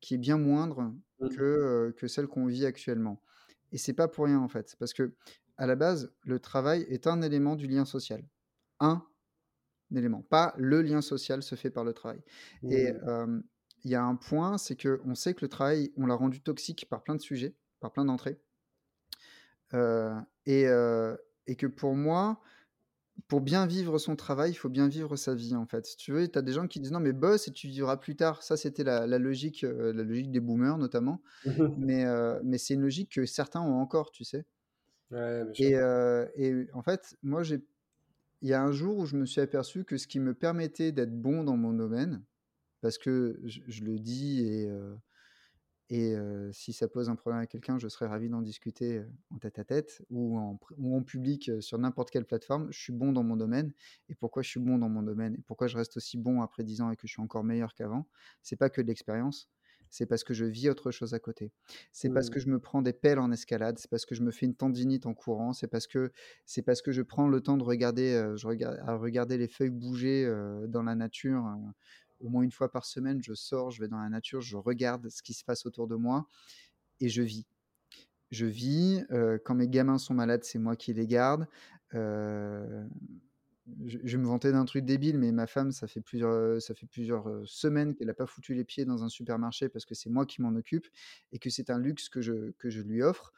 qui 0.00 0.14
est 0.14 0.18
bien 0.18 0.38
moindre 0.38 0.92
mmh. 1.18 1.28
que, 1.30 1.94
que 1.96 2.06
celle 2.06 2.28
qu'on 2.28 2.46
vit 2.46 2.66
actuellement. 2.66 3.20
Et 3.72 3.78
c'est 3.78 3.94
pas 3.94 4.06
pour 4.06 4.26
rien, 4.26 4.38
en 4.38 4.48
fait, 4.48 4.76
parce 4.78 4.92
que 4.92 5.14
à 5.56 5.66
la 5.66 5.76
base, 5.76 6.12
le 6.24 6.38
travail 6.38 6.82
est 6.88 7.06
un 7.06 7.22
élément 7.22 7.56
du 7.56 7.66
lien 7.66 7.84
social. 7.84 8.24
Un 8.80 9.04
élément, 9.94 10.22
pas 10.22 10.54
le 10.56 10.82
lien 10.82 11.00
social 11.00 11.42
se 11.42 11.54
fait 11.54 11.70
par 11.70 11.84
le 11.84 11.92
travail. 11.92 12.20
Et 12.68 12.92
mmh. 12.92 13.42
il 13.84 13.90
y 13.90 13.94
a 13.94 14.02
un 14.02 14.16
point, 14.16 14.58
c'est 14.58 14.76
que 14.76 15.00
on 15.04 15.14
sait 15.14 15.34
que 15.34 15.44
le 15.44 15.48
travail, 15.48 15.92
on 15.96 16.06
l'a 16.06 16.14
rendu 16.14 16.40
toxique 16.40 16.86
par 16.88 17.02
plein 17.02 17.14
de 17.14 17.20
sujets, 17.20 17.54
par 17.80 17.92
plein 17.92 18.04
d'entrées. 18.04 18.40
et, 19.72 20.66
et, 21.46 21.56
que 21.56 21.66
pour 21.66 21.94
moi, 21.94 22.40
pour 23.28 23.40
bien 23.40 23.66
vivre 23.66 23.98
son 23.98 24.16
travail, 24.16 24.50
il 24.50 24.56
faut 24.56 24.68
bien 24.68 24.88
vivre 24.88 25.16
sa 25.16 25.34
vie, 25.34 25.54
en 25.54 25.66
fait. 25.66 25.86
Si 25.86 25.96
tu 25.96 26.12
veux, 26.12 26.26
tu 26.26 26.38
as 26.38 26.42
des 26.42 26.52
gens 26.52 26.66
qui 26.66 26.80
disent 26.80 26.92
non, 26.92 27.00
mais 27.00 27.12
boss 27.12 27.46
et 27.48 27.52
tu 27.52 27.68
vivras 27.68 27.96
plus 27.96 28.16
tard. 28.16 28.42
Ça, 28.42 28.56
c'était 28.56 28.84
la, 28.84 29.06
logique, 29.18 29.62
la 29.62 29.92
logique 29.92 30.30
des 30.30 30.40
boomers, 30.40 30.78
notamment. 30.78 31.22
Mais, 31.78 32.04
mais 32.42 32.58
c'est 32.58 32.74
une 32.74 32.82
logique 32.82 33.12
que 33.12 33.26
certains 33.26 33.60
ont 33.60 33.80
encore, 33.80 34.10
tu 34.10 34.24
sais. 34.24 34.44
et, 35.12 35.74
et, 36.36 36.66
en 36.72 36.82
fait, 36.82 37.16
moi, 37.22 37.42
j'ai 37.42 37.64
il 38.44 38.48
y 38.48 38.52
a 38.52 38.62
un 38.62 38.72
jour 38.72 38.98
où 38.98 39.06
je 39.06 39.16
me 39.16 39.24
suis 39.24 39.40
aperçu 39.40 39.84
que 39.84 39.96
ce 39.96 40.06
qui 40.06 40.20
me 40.20 40.34
permettait 40.34 40.92
d'être 40.92 41.18
bon 41.18 41.44
dans 41.44 41.56
mon 41.56 41.72
domaine, 41.72 42.22
parce 42.82 42.98
que 42.98 43.40
je, 43.42 43.82
le 43.82 43.98
dis 43.98 44.42
et, 44.46 44.68
euh, 44.68 44.94
et 45.88 46.14
euh, 46.14 46.52
si 46.52 46.74
ça 46.74 46.86
pose 46.86 47.08
un 47.08 47.16
problème 47.16 47.40
à 47.40 47.46
quelqu'un, 47.46 47.78
je 47.78 47.88
serais 47.88 48.06
ravi 48.06 48.28
d'en 48.28 48.42
discuter 48.42 48.98
euh, 48.98 49.10
en 49.30 49.38
tête 49.38 49.58
à 49.58 49.64
tête 49.64 50.02
ou 50.10 50.36
en, 50.36 51.02
public 51.02 51.52
sur 51.62 51.78
n'importe 51.78 52.10
quelle 52.10 52.26
plateforme. 52.26 52.70
Je 52.70 52.78
suis 52.78 52.92
bon 52.92 53.12
dans 53.12 53.22
mon 53.22 53.36
domaine. 53.36 53.72
Et 54.10 54.14
pourquoi 54.14 54.42
je 54.42 54.50
suis 54.50 54.60
bon 54.60 54.76
dans 54.76 54.90
mon 54.90 55.02
domaine? 55.02 55.36
Et 55.36 55.42
pourquoi 55.46 55.66
je 55.66 55.78
reste 55.78 55.96
aussi 55.96 56.18
bon 56.18 56.42
après 56.42 56.64
10 56.64 56.82
ans 56.82 56.90
et 56.90 56.96
que 56.96 57.06
je 57.06 57.12
suis 57.12 57.22
encore 57.22 57.44
meilleur 57.44 57.72
qu'avant, 57.72 58.06
c'est 58.42 58.56
pas 58.56 58.68
que 58.68 58.82
de 58.82 58.88
l'expérience, 58.88 59.48
c'est 59.94 60.06
parce 60.06 60.24
que 60.24 60.34
je 60.34 60.44
vis 60.44 60.68
autre 60.68 60.90
chose 60.90 61.14
à 61.14 61.20
côté. 61.20 61.52
C'est 61.92 62.10
parce 62.10 62.28
que 62.28 62.40
mmh. 62.40 62.42
je 62.42 62.48
me 62.48 62.58
prends 62.58 62.82
des 62.82 62.92
pelles 62.92 63.20
en 63.20 63.30
escalade, 63.30 63.78
c'est 63.78 63.88
parce 63.88 64.04
que 64.04 64.16
je 64.16 64.22
me 64.22 64.32
fais 64.32 64.44
une 64.44 64.56
tendinite 64.56 65.06
en 65.06 65.14
courant, 65.14 65.52
c'est 65.52 65.68
parce 65.68 65.86
que 65.86 66.10
c'est 66.46 66.62
parce 66.62 66.82
que 66.82 66.90
je 66.90 67.00
prends 67.00 67.28
le 67.28 67.40
temps 67.40 67.56
de 67.56 67.62
regarder, 67.62 68.32
je 68.34 68.48
regarde, 68.48 68.76
à 68.84 68.96
regarder 68.96 69.38
les 69.38 69.46
feuilles 69.46 69.70
bouger 69.70 70.28
dans 70.66 70.82
la 70.82 70.96
nature. 70.96 71.44
au 72.18 72.28
moins 72.28 72.42
une 72.42 72.50
fois 72.50 72.72
par 72.72 72.86
semaine, 72.86 73.22
je 73.22 73.34
sors, 73.34 73.70
je 73.70 73.80
vais 73.80 73.86
dans 73.86 74.00
la 74.00 74.08
nature, 74.08 74.40
je 74.40 74.56
regarde 74.56 75.08
ce 75.10 75.22
qui 75.22 75.32
se 75.32 75.44
passe 75.44 75.64
autour 75.64 75.86
de 75.86 75.94
moi 75.94 76.26
et 77.00 77.08
je 77.08 77.22
vis. 77.22 77.46
Je 78.32 78.46
vis. 78.46 79.04
quand 79.44 79.54
mes 79.54 79.68
gamins 79.68 79.98
sont 79.98 80.14
malades, 80.14 80.42
c'est 80.42 80.58
moi 80.58 80.74
qui 80.74 80.92
les 80.92 81.06
garde 81.06 81.46
je, 83.86 83.98
vais 83.98 84.18
me 84.18 84.26
vanter 84.26 84.52
d'un 84.52 84.64
truc 84.64 84.84
débile, 84.84 85.18
mais 85.18 85.32
ma 85.32 85.46
femme, 85.46 85.72
ça 85.72 85.86
fait 85.86 86.00
plusieurs, 86.00 86.60
ça 86.60 86.74
fait 86.74 86.86
plusieurs 86.86 87.28
semaines 87.44 87.94
qu'elle 87.94 88.08
n'a 88.08 88.14
pas 88.14 88.26
foutu 88.26 88.54
les 88.54 88.64
pieds 88.64 88.84
dans 88.84 89.04
un 89.04 89.08
supermarché 89.08 89.68
parce 89.68 89.84
que 89.84 89.94
c'est 89.94 90.10
moi 90.10 90.26
qui 90.26 90.42
m'en 90.42 90.54
occupe 90.54 90.86
et 91.32 91.38
que 91.38 91.50
c'est 91.50 91.70
un 91.70 91.78
luxe 91.78 92.08
que 92.08 92.20
je, 92.20 92.50
que 92.52 92.68
je 92.70 92.82
lui 92.82 93.02
offre 93.02 93.32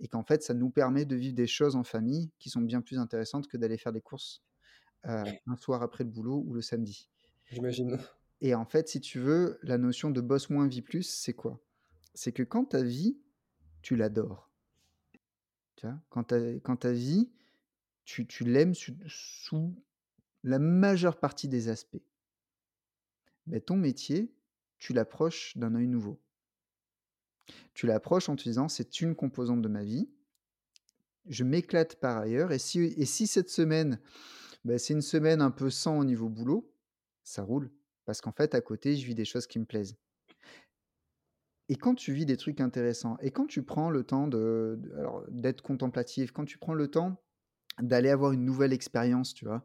et 0.00 0.08
qu'en 0.08 0.22
fait, 0.22 0.42
ça 0.42 0.54
nous 0.54 0.70
permet 0.70 1.04
de 1.04 1.16
vivre 1.16 1.34
des 1.34 1.46
choses 1.46 1.76
en 1.76 1.84
famille 1.84 2.30
qui 2.38 2.50
sont 2.50 2.60
bien 2.60 2.80
plus 2.80 2.98
intéressantes 2.98 3.48
que 3.48 3.56
d'aller 3.56 3.78
faire 3.78 3.92
des 3.92 4.00
courses 4.00 4.42
un 5.04 5.56
soir 5.56 5.82
après 5.82 6.04
le 6.04 6.10
boulot 6.10 6.44
ou 6.46 6.52
le 6.52 6.60
samedi. 6.60 7.08
J'imagine. 7.50 7.98
Et 8.40 8.54
en 8.54 8.64
fait, 8.64 8.88
si 8.88 9.00
tu 9.00 9.18
veux, 9.18 9.58
la 9.62 9.78
notion 9.78 10.10
de 10.10 10.20
boss 10.20 10.50
moins 10.50 10.66
vie 10.66 10.82
plus, 10.82 11.08
c'est 11.08 11.34
quoi? 11.34 11.60
C'est 12.14 12.32
que 12.32 12.42
quand 12.42 12.64
ta 12.64 12.82
vie, 12.82 13.18
tu 13.82 13.96
l'adores. 13.96 14.50
Tu 15.76 15.86
vois? 15.86 15.98
Quand, 16.08 16.24
ta, 16.24 16.38
quand 16.62 16.76
ta 16.76 16.92
vie, 16.92 17.30
tu, 18.10 18.44
l'aimes 18.44 18.74
sous, 18.74 19.74
la 20.42 20.58
majeure 20.58 21.18
partie 21.18 21.48
des 21.48 21.68
aspects. 21.68 22.02
Mais 23.46 23.60
ton 23.60 23.76
métier, 23.76 24.32
tu 24.78 24.92
l'approches 24.92 25.56
d'un 25.56 25.74
œil 25.74 25.86
nouveau. 25.86 26.20
Tu 27.74 27.86
l'approches 27.86 28.28
en 28.28 28.36
te 28.36 28.42
disant 28.42 28.68
c'est 28.68 29.00
une 29.00 29.14
composante 29.14 29.62
de 29.62 29.68
ma 29.68 29.84
vie. 29.84 30.08
Je 31.26 31.44
m'éclate 31.44 31.96
par 31.96 32.18
ailleurs. 32.18 32.52
Et 32.52 32.58
si, 32.58 32.80
et 32.80 33.06
si 33.06 33.26
cette 33.26 33.50
semaine, 33.50 34.00
ben, 34.64 34.78
c'est 34.78 34.94
une 34.94 35.02
semaine 35.02 35.40
un 35.40 35.50
peu 35.50 35.70
sans 35.70 35.98
au 35.98 36.04
niveau 36.04 36.28
boulot, 36.28 36.72
ça 37.22 37.42
roule. 37.42 37.70
Parce 38.04 38.20
qu'en 38.20 38.32
fait, 38.32 38.54
à 38.54 38.60
côté, 38.60 38.96
je 38.96 39.06
vis 39.06 39.14
des 39.14 39.24
choses 39.24 39.46
qui 39.46 39.58
me 39.58 39.64
plaisent. 39.64 39.96
Et 41.68 41.76
quand 41.76 41.94
tu 41.94 42.12
vis 42.12 42.26
des 42.26 42.36
trucs 42.36 42.60
intéressants, 42.60 43.16
et 43.20 43.30
quand 43.30 43.46
tu 43.46 43.62
prends 43.62 43.90
le 43.90 44.02
temps 44.02 44.28
d'être 45.28 45.62
contemplatif, 45.62 46.32
quand 46.32 46.44
tu 46.44 46.58
prends 46.58 46.74
le 46.74 46.88
temps 46.88 47.22
d'aller 47.82 48.10
avoir 48.10 48.32
une 48.32 48.44
nouvelle 48.44 48.72
expérience, 48.72 49.34
tu 49.34 49.44
vois. 49.44 49.64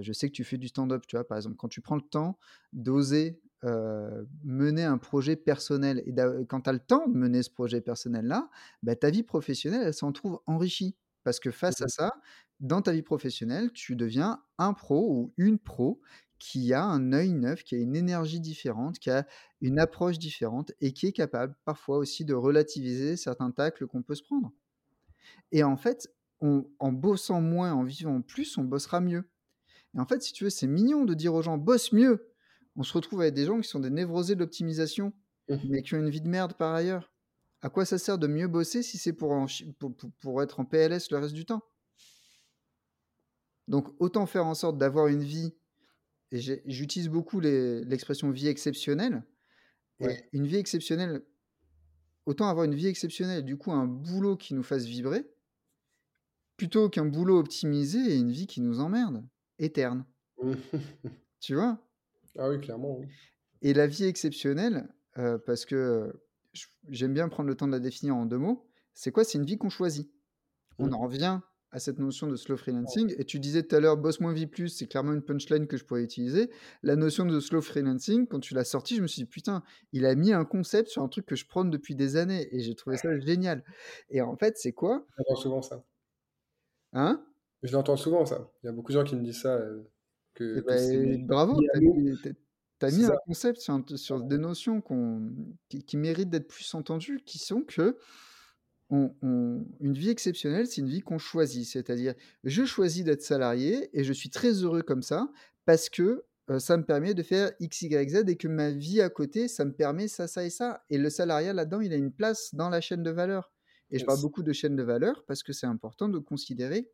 je 0.00 0.12
sais 0.12 0.28
que 0.28 0.34
tu 0.34 0.44
fais 0.44 0.58
du 0.58 0.68
stand-up, 0.68 1.04
tu 1.06 1.16
vois, 1.16 1.26
par 1.26 1.36
exemple, 1.38 1.56
quand 1.56 1.68
tu 1.68 1.80
prends 1.80 1.96
le 1.96 2.02
temps 2.02 2.38
d'oser 2.72 3.40
mener 4.44 4.84
un 4.84 4.98
projet 4.98 5.36
personnel 5.36 6.02
et 6.06 6.14
quand 6.48 6.62
tu 6.62 6.70
as 6.70 6.72
le 6.72 6.78
temps 6.78 7.06
de 7.08 7.16
mener 7.16 7.42
ce 7.42 7.50
projet 7.50 7.80
personnel-là, 7.80 8.48
bah, 8.82 8.96
ta 8.96 9.10
vie 9.10 9.22
professionnelle, 9.22 9.82
elle 9.86 9.94
s'en 9.94 10.12
trouve 10.12 10.40
enrichie. 10.46 10.96
Parce 11.22 11.38
que 11.38 11.50
face 11.50 11.82
à 11.82 11.88
ça, 11.88 12.12
dans 12.60 12.80
ta 12.80 12.92
vie 12.92 13.02
professionnelle, 13.02 13.72
tu 13.72 13.96
deviens 13.96 14.42
un 14.58 14.72
pro 14.72 15.06
ou 15.10 15.34
une 15.36 15.58
pro 15.58 16.00
qui 16.38 16.72
a 16.72 16.82
un 16.82 17.12
œil 17.12 17.34
neuf, 17.34 17.62
qui 17.64 17.74
a 17.74 17.78
une 17.78 17.94
énergie 17.94 18.40
différente, 18.40 18.98
qui 18.98 19.10
a 19.10 19.26
une 19.60 19.78
approche 19.78 20.18
différente 20.18 20.72
et 20.80 20.92
qui 20.92 21.06
est 21.06 21.12
capable 21.12 21.54
parfois 21.66 21.98
aussi 21.98 22.24
de 22.24 22.32
relativiser 22.32 23.16
certains 23.16 23.50
tacles 23.50 23.86
qu'on 23.86 24.02
peut 24.02 24.14
se 24.14 24.22
prendre. 24.22 24.50
Et 25.52 25.62
en 25.62 25.76
fait, 25.76 26.08
en 26.40 26.92
bossant 26.92 27.40
moins, 27.40 27.72
en 27.72 27.84
vivant 27.84 28.22
plus, 28.22 28.56
on 28.56 28.64
bossera 28.64 29.00
mieux. 29.00 29.28
Et 29.94 30.00
en 30.00 30.06
fait, 30.06 30.22
si 30.22 30.32
tu 30.32 30.44
veux, 30.44 30.50
c'est 30.50 30.66
mignon 30.66 31.04
de 31.04 31.14
dire 31.14 31.34
aux 31.34 31.42
gens 31.42 31.58
bosse 31.58 31.92
mieux. 31.92 32.32
On 32.76 32.82
se 32.82 32.92
retrouve 32.92 33.20
avec 33.22 33.34
des 33.34 33.46
gens 33.46 33.60
qui 33.60 33.68
sont 33.68 33.80
des 33.80 33.90
névrosés 33.90 34.34
de 34.34 34.40
l'optimisation, 34.40 35.12
mmh. 35.48 35.56
mais 35.68 35.82
qui 35.82 35.94
ont 35.94 35.98
une 35.98 36.10
vie 36.10 36.20
de 36.20 36.28
merde 36.28 36.54
par 36.54 36.74
ailleurs. 36.74 37.12
À 37.62 37.68
quoi 37.68 37.84
ça 37.84 37.98
sert 37.98 38.18
de 38.18 38.26
mieux 38.26 38.48
bosser 38.48 38.82
si 38.82 38.96
c'est 38.96 39.12
pour, 39.12 39.46
pour, 40.20 40.42
être 40.42 40.60
en 40.60 40.64
PLS 40.64 41.10
le 41.10 41.18
reste 41.18 41.34
du 41.34 41.44
temps? 41.44 41.62
Donc 43.68 43.88
autant 44.00 44.26
faire 44.26 44.46
en 44.46 44.54
sorte 44.54 44.78
d'avoir 44.78 45.08
une 45.08 45.22
vie 45.22 45.54
et 46.32 46.40
j'utilise 46.40 47.08
beaucoup 47.08 47.40
l'expression 47.40 48.30
vie 48.30 48.48
exceptionnelle. 48.48 49.24
Et 50.00 50.16
une 50.32 50.46
vie 50.46 50.56
exceptionnelle, 50.56 51.22
autant 52.24 52.48
avoir 52.48 52.64
une 52.64 52.74
vie 52.74 52.86
exceptionnelle, 52.86 53.44
du 53.44 53.58
coup 53.58 53.72
un 53.72 53.86
boulot 53.86 54.36
qui 54.36 54.54
nous 54.54 54.62
fasse 54.62 54.84
vibrer, 54.84 55.26
plutôt 56.60 56.90
qu'un 56.90 57.06
boulot 57.06 57.38
optimisé 57.38 57.98
et 57.98 58.16
une 58.16 58.30
vie 58.30 58.46
qui 58.46 58.60
nous 58.60 58.80
emmerde, 58.80 59.24
éterne. 59.58 60.04
tu 61.40 61.54
vois? 61.54 61.78
Ah 62.36 62.50
oui, 62.50 62.60
clairement. 62.60 63.00
Et 63.62 63.72
la 63.72 63.86
vie 63.86 64.04
exceptionnelle, 64.04 64.94
euh, 65.16 65.38
parce 65.38 65.64
que 65.64 66.12
j'aime 66.90 67.14
bien 67.14 67.30
prendre 67.30 67.48
le 67.48 67.54
temps 67.54 67.66
de 67.66 67.72
la 67.72 67.80
définir 67.80 68.14
en 68.14 68.26
deux 68.26 68.36
mots, 68.36 68.68
c'est 68.92 69.10
quoi? 69.10 69.24
C'est 69.24 69.38
une 69.38 69.46
vie 69.46 69.56
qu'on 69.56 69.70
choisit. 69.70 70.12
On 70.78 70.88
mmh. 70.88 70.92
en 70.92 70.98
revient 70.98 71.40
à 71.72 71.78
cette 71.78 71.98
notion 71.98 72.26
de 72.26 72.36
slow 72.36 72.58
freelancing. 72.58 73.14
Et 73.16 73.24
tu 73.24 73.40
disais 73.40 73.62
tout 73.62 73.74
à 73.74 73.80
l'heure, 73.80 73.96
boss 73.96 74.20
moins 74.20 74.34
vie 74.34 74.46
plus, 74.46 74.68
c'est 74.68 74.86
clairement 74.86 75.14
une 75.14 75.22
punchline 75.22 75.66
que 75.66 75.78
je 75.78 75.86
pourrais 75.86 76.02
utiliser. 76.02 76.50
La 76.82 76.94
notion 76.94 77.24
de 77.24 77.40
slow 77.40 77.62
freelancing, 77.62 78.26
quand 78.26 78.40
tu 78.40 78.52
l'as 78.52 78.64
sorti, 78.64 78.96
je 78.96 79.00
me 79.00 79.06
suis 79.06 79.22
dit, 79.22 79.28
putain, 79.28 79.62
il 79.94 80.04
a 80.04 80.14
mis 80.14 80.34
un 80.34 80.44
concept 80.44 80.90
sur 80.90 81.02
un 81.02 81.08
truc 81.08 81.24
que 81.24 81.36
je 81.36 81.46
prône 81.46 81.70
depuis 81.70 81.94
des 81.94 82.16
années 82.16 82.54
et 82.54 82.60
j'ai 82.60 82.74
trouvé 82.74 82.98
ça 82.98 83.18
génial. 83.18 83.64
Et 84.10 84.20
en 84.20 84.36
fait, 84.36 84.58
c'est 84.58 84.72
quoi? 84.72 85.06
Souvent 85.36 85.62
ça. 85.62 85.82
Hein? 86.92 87.24
Je 87.62 87.72
l'entends 87.72 87.96
souvent, 87.96 88.24
ça. 88.24 88.50
Il 88.62 88.66
y 88.66 88.68
a 88.68 88.72
beaucoup 88.72 88.92
de 88.92 88.98
gens 88.98 89.04
qui 89.04 89.16
me 89.16 89.22
disent 89.22 89.42
ça. 89.42 89.54
Euh, 89.54 89.82
que, 90.34 90.58
eh 90.58 90.62
ben, 90.62 91.26
bravo, 91.26 91.60
tu 91.60 92.86
as 92.86 92.90
mis, 92.90 93.04
un 93.04 93.16
concept 93.26 93.60
sur, 93.96 94.22
des 94.22 94.38
notions 94.38 94.82
qui, 95.68 95.84
qui 95.84 95.96
méritent 95.96 96.30
d'être 96.30 96.48
plus 96.48 96.72
entendues, 96.74 97.20
qui 97.26 97.38
sont 97.38 97.62
que 97.62 97.98
une 98.90 99.94
vie 99.94 100.10
exceptionnelle, 100.10 100.66
c'est 100.66 100.80
une 100.80 100.88
vie 100.88 101.00
qu'on 101.00 101.18
choisit. 101.18 101.66
C'est-à-dire, 101.66 102.14
je 102.44 102.64
choisis 102.64 103.04
d'être 103.04 103.22
salarié 103.22 103.88
et 103.92 104.04
je 104.04 104.12
suis 104.12 104.30
très 104.30 104.52
heureux 104.64 104.82
comme 104.82 105.02
ça 105.02 105.30
parce 105.64 105.88
que 105.88 106.24
ça 106.58 106.76
me 106.76 106.84
permet 106.84 107.14
de 107.14 107.22
faire 107.22 107.52
X, 107.60 107.82
Y, 107.82 108.10
Z 108.10 108.24
et 108.28 108.36
que 108.36 108.48
ma 108.48 108.70
vie 108.70 109.00
à 109.00 109.08
côté, 109.08 109.46
ça 109.46 109.64
me 109.64 109.72
permet 109.72 110.08
ça, 110.08 110.26
ça 110.26 110.44
et 110.44 110.50
ça. 110.50 110.84
Et 110.90 110.98
le 110.98 111.10
salariat 111.10 111.52
là-dedans, 111.52 111.80
il 111.80 111.92
a 111.92 111.96
une 111.96 112.12
place 112.12 112.54
dans 112.54 112.68
la 112.68 112.80
chaîne 112.80 113.02
de 113.02 113.10
valeur. 113.10 113.52
Et 113.90 113.98
je 113.98 114.04
parle 114.04 114.20
beaucoup 114.20 114.42
de 114.42 114.52
chaîne 114.52 114.76
de 114.76 114.82
valeur 114.82 115.24
parce 115.24 115.42
que 115.42 115.52
c'est 115.52 115.66
important 115.66 116.08
de 116.08 116.18
considérer 116.18 116.90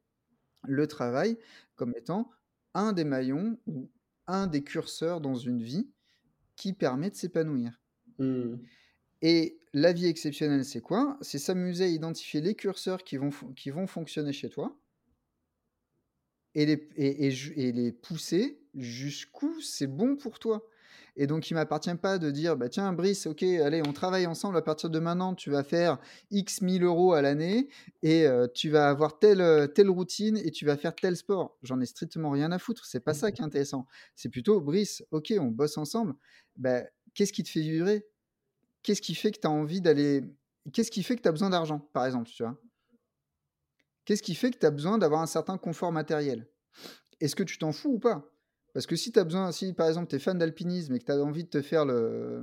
le 0.66 0.86
travail 0.86 1.38
comme 1.74 1.94
étant 1.96 2.30
un 2.74 2.92
des 2.92 3.04
maillons 3.04 3.58
ou 3.66 3.90
un 4.26 4.46
des 4.46 4.62
curseurs 4.62 5.20
dans 5.20 5.36
une 5.36 5.62
vie 5.62 5.90
qui 6.56 6.72
permet 6.72 7.10
de 7.10 7.16
s'épanouir. 7.16 7.80
Mmh. 8.18 8.56
Et 9.22 9.60
la 9.72 9.92
vie 9.92 10.06
exceptionnelle, 10.06 10.64
c'est 10.64 10.80
quoi? 10.80 11.18
C'est 11.20 11.38
s'amuser 11.38 11.84
à 11.84 11.88
identifier 11.88 12.40
les 12.40 12.54
curseurs 12.54 13.04
qui 13.04 13.16
vont, 13.16 13.30
qui 13.54 13.70
vont 13.70 13.86
fonctionner 13.86 14.32
chez 14.32 14.48
toi 14.48 14.78
et 16.54 16.64
les, 16.64 16.88
et, 16.96 17.26
et, 17.28 17.72
les 17.72 17.92
pousser 17.92 18.58
jusqu'où 18.74 19.60
c'est 19.60 19.86
bon 19.86 20.16
pour 20.16 20.38
toi. 20.38 20.66
Et 21.16 21.26
donc, 21.26 21.50
il 21.50 21.54
m'appartient 21.54 21.94
pas 21.94 22.18
de 22.18 22.30
dire, 22.30 22.56
bah, 22.56 22.68
tiens, 22.68 22.92
Brice, 22.92 23.26
ok, 23.26 23.42
allez, 23.42 23.82
on 23.86 23.92
travaille 23.92 24.26
ensemble. 24.26 24.56
À 24.58 24.62
partir 24.62 24.90
de 24.90 24.98
maintenant, 24.98 25.34
tu 25.34 25.50
vas 25.50 25.64
faire 25.64 25.98
X 26.30 26.60
1000 26.60 26.84
euros 26.84 27.14
à 27.14 27.22
l'année 27.22 27.68
et 28.02 28.26
euh, 28.26 28.46
tu 28.52 28.68
vas 28.68 28.88
avoir 28.88 29.18
telle, 29.18 29.72
telle 29.74 29.88
routine 29.88 30.36
et 30.36 30.50
tu 30.50 30.66
vas 30.66 30.76
faire 30.76 30.94
tel 30.94 31.16
sport. 31.16 31.56
J'en 31.62 31.80
ai 31.80 31.86
strictement 31.86 32.30
rien 32.30 32.52
à 32.52 32.58
foutre. 32.58 32.84
C'est 32.84 33.00
pas 33.00 33.14
ça 33.14 33.32
qui 33.32 33.40
est 33.40 33.44
intéressant. 33.44 33.86
C'est 34.14 34.28
plutôt, 34.28 34.60
Brice, 34.60 35.02
ok, 35.10 35.32
on 35.40 35.46
bosse 35.46 35.78
ensemble. 35.78 36.14
Bah, 36.56 36.82
Qu'est-ce 37.16 37.32
qui 37.32 37.42
te 37.42 37.48
fait 37.48 37.60
vibrer? 37.62 38.06
Qu'est-ce 38.82 39.00
qui 39.00 39.14
fait 39.14 39.32
que 39.32 39.40
tu 39.40 39.46
as 39.46 39.50
envie 39.50 39.80
d'aller. 39.80 40.22
Qu'est-ce 40.72 40.90
qui 40.90 41.02
fait 41.02 41.16
que 41.16 41.22
tu 41.22 41.28
as 41.28 41.32
besoin 41.32 41.48
d'argent, 41.48 41.80
par 41.94 42.04
exemple, 42.04 42.28
tu 42.28 42.42
vois? 42.42 42.60
Qu'est-ce 44.04 44.22
qui 44.22 44.34
fait 44.34 44.50
que 44.50 44.58
tu 44.58 44.66
as 44.66 44.70
besoin 44.70 44.98
d'avoir 44.98 45.22
un 45.22 45.26
certain 45.26 45.56
confort 45.56 45.92
matériel? 45.92 46.46
Est-ce 47.20 47.34
que 47.34 47.42
tu 47.42 47.56
t'en 47.56 47.72
fous 47.72 47.94
ou 47.94 47.98
pas? 47.98 48.30
Parce 48.76 48.84
que 48.86 48.94
si 48.94 49.10
tu 49.10 49.18
as 49.18 49.24
besoin, 49.24 49.52
si 49.52 49.72
par 49.72 49.88
exemple 49.88 50.06
tu 50.08 50.16
es 50.16 50.18
fan 50.18 50.36
d'alpinisme 50.36 50.94
et 50.94 50.98
que 50.98 51.06
tu 51.06 51.10
as 51.10 51.16
envie 51.16 51.44
de 51.44 51.48
te 51.48 51.62
faire 51.62 51.86
le, 51.86 52.42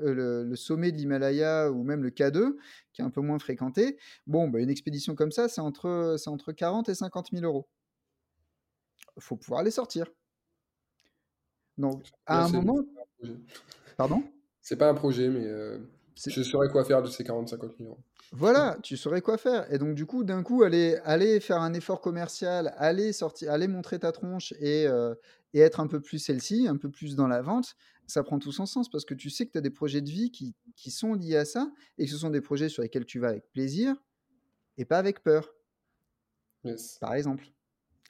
le, 0.00 0.54
sommet 0.54 0.92
de 0.92 0.96
l'Himalaya 0.96 1.72
ou 1.72 1.82
même 1.82 2.04
le 2.04 2.10
K2, 2.10 2.54
qui 2.92 3.02
est 3.02 3.04
un 3.04 3.10
peu 3.10 3.20
moins 3.20 3.40
fréquenté, 3.40 3.98
bon, 4.28 4.46
bah, 4.46 4.60
une 4.60 4.70
expédition 4.70 5.16
comme 5.16 5.32
ça, 5.32 5.48
c'est 5.48 5.60
entre, 5.60 6.16
entre 6.26 6.52
40 6.52 6.88
et 6.88 6.94
50 6.94 7.30
000 7.32 7.44
euros. 7.44 7.68
Il 9.16 9.24
faut 9.24 9.34
pouvoir 9.34 9.64
les 9.64 9.72
sortir. 9.72 10.06
Donc, 11.76 12.06
à 12.26 12.44
un 12.44 12.48
moment. 12.48 12.78
Pardon? 13.96 14.22
C'est 14.60 14.76
pas 14.76 14.88
un 14.88 14.94
projet, 14.94 15.30
mais 15.30 15.44
euh, 15.44 15.80
je 16.14 16.44
saurais 16.44 16.68
quoi 16.68 16.84
faire 16.84 17.02
de 17.02 17.08
ces 17.08 17.24
40-50 17.24 17.72
millions. 17.80 17.98
Voilà, 18.34 18.78
tu 18.82 18.96
saurais 18.96 19.20
quoi 19.20 19.36
faire. 19.36 19.70
Et 19.72 19.76
donc, 19.76 19.94
du 19.94 20.06
coup, 20.06 20.24
d'un 20.24 20.42
coup, 20.42 20.62
aller, 20.62 20.96
aller 21.04 21.38
faire 21.38 21.60
un 21.60 21.74
effort 21.74 22.00
commercial, 22.00 22.74
aller, 22.78 23.12
sortir, 23.12 23.52
aller 23.52 23.68
montrer 23.68 23.98
ta 23.98 24.10
tronche 24.10 24.52
et, 24.58 24.86
euh, 24.86 25.14
et 25.52 25.60
être 25.60 25.80
un 25.80 25.86
peu 25.86 26.00
plus 26.00 26.18
celle-ci, 26.18 26.66
un 26.66 26.78
peu 26.78 26.90
plus 26.90 27.14
dans 27.14 27.28
la 27.28 27.42
vente, 27.42 27.76
ça 28.06 28.22
prend 28.22 28.38
tout 28.38 28.50
son 28.50 28.64
sens 28.64 28.88
parce 28.88 29.04
que 29.04 29.12
tu 29.12 29.28
sais 29.28 29.46
que 29.46 29.52
tu 29.52 29.58
as 29.58 29.62
des 29.62 29.70
projets 29.70 30.00
de 30.00 30.08
vie 30.08 30.30
qui, 30.30 30.54
qui, 30.76 30.90
sont 30.90 31.12
liés 31.12 31.36
à 31.36 31.44
ça 31.44 31.70
et 31.98 32.06
que 32.06 32.10
ce 32.10 32.16
sont 32.16 32.30
des 32.30 32.40
projets 32.40 32.70
sur 32.70 32.82
lesquels 32.82 33.04
tu 33.04 33.18
vas 33.18 33.28
avec 33.28 33.50
plaisir 33.52 33.94
et 34.78 34.86
pas 34.86 34.98
avec 34.98 35.22
peur. 35.22 35.52
Par 37.00 37.14
exemple. 37.14 37.44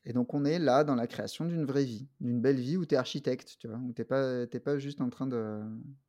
Et 0.04 0.12
donc, 0.12 0.34
on 0.34 0.44
est 0.44 0.58
là 0.58 0.82
dans 0.82 0.96
la 0.96 1.06
création 1.06 1.44
d'une 1.44 1.64
vraie 1.64 1.84
vie, 1.84 2.08
d'une 2.20 2.40
belle 2.40 2.58
vie 2.58 2.76
où 2.76 2.84
tu 2.84 2.96
es 2.96 2.98
architecte, 2.98 3.56
tu 3.60 3.68
vois, 3.68 3.76
où 3.76 3.92
tu 3.92 4.00
n'es 4.00 4.04
pas, 4.04 4.46
pas 4.46 4.78
juste 4.78 5.00
en 5.00 5.08
train, 5.10 5.28
de, 5.28 5.60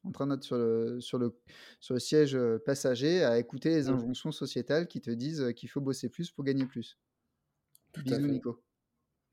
en 0.04 0.12
train 0.12 0.26
d'être 0.26 0.44
sur 0.44 0.58
le, 0.58 1.00
sur, 1.00 1.20
le, 1.20 1.40
sur 1.80 1.94
le 1.94 2.00
siège 2.00 2.36
euh, 2.36 2.58
passager 2.66 3.24
à 3.24 3.38
écouter 3.38 3.70
les 3.70 3.84
mmh. 3.84 3.94
injonctions 3.94 4.32
sociétales 4.32 4.88
qui 4.88 5.00
te 5.00 5.12
disent 5.12 5.42
euh, 5.42 5.52
qu'il 5.52 5.70
faut 5.70 5.82
bosser 5.82 6.10
plus 6.10 6.32
pour 6.32 6.44
gagner 6.44 6.66
plus. 6.66 6.98
Tout 7.92 8.02
Bisous, 8.02 8.28
Nico. 8.28 8.64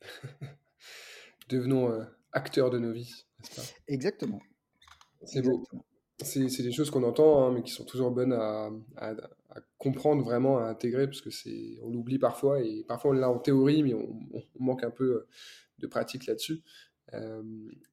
Devenons 1.49 1.91
euh, 1.91 2.05
acteurs 2.33 2.69
de 2.69 2.79
nos 2.79 2.93
vies, 2.93 3.25
n'est-ce 3.39 3.57
pas? 3.57 3.79
Exactement. 3.89 4.41
C'est 5.25 5.43
beau 5.43 5.65
c'est 6.25 6.63
des 6.63 6.73
choses 6.73 6.91
qu'on 6.91 7.03
entend, 7.03 7.45
hein, 7.47 7.53
mais 7.53 7.63
qui 7.63 7.73
sont 7.73 7.85
toujours 7.85 8.11
bonnes 8.11 8.33
à, 8.33 8.71
comprendre 9.79 10.23
vraiment, 10.23 10.59
à 10.59 10.65
intégrer, 10.65 11.07
parce 11.07 11.21
que 11.21 11.31
c'est, 11.31 11.79
on 11.83 11.91
l'oublie 11.91 12.19
parfois, 12.19 12.61
et 12.63 12.85
parfois 12.87 13.13
on 13.13 13.15
l'a 13.15 13.31
en 13.31 13.39
théorie, 13.39 13.83
mais 13.83 13.95
on, 13.95 14.19
manque 14.59 14.85
un 14.85 14.91
peu 14.91 15.27
de 15.79 15.87
pratique 15.87 16.27
là-dessus. 16.27 16.63
Euh, 17.15 17.43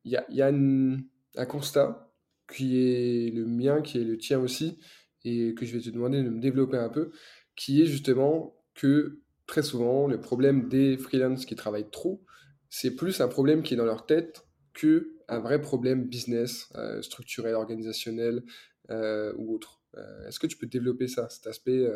il 0.03 0.11
y 0.11 0.41
a, 0.41 0.47
un 0.47 1.45
constat 1.45 2.11
qui 2.51 2.77
est 2.77 3.31
le 3.33 3.45
mien, 3.45 3.81
qui 3.81 3.99
est 3.99 4.03
le 4.03 4.17
tien 4.17 4.39
aussi, 4.39 4.79
et 5.23 5.53
que 5.55 5.65
je 5.65 5.75
vais 5.75 5.83
te 5.83 5.89
demander 5.89 6.23
de 6.23 6.29
me 6.29 6.39
développer 6.39 6.77
un 6.77 6.89
peu, 6.89 7.11
qui 7.55 7.81
est 7.81 7.85
justement 7.85 8.55
que 8.75 9.21
très 9.45 9.63
souvent, 9.63 10.07
le 10.07 10.19
problème 10.19 10.67
des 10.67 10.97
freelances 10.97 11.45
qui 11.45 11.55
travaillent 11.55 11.89
trop, 11.89 12.23
c'est 12.69 12.95
plus 12.95 13.21
un 13.21 13.27
problème 13.27 13.63
qui 13.63 13.73
est 13.73 13.77
dans 13.77 13.85
leur 13.85 14.05
tête 14.05 14.45
que 14.73 15.16
un 15.27 15.39
vrai 15.39 15.61
problème 15.61 16.05
business, 16.05 16.69
euh, 16.75 17.01
structurel, 17.01 17.55
organisationnel 17.55 18.43
euh, 18.89 19.33
ou 19.37 19.55
autre. 19.55 19.81
Euh, 19.97 20.27
est-ce 20.27 20.39
que 20.39 20.47
tu 20.47 20.57
peux 20.57 20.67
développer 20.67 21.07
ça, 21.07 21.29
cet 21.29 21.47
aspect 21.47 21.87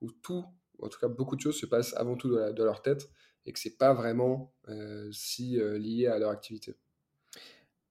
où 0.00 0.10
tout, 0.10 0.44
en 0.80 0.88
tout 0.88 0.98
cas 0.98 1.08
beaucoup 1.08 1.36
de 1.36 1.40
choses 1.40 1.58
se 1.58 1.66
passent 1.66 1.94
avant 1.96 2.16
tout 2.16 2.28
de, 2.28 2.62
leur 2.62 2.82
tête 2.82 3.08
et 3.46 3.52
que 3.52 3.58
c'est 3.58 3.76
pas 3.76 3.94
vraiment 3.94 4.52
si 5.12 5.56
lié 5.56 6.06
à 6.06 6.18
leur 6.18 6.30
activité? 6.30 6.74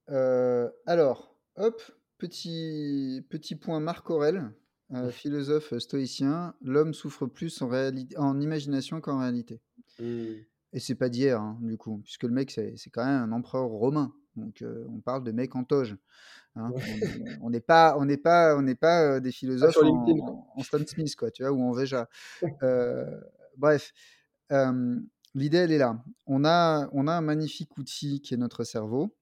Alors, 0.07 1.39
hop, 1.55 1.81
petit, 2.17 3.25
petit 3.29 3.55
point 3.55 3.79
Marc 3.79 4.09
Aurel, 4.09 4.51
philosophe 5.11 5.77
stoïcien, 5.77 6.55
l'homme 6.61 6.93
souffre 6.93 7.25
plus 7.25 7.61
en, 7.61 7.71
en 8.17 8.41
imagination 8.41 9.01
qu'en 9.01 9.19
réalité. 9.19 9.61
Mmh. 9.99 10.33
Et 10.73 10.79
c'est 10.79 10.95
pas 10.95 11.09
d'hier, 11.09 11.39
hein, 11.39 11.57
du 11.61 11.77
coup, 11.77 11.99
puisque 12.03 12.23
le 12.23 12.31
mec, 12.31 12.51
c'est 12.51 12.89
quand 12.91 13.05
même 13.05 13.21
un 13.21 13.31
empereur 13.31 13.67
romain. 13.67 14.13
Donc, 14.35 14.63
on 14.89 14.99
parle 14.99 15.23
de 15.23 15.31
mecs 15.31 15.55
en 15.55 15.63
toge. 15.63 15.95
Hein. 16.55 16.71
On 17.41 17.49
n'est 17.49 17.61
pas, 17.61 17.95
on 17.97 18.05
n'est 18.05 18.17
pas, 18.17 18.55
on 18.57 18.61
n'est 18.61 18.75
pas 18.75 19.19
des 19.19 19.31
philosophes 19.31 19.77
en, 19.77 20.47
en, 20.55 20.63
Stan 20.63 20.85
Smith, 20.85 21.15
quoi, 21.15 21.31
tu 21.31 21.43
vois, 21.43 21.51
ou 21.51 21.61
en 21.61 21.71
Veja. 21.71 22.09
bref, 23.57 23.93
l'idée, 25.35 25.57
elle 25.57 25.71
est 25.71 25.77
là. 25.77 26.03
On 26.27 26.45
a, 26.45 26.89
on 26.93 27.07
a 27.07 27.13
un 27.13 27.21
magnifique 27.21 27.77
outil 27.77 28.21
qui 28.21 28.33
est 28.33 28.37
notre 28.37 28.63
cerveau, 28.63 29.15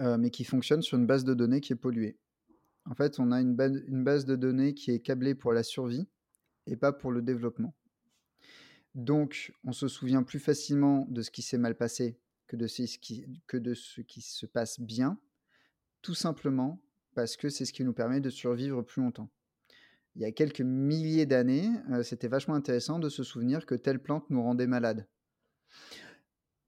mais 0.00 0.30
qui 0.30 0.44
fonctionne 0.44 0.82
sur 0.82 0.98
une 0.98 1.06
base 1.06 1.24
de 1.24 1.34
données 1.34 1.60
qui 1.60 1.72
est 1.72 1.76
polluée. 1.76 2.18
En 2.86 2.94
fait, 2.94 3.18
on 3.18 3.32
a 3.32 3.40
une, 3.40 3.56
une 3.88 4.04
base 4.04 4.26
de 4.26 4.36
données 4.36 4.74
qui 4.74 4.90
est 4.90 5.00
câblée 5.00 5.34
pour 5.34 5.52
la 5.52 5.62
survie 5.62 6.06
et 6.66 6.76
pas 6.76 6.92
pour 6.92 7.12
le 7.12 7.22
développement. 7.22 7.74
Donc, 8.94 9.52
on 9.64 9.72
se 9.72 9.88
souvient 9.88 10.22
plus 10.22 10.38
facilement 10.38 11.06
de 11.08 11.22
ce 11.22 11.30
qui 11.30 11.42
s'est 11.42 11.58
mal 11.58 11.74
passé 11.74 12.18
que 12.46 12.56
de, 12.56 12.66
ce 12.66 14.00
qui, 14.00 14.20
se 14.20 14.46
passe 14.46 14.80
bien, 14.80 15.18
tout 16.02 16.14
simplement 16.14 16.82
parce 17.14 17.36
que 17.36 17.48
c'est 17.48 17.64
ce 17.64 17.72
qui 17.72 17.84
nous 17.84 17.92
permet 17.92 18.20
de 18.20 18.30
survivre 18.30 18.82
plus 18.82 19.02
longtemps. 19.02 19.30
Il 20.16 20.22
y 20.22 20.24
a 20.24 20.32
quelques 20.32 20.60
milliers 20.60 21.26
d'années, 21.26 21.68
euh, 21.90 22.02
c'était 22.02 22.28
vachement 22.28 22.54
intéressant 22.54 22.98
de 22.98 23.08
se 23.08 23.22
souvenir 23.22 23.66
que 23.66 23.74
telle 23.74 24.00
plante 24.00 24.30
nous 24.30 24.42
rendait 24.42 24.66
malade. 24.66 25.08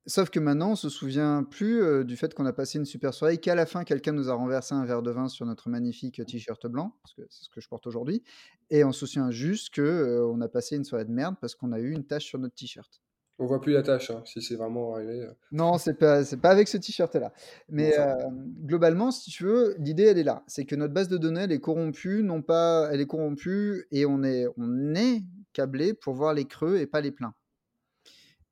Sauf 0.08 0.30
que 0.30 0.38
maintenant, 0.38 0.72
on 0.72 0.76
se 0.76 0.88
souvient 0.88 1.42
plus 1.42 1.82
euh, 1.82 2.04
du 2.04 2.16
fait 2.16 2.32
qu'on 2.32 2.46
a 2.46 2.52
passé 2.52 2.78
une 2.78 2.84
super 2.84 3.12
soirée, 3.12 3.38
qu'à 3.38 3.56
la 3.56 3.66
fin, 3.66 3.82
quelqu'un 3.82 4.12
nous 4.12 4.30
a 4.30 4.34
renversé 4.34 4.72
un 4.72 4.84
verre 4.84 5.02
de 5.02 5.10
vin 5.10 5.28
sur 5.28 5.46
notre 5.46 5.68
magnifique 5.68 6.24
t-shirt 6.24 6.64
blanc, 6.68 6.96
parce 7.02 7.14
que 7.14 7.22
c'est 7.28 7.44
ce 7.44 7.50
que 7.50 7.60
je 7.60 7.68
porte 7.68 7.88
aujourd'hui, 7.88 8.22
et 8.70 8.84
on 8.84 8.92
se 8.92 9.04
souvient 9.04 9.32
juste 9.32 9.70
que 9.70 9.82
euh, 9.82 10.40
a 10.40 10.48
passé 10.48 10.76
une 10.76 10.84
soirée 10.84 11.04
de 11.06 11.10
merde 11.10 11.34
parce 11.40 11.56
qu'on 11.56 11.72
a 11.72 11.80
eu 11.80 11.90
une 11.90 12.06
tache 12.06 12.24
sur 12.24 12.38
notre 12.38 12.54
t-shirt. 12.54 13.02
On 13.38 13.44
voit 13.44 13.60
plus 13.60 13.72
la 13.72 13.82
tâche, 13.82 14.10
hein, 14.10 14.22
si 14.24 14.40
c'est 14.40 14.56
vraiment 14.56 14.94
arrivé. 14.94 15.20
Euh. 15.20 15.32
Non, 15.52 15.76
c'est 15.76 15.94
pas, 15.94 16.24
c'est 16.24 16.38
pas 16.38 16.50
avec 16.50 16.68
ce 16.68 16.78
t-shirt-là. 16.78 17.32
Mais 17.68 17.94
globalement, 18.64 19.10
si 19.10 19.30
tu 19.30 19.44
veux, 19.44 19.74
l'idée, 19.78 20.04
elle 20.04 20.18
est 20.18 20.24
là. 20.24 20.42
C'est 20.46 20.64
que 20.64 20.74
notre 20.74 20.94
base 20.94 21.08
de 21.08 21.18
données, 21.18 21.42
elle 21.42 21.52
est 21.52 21.60
corrompue, 21.60 22.22
non 22.22 22.40
pas, 22.40 22.88
elle 22.92 23.00
est 23.00 23.06
corrompue, 23.06 23.86
et 23.90 24.06
on 24.06 24.22
est, 24.22 24.46
on 24.56 24.94
est 24.94 25.22
câblé 25.52 25.92
pour 25.92 26.14
voir 26.14 26.32
les 26.32 26.46
creux 26.46 26.78
et 26.78 26.86
pas 26.86 27.00
les 27.00 27.12
pleins. 27.12 27.34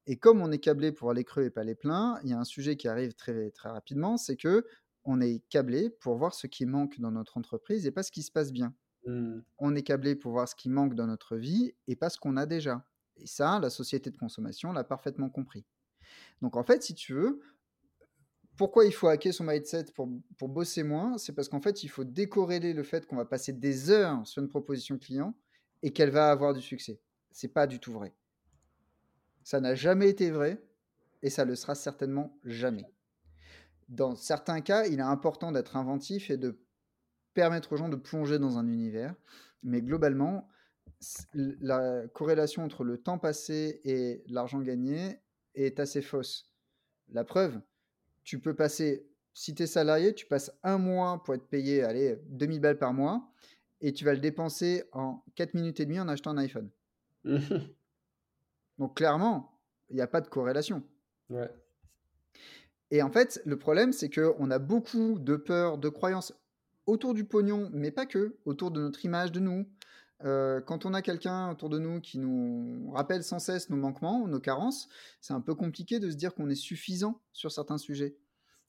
Et 0.06 0.16
comme 0.16 0.42
on 0.42 0.52
est 0.52 0.58
câblé 0.58 0.92
pour 0.92 1.06
voir 1.06 1.14
les 1.14 1.24
creux 1.24 1.44
et 1.44 1.50
pas 1.50 1.64
les 1.64 1.74
pleins, 1.74 2.18
il 2.22 2.30
y 2.30 2.32
a 2.34 2.38
un 2.38 2.44
sujet 2.44 2.76
qui 2.76 2.88
arrive 2.88 3.14
très, 3.14 3.50
très 3.50 3.70
rapidement, 3.70 4.18
c'est 4.18 4.36
que 4.36 4.66
on 5.04 5.20
est 5.20 5.42
câblé 5.48 5.90
pour 5.90 6.16
voir 6.16 6.34
ce 6.34 6.46
qui 6.46 6.66
manque 6.66 7.00
dans 7.00 7.10
notre 7.10 7.36
entreprise 7.36 7.86
et 7.86 7.90
pas 7.90 8.02
ce 8.02 8.10
qui 8.10 8.22
se 8.22 8.32
passe 8.32 8.52
bien. 8.52 8.74
Mmh. 9.06 9.40
On 9.58 9.74
est 9.74 9.82
câblé 9.82 10.14
pour 10.14 10.32
voir 10.32 10.48
ce 10.48 10.54
qui 10.54 10.68
manque 10.68 10.94
dans 10.94 11.06
notre 11.06 11.36
vie 11.36 11.74
et 11.88 11.96
pas 11.96 12.10
ce 12.10 12.18
qu'on 12.18 12.36
a 12.36 12.46
déjà. 12.46 12.84
Et 13.16 13.26
ça, 13.26 13.58
la 13.60 13.70
société 13.70 14.10
de 14.10 14.16
consommation 14.16 14.72
l'a 14.72 14.84
parfaitement 14.84 15.30
compris. 15.30 15.64
Donc 16.42 16.56
en 16.56 16.64
fait, 16.64 16.82
si 16.82 16.94
tu 16.94 17.14
veux, 17.14 17.40
pourquoi 18.56 18.84
il 18.84 18.92
faut 18.92 19.08
hacker 19.08 19.32
son 19.34 19.44
mindset 19.44 19.86
pour, 19.94 20.08
pour 20.38 20.48
bosser 20.48 20.82
moins? 20.82 21.18
C'est 21.18 21.32
parce 21.32 21.48
qu'en 21.48 21.60
fait, 21.60 21.82
il 21.82 21.88
faut 21.88 22.04
décorréler 22.04 22.72
le 22.72 22.82
fait 22.82 23.06
qu'on 23.06 23.16
va 23.16 23.24
passer 23.24 23.52
des 23.52 23.90
heures 23.90 24.26
sur 24.26 24.42
une 24.42 24.48
proposition 24.48 24.98
client 24.98 25.34
et 25.82 25.92
qu'elle 25.92 26.10
va 26.10 26.30
avoir 26.30 26.54
du 26.54 26.60
succès. 26.60 27.00
C'est 27.30 27.48
pas 27.48 27.66
du 27.66 27.80
tout 27.80 27.92
vrai. 27.92 28.14
Ça 29.42 29.60
n'a 29.60 29.74
jamais 29.74 30.08
été 30.08 30.30
vrai 30.30 30.62
et 31.22 31.30
ça 31.30 31.44
le 31.44 31.56
sera 31.56 31.74
certainement 31.74 32.38
jamais. 32.44 32.86
Dans 33.88 34.14
certains 34.14 34.60
cas, 34.60 34.86
il 34.86 35.00
est 35.00 35.02
important 35.02 35.52
d'être 35.52 35.76
inventif 35.76 36.30
et 36.30 36.36
de 36.36 36.58
permettre 37.34 37.72
aux 37.72 37.76
gens 37.76 37.88
de 37.88 37.96
plonger 37.96 38.38
dans 38.38 38.56
un 38.56 38.66
univers. 38.68 39.14
Mais 39.62 39.82
globalement, 39.82 40.48
la 41.34 42.06
corrélation 42.08 42.64
entre 42.64 42.84
le 42.84 42.98
temps 42.98 43.18
passé 43.18 43.80
et 43.84 44.22
l'argent 44.28 44.60
gagné 44.60 45.20
est 45.54 45.80
assez 45.80 46.02
fausse. 46.02 46.50
La 47.10 47.24
preuve, 47.24 47.60
tu 48.24 48.40
peux 48.40 48.54
passer, 48.54 49.06
si 49.34 49.54
tu 49.54 49.64
es 49.64 49.66
salarié, 49.66 50.14
tu 50.14 50.26
passes 50.26 50.52
un 50.62 50.78
mois 50.78 51.22
pour 51.22 51.34
être 51.34 51.46
payé, 51.46 51.82
allez, 51.82 52.18
2000 52.26 52.60
balles 52.60 52.78
par 52.78 52.94
mois, 52.94 53.30
et 53.80 53.92
tu 53.92 54.04
vas 54.04 54.14
le 54.14 54.20
dépenser 54.20 54.84
en 54.92 55.22
4 55.34 55.54
minutes 55.54 55.80
et 55.80 55.84
demie 55.84 56.00
en 56.00 56.08
achetant 56.08 56.30
un 56.30 56.38
iPhone. 56.38 56.70
Donc 58.78 58.96
clairement, 58.96 59.60
il 59.90 59.96
n'y 59.96 60.02
a 60.02 60.06
pas 60.06 60.20
de 60.20 60.28
corrélation. 60.28 60.82
Et 62.90 63.02
en 63.02 63.10
fait, 63.10 63.40
le 63.44 63.58
problème, 63.58 63.92
c'est 63.92 64.10
qu'on 64.10 64.50
a 64.50 64.58
beaucoup 64.58 65.18
de 65.18 65.36
peurs, 65.36 65.78
de 65.78 65.88
croyances 65.88 66.32
autour 66.86 67.14
du 67.14 67.24
pognon, 67.24 67.70
mais 67.72 67.90
pas 67.90 68.06
que, 68.06 68.36
autour 68.44 68.70
de 68.70 68.80
notre 68.80 69.04
image 69.04 69.32
de 69.32 69.40
nous. 69.40 69.66
Euh, 70.24 70.60
quand 70.60 70.86
on 70.86 70.94
a 70.94 71.02
quelqu'un 71.02 71.50
autour 71.50 71.68
de 71.68 71.78
nous 71.78 72.00
qui 72.00 72.18
nous 72.18 72.90
rappelle 72.92 73.22
sans 73.22 73.38
cesse 73.38 73.68
nos 73.68 73.76
manquements, 73.76 74.26
nos 74.26 74.40
carences, 74.40 74.88
c'est 75.20 75.34
un 75.34 75.40
peu 75.40 75.54
compliqué 75.54 76.00
de 76.00 76.10
se 76.10 76.16
dire 76.16 76.34
qu'on 76.34 76.48
est 76.48 76.54
suffisant 76.54 77.20
sur 77.32 77.52
certains 77.52 77.78
sujets. 77.78 78.16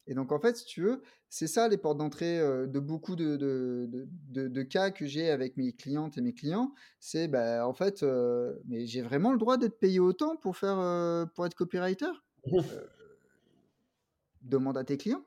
Et 0.07 0.13
donc, 0.13 0.31
en 0.31 0.39
fait, 0.39 0.57
si 0.57 0.65
tu 0.65 0.81
veux, 0.81 1.01
c'est 1.29 1.47
ça 1.47 1.67
les 1.67 1.77
portes 1.77 1.97
d'entrée 1.97 2.39
euh, 2.39 2.67
de 2.67 2.79
beaucoup 2.79 3.15
de, 3.15 3.37
de, 3.37 4.63
cas 4.63 4.91
que 4.91 5.07
j'ai 5.07 5.31
avec 5.31 5.57
mes 5.57 5.73
clientes 5.73 6.17
et 6.17 6.21
mes 6.21 6.33
clients. 6.33 6.73
C'est, 6.99 7.27
bah, 7.27 7.67
en 7.67 7.73
fait, 7.73 8.03
euh, 8.03 8.53
mais 8.65 8.85
j'ai 8.85 9.01
vraiment 9.01 9.31
le 9.31 9.39
droit 9.39 9.57
d'être 9.57 9.79
payé 9.79 9.99
autant 9.99 10.35
pour, 10.35 10.57
faire, 10.57 11.27
pour 11.33 11.45
être 11.45 11.55
copywriter? 11.55 12.11
Demande 14.41 14.77
à 14.77 14.83
tes 14.83 14.97
clients. 14.97 15.25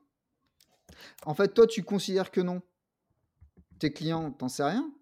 En 1.27 1.35
fait, 1.35 1.55
toi, 1.55 1.67
tu 1.67 1.83
considères 1.83 2.31
que 2.31 2.41
non 2.41 2.63
tes 3.79 3.93
clients, 3.93 4.33
t'en 4.33 4.49
sais 4.49 4.65
rien. 4.65 4.93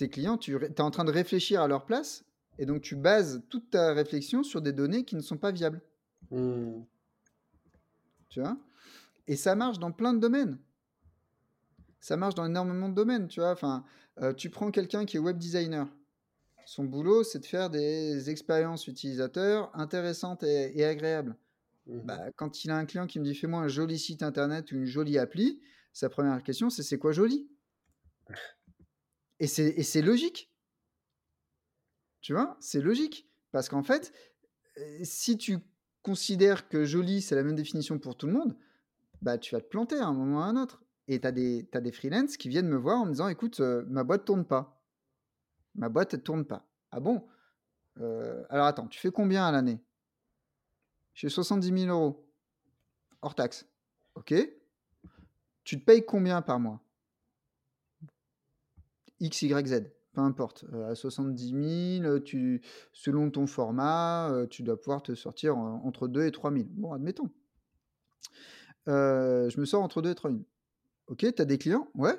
Tes 0.00 0.08
clients, 0.08 0.38
tu 0.38 0.56
es 0.56 0.80
en 0.80 0.90
train 0.90 1.04
de 1.04 1.12
réfléchir 1.12 1.60
à 1.60 1.68
leur 1.68 1.84
place 1.84 2.24
et 2.58 2.64
donc 2.64 2.80
tu 2.80 2.96
bases 2.96 3.42
toute 3.50 3.68
ta 3.68 3.92
réflexion 3.92 4.42
sur 4.42 4.62
des 4.62 4.72
données 4.72 5.04
qui 5.04 5.14
ne 5.14 5.20
sont 5.20 5.36
pas 5.36 5.52
viables. 5.52 5.82
Mmh. 6.30 6.80
Tu 8.30 8.40
vois? 8.40 8.56
Et 9.26 9.36
ça 9.36 9.54
marche 9.54 9.78
dans 9.78 9.92
plein 9.92 10.14
de 10.14 10.18
domaines. 10.18 10.56
Ça 12.00 12.16
marche 12.16 12.34
dans 12.34 12.46
énormément 12.46 12.88
de 12.88 12.94
domaines, 12.94 13.28
tu 13.28 13.40
vois. 13.40 13.50
Enfin, 13.50 13.84
euh, 14.22 14.32
tu 14.32 14.48
prends 14.48 14.70
quelqu'un 14.70 15.04
qui 15.04 15.18
est 15.18 15.20
web 15.20 15.36
designer. 15.36 15.86
Son 16.64 16.84
boulot, 16.84 17.22
c'est 17.22 17.40
de 17.40 17.46
faire 17.46 17.68
des 17.68 18.30
expériences 18.30 18.86
utilisateurs 18.86 19.70
intéressantes 19.74 20.44
et, 20.44 20.82
agréables. 20.82 21.36
Mmh. 21.84 22.00
Bah, 22.06 22.30
quand 22.36 22.64
il 22.64 22.70
a 22.70 22.78
un 22.78 22.86
client 22.86 23.06
qui 23.06 23.20
me 23.20 23.24
dit 23.26 23.34
fais-moi 23.34 23.60
un 23.60 23.68
joli 23.68 23.98
site 23.98 24.22
internet 24.22 24.72
ou 24.72 24.76
une 24.76 24.86
jolie 24.86 25.18
appli, 25.18 25.60
sa 25.92 26.08
première 26.08 26.42
question, 26.42 26.70
c'est 26.70 26.84
c'est 26.84 26.98
quoi 26.98 27.12
joli? 27.12 27.50
Et 29.40 29.46
c'est 29.46 30.02
logique. 30.02 30.52
Tu 32.20 32.34
vois, 32.34 32.56
c'est 32.60 32.80
logique. 32.80 33.28
Parce 33.52 33.68
qu'en 33.68 33.82
fait, 33.82 34.12
si 35.02 35.38
tu 35.38 35.58
considères 36.02 36.68
que 36.68 36.84
joli, 36.84 37.22
c'est 37.22 37.34
la 37.34 37.42
même 37.42 37.56
définition 37.56 37.98
pour 37.98 38.16
tout 38.16 38.26
le 38.26 38.34
monde, 38.34 38.56
bah 39.22 39.38
tu 39.38 39.54
vas 39.54 39.60
te 39.60 39.66
planter 39.68 39.96
à 39.98 40.06
un 40.06 40.12
moment 40.12 40.38
ou 40.38 40.40
à 40.40 40.44
un 40.44 40.56
autre. 40.56 40.82
Et 41.08 41.20
tu 41.20 41.26
as 41.26 41.32
des, 41.32 41.92
freelances 41.92 42.36
qui 42.36 42.48
viennent 42.48 42.68
me 42.68 42.76
voir 42.76 43.00
en 43.00 43.06
me 43.06 43.12
disant 43.12 43.28
écoute, 43.28 43.60
ma 43.60 44.04
boîte 44.04 44.26
tourne 44.26 44.44
pas. 44.44 44.80
Ma 45.74 45.88
boîte 45.88 46.14
ne 46.14 46.18
tourne 46.18 46.44
pas. 46.44 46.68
Ah 46.90 47.00
bon? 47.00 47.26
Alors 47.96 48.66
attends, 48.66 48.88
tu 48.88 49.00
fais 49.00 49.10
combien 49.10 49.46
à 49.46 49.52
l'année? 49.52 49.82
Je 51.14 51.26
fais 51.26 51.30
70 51.30 51.86
000 51.86 51.90
euros. 51.90 52.30
Hors 53.22 53.34
taxe. 53.34 53.66
Ok. 54.14 54.34
Tu 55.64 55.80
te 55.80 55.84
payes 55.84 56.04
combien 56.04 56.42
par 56.42 56.60
mois? 56.60 56.82
X, 59.20 59.42
Y, 59.42 59.66
Z, 59.66 59.84
peu 60.12 60.20
importe. 60.20 60.64
À 60.88 60.94
70 60.94 62.00
000, 62.02 62.20
tu, 62.20 62.62
selon 62.92 63.30
ton 63.30 63.46
format, 63.46 64.32
tu 64.50 64.62
dois 64.62 64.80
pouvoir 64.80 65.02
te 65.02 65.14
sortir 65.14 65.56
entre 65.56 66.08
2 66.08 66.24
et 66.24 66.32
3 66.32 66.52
000. 66.52 66.64
Bon, 66.70 66.92
admettons. 66.92 67.30
Euh, 68.88 69.48
je 69.50 69.60
me 69.60 69.64
sors 69.64 69.82
entre 69.82 70.02
2 70.02 70.10
et 70.10 70.14
3 70.14 70.30
000. 70.30 70.42
Ok, 71.06 71.18
tu 71.18 71.42
as 71.42 71.44
des 71.44 71.58
clients? 71.58 71.88
Ouais. 71.94 72.18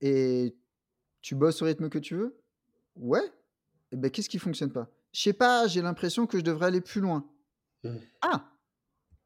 Et 0.00 0.56
tu 1.20 1.34
bosses 1.34 1.62
au 1.62 1.66
rythme 1.66 1.88
que 1.88 1.98
tu 1.98 2.16
veux? 2.16 2.38
Ouais. 2.96 3.24
Et 3.24 3.94
eh 3.94 3.96
ben, 3.96 4.10
qu'est-ce 4.10 4.28
qui 4.28 4.38
fonctionne 4.38 4.72
pas? 4.72 4.88
Je 5.12 5.20
sais 5.20 5.32
pas, 5.32 5.66
j'ai 5.66 5.82
l'impression 5.82 6.26
que 6.26 6.38
je 6.38 6.42
devrais 6.42 6.66
aller 6.66 6.80
plus 6.80 7.00
loin. 7.00 7.28
Mmh. 7.84 7.96
Ah 8.22 8.50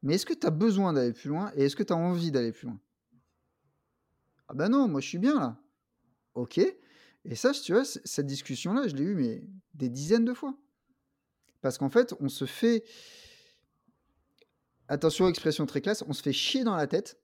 Mais 0.03 0.15
est-ce 0.15 0.25
que 0.25 0.33
tu 0.33 0.45
as 0.45 0.51
besoin 0.51 0.93
d'aller 0.93 1.13
plus 1.13 1.29
loin 1.29 1.51
et 1.55 1.65
est-ce 1.65 1.75
que 1.75 1.83
tu 1.83 1.93
as 1.93 1.97
envie 1.97 2.31
d'aller 2.31 2.51
plus 2.51 2.67
loin? 2.67 2.79
Ah 4.49 4.53
ben 4.53 4.69
non, 4.69 4.87
moi 4.87 5.01
je 5.01 5.07
suis 5.07 5.17
bien 5.17 5.39
là. 5.39 5.57
Ok. 6.37 6.59
Et 6.59 7.35
ça, 7.35 7.51
tu 7.51 7.73
vois, 7.73 7.83
cette 7.83 8.27
discussion-là, 8.27 8.87
je 8.87 8.95
l'ai 8.95 9.03
eue 9.03 9.15
mais 9.15 9.43
des 9.73 9.89
dizaines 9.89 10.23
de 10.23 10.35
fois. 10.35 10.55
Parce 11.61 11.79
qu'en 11.79 11.89
fait, 11.89 12.13
on 12.19 12.29
se 12.29 12.45
fait. 12.45 12.83
Attention, 14.87 15.27
expression 15.27 15.65
très 15.65 15.81
classe, 15.81 16.03
on 16.07 16.13
se 16.13 16.21
fait 16.21 16.33
chier 16.33 16.63
dans 16.63 16.75
la 16.75 16.85
tête 16.85 17.19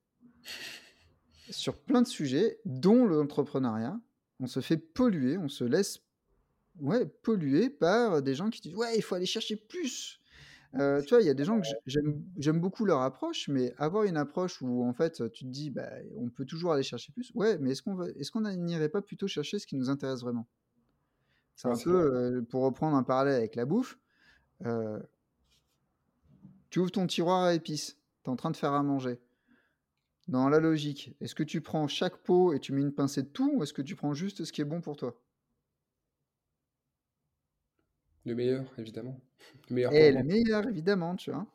sur 1.51 1.77
plein 1.77 2.01
de 2.01 2.07
sujets, 2.07 2.59
dont 2.65 3.05
l'entrepreneuriat. 3.05 3.97
On 4.39 4.47
se 4.47 4.61
fait 4.61 4.77
polluer, 4.77 5.37
on 5.37 5.47
se 5.47 5.63
laisse 5.63 5.99
polluer 7.21 7.69
par 7.69 8.23
des 8.23 8.33
gens 8.33 8.49
qui 8.49 8.61
disent 8.61 8.75
Ouais, 8.75 8.97
il 8.97 9.03
faut 9.03 9.13
aller 9.13 9.27
chercher 9.27 9.55
plus. 9.55 10.19
Euh, 10.75 11.01
tu 11.03 11.13
vois, 11.13 11.21
il 11.21 11.27
y 11.27 11.29
a 11.29 11.35
des 11.35 11.45
gens 11.45 11.59
que 11.61 11.67
j'aime 12.37 12.59
beaucoup 12.59 12.85
leur 12.85 13.01
approche, 13.01 13.47
mais 13.47 13.73
avoir 13.77 14.03
une 14.05 14.17
approche 14.17 14.61
où 14.61 14.83
en 14.83 14.93
fait 14.93 15.29
tu 15.31 15.45
te 15.45 15.49
dis, 15.49 15.69
bah, 15.69 15.89
on 16.17 16.29
peut 16.29 16.45
toujours 16.45 16.73
aller 16.73 16.83
chercher 16.83 17.11
plus. 17.13 17.31
Ouais, 17.35 17.57
mais 17.59 17.71
est-ce 17.71 17.83
qu'on 17.83 18.01
est-ce 18.03 18.31
qu'on 18.31 18.41
n'irait 18.41 18.89
pas 18.89 19.01
plutôt 19.01 19.27
chercher 19.27 19.59
ce 19.59 19.67
qui 19.67 19.75
nous 19.75 19.89
intéresse 19.89 20.21
vraiment? 20.21 20.47
C'est 21.55 21.67
un 21.67 21.77
peu, 21.77 21.91
euh, 22.15 22.41
pour 22.41 22.63
reprendre 22.63 22.95
un 22.97 23.03
parallèle 23.03 23.35
avec 23.35 23.55
la 23.55 23.65
bouffe, 23.65 23.99
euh, 24.65 24.99
tu 26.69 26.79
ouvres 26.79 26.91
ton 26.91 27.07
tiroir 27.07 27.43
à 27.43 27.53
épices, 27.53 27.97
tu 28.23 28.29
es 28.29 28.33
en 28.33 28.35
train 28.35 28.51
de 28.51 28.57
faire 28.57 28.73
à 28.73 28.83
manger. 28.83 29.19
Dans 30.27 30.49
la 30.49 30.59
logique, 30.59 31.15
est-ce 31.21 31.33
que 31.33 31.43
tu 31.43 31.61
prends 31.61 31.87
chaque 31.87 32.17
pot 32.17 32.51
et 32.51 32.59
tu 32.59 32.73
mets 32.73 32.81
une 32.81 32.91
pincée 32.93 33.23
de 33.23 33.29
tout, 33.29 33.53
ou 33.55 33.63
est-ce 33.63 33.71
que 33.71 33.81
tu 33.81 33.95
prends 33.95 34.13
juste 34.13 34.43
ce 34.43 34.51
qui 34.51 34.59
est 34.59 34.65
bon 34.65 34.81
pour 34.81 34.97
toi? 34.97 35.17
Le 38.25 38.35
meilleur, 38.35 38.65
évidemment. 38.77 39.19
Le 39.69 39.75
meilleur 39.75 39.93
Et 39.93 40.11
le 40.11 40.23
meilleur, 40.23 40.67
évidemment, 40.67 41.15
tu 41.15 41.31
vois. 41.31 41.45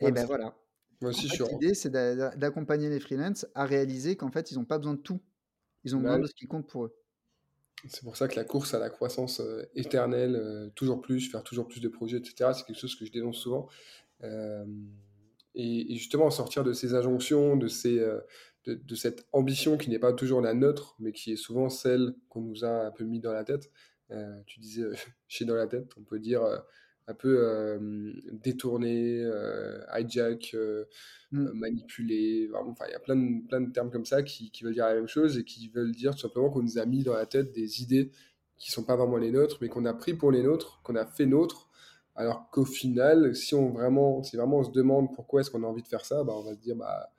Et 0.00 0.10
ben 0.10 0.26
voilà. 0.26 0.54
Moi 1.00 1.10
aussi, 1.10 1.28
L'idée, 1.50 1.74
c'est 1.74 1.90
d'accompagner 1.90 2.88
les 2.88 3.00
freelances 3.00 3.46
à 3.54 3.64
réaliser 3.66 4.16
qu'en 4.16 4.30
fait, 4.30 4.50
ils 4.50 4.58
n'ont 4.58 4.64
pas 4.64 4.78
besoin 4.78 4.94
de 4.94 5.00
tout. 5.00 5.20
Ils 5.84 5.94
ont 5.94 6.00
besoin 6.00 6.18
de 6.18 6.26
ce 6.26 6.34
qui 6.34 6.46
compte 6.46 6.66
pour 6.66 6.86
eux. 6.86 6.96
C'est 7.88 8.02
pour 8.02 8.16
ça 8.16 8.26
que 8.26 8.36
la 8.36 8.44
course 8.44 8.74
à 8.74 8.78
la 8.78 8.90
croissance 8.90 9.40
euh, 9.40 9.62
éternelle, 9.74 10.34
euh, 10.34 10.70
toujours 10.74 11.00
plus, 11.00 11.30
faire 11.30 11.42
toujours 11.42 11.68
plus 11.68 11.80
de 11.80 11.88
projets, 11.88 12.16
etc., 12.16 12.50
c'est 12.54 12.64
quelque 12.64 12.80
chose 12.80 12.96
que 12.96 13.04
je 13.04 13.12
dénonce 13.12 13.36
souvent. 13.36 13.68
Euh, 14.24 14.64
et, 15.54 15.94
justement, 15.94 16.30
sortir 16.30 16.64
de 16.64 16.72
ces 16.72 16.94
injonctions, 16.94 17.56
de, 17.56 17.68
ces, 17.68 17.96
de, 18.64 18.74
de, 18.74 18.94
cette 18.94 19.26
ambition 19.32 19.76
qui 19.76 19.90
n'est 19.90 19.98
pas 19.98 20.12
toujours 20.12 20.40
la 20.40 20.54
nôtre, 20.54 20.96
mais 20.98 21.12
qui 21.12 21.32
est 21.32 21.36
souvent 21.36 21.68
celle 21.68 22.14
qu'on 22.28 22.40
nous 22.40 22.64
a 22.64 22.86
un 22.86 22.90
peu 22.90 23.04
mis 23.04 23.20
dans 23.20 23.32
la 23.32 23.44
tête. 23.44 23.70
Euh, 24.10 24.40
tu 24.46 24.60
disais 24.60 24.84
chez 25.28 25.44
dans 25.44 25.54
la 25.54 25.66
tête, 25.66 25.90
on 25.98 26.02
peut 26.02 26.18
dire 26.18 26.42
euh, 26.42 26.58
un 27.08 27.14
peu 27.14 27.38
euh, 27.40 28.12
détourné, 28.32 29.24
hijack, 29.96 30.56
mmh. 31.32 31.50
manipulé. 31.52 32.50
il 32.50 32.90
y 32.90 32.94
a 32.94 32.98
plein 33.00 33.16
de, 33.16 33.46
plein 33.46 33.60
de 33.60 33.70
termes 33.72 33.90
comme 33.90 34.04
ça 34.04 34.22
qui, 34.22 34.50
qui, 34.50 34.64
veulent 34.64 34.74
dire 34.74 34.86
la 34.86 34.94
même 34.94 35.08
chose 35.08 35.38
et 35.38 35.44
qui 35.44 35.68
veulent 35.68 35.92
dire 35.92 36.14
tout 36.14 36.22
simplement 36.22 36.50
qu'on 36.50 36.62
nous 36.62 36.78
a 36.78 36.86
mis 36.86 37.04
dans 37.04 37.14
la 37.14 37.26
tête 37.26 37.52
des 37.52 37.82
idées 37.82 38.10
qui 38.56 38.70
sont 38.70 38.84
pas 38.84 38.96
vraiment 38.96 39.18
les 39.18 39.30
nôtres, 39.30 39.58
mais 39.60 39.68
qu'on 39.68 39.84
a 39.84 39.94
pris 39.94 40.14
pour 40.14 40.32
les 40.32 40.42
nôtres, 40.42 40.80
qu'on 40.82 40.96
a 40.96 41.06
fait 41.06 41.26
nôtres, 41.26 41.68
alors 42.14 42.50
qu'au 42.50 42.64
final, 42.64 43.36
si 43.36 43.54
on 43.54 43.70
vraiment, 43.70 44.22
si 44.22 44.36
vraiment 44.36 44.58
on 44.58 44.64
se 44.64 44.70
demande 44.70 45.14
pourquoi 45.14 45.42
est-ce 45.42 45.50
qu'on 45.50 45.62
a 45.62 45.66
envie 45.66 45.82
de 45.82 45.88
faire 45.88 46.04
ça, 46.04 46.24
bah, 46.24 46.32
on 46.34 46.42
va 46.42 46.54
se 46.54 46.60
dire, 46.60 46.76
bah, 46.76 47.12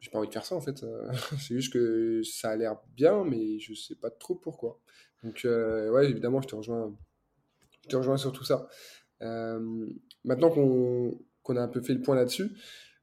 j'ai 0.00 0.10
pas 0.10 0.18
envie 0.18 0.28
de 0.28 0.32
faire 0.32 0.44
ça 0.44 0.54
en 0.54 0.60
fait. 0.60 0.84
c'est 1.38 1.54
juste 1.54 1.72
que 1.72 2.22
ça 2.22 2.50
a 2.50 2.56
l'air 2.56 2.76
bien, 2.96 3.24
mais 3.24 3.58
je 3.58 3.74
sais 3.74 3.94
pas 3.94 4.10
trop 4.10 4.34
pourquoi. 4.34 4.80
Donc, 5.22 5.44
euh, 5.44 5.90
ouais, 5.90 6.08
évidemment, 6.08 6.40
je 6.40 6.48
te 6.48 6.54
rejoins, 6.54 6.96
je 7.82 7.88
te 7.88 7.96
rejoins 7.96 8.16
sur 8.16 8.32
tout 8.32 8.44
ça. 8.44 8.68
Euh, 9.22 9.88
maintenant 10.24 10.50
qu'on 10.50 11.20
qu'on 11.42 11.56
a 11.56 11.62
un 11.62 11.68
peu 11.68 11.80
fait 11.80 11.94
le 11.94 12.02
point 12.02 12.16
là-dessus, 12.16 12.50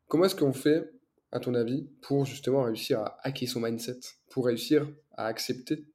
comment 0.08 0.26
est-ce 0.26 0.36
qu'on 0.36 0.52
fait, 0.52 0.92
à 1.32 1.40
ton 1.40 1.54
avis, 1.54 1.88
pour 2.02 2.26
justement 2.26 2.64
réussir 2.64 3.00
à 3.00 3.18
hacker 3.24 3.48
son 3.48 3.62
mindset, 3.62 4.00
pour 4.30 4.46
réussir 4.46 4.86
à 5.14 5.28
accepter 5.28 5.86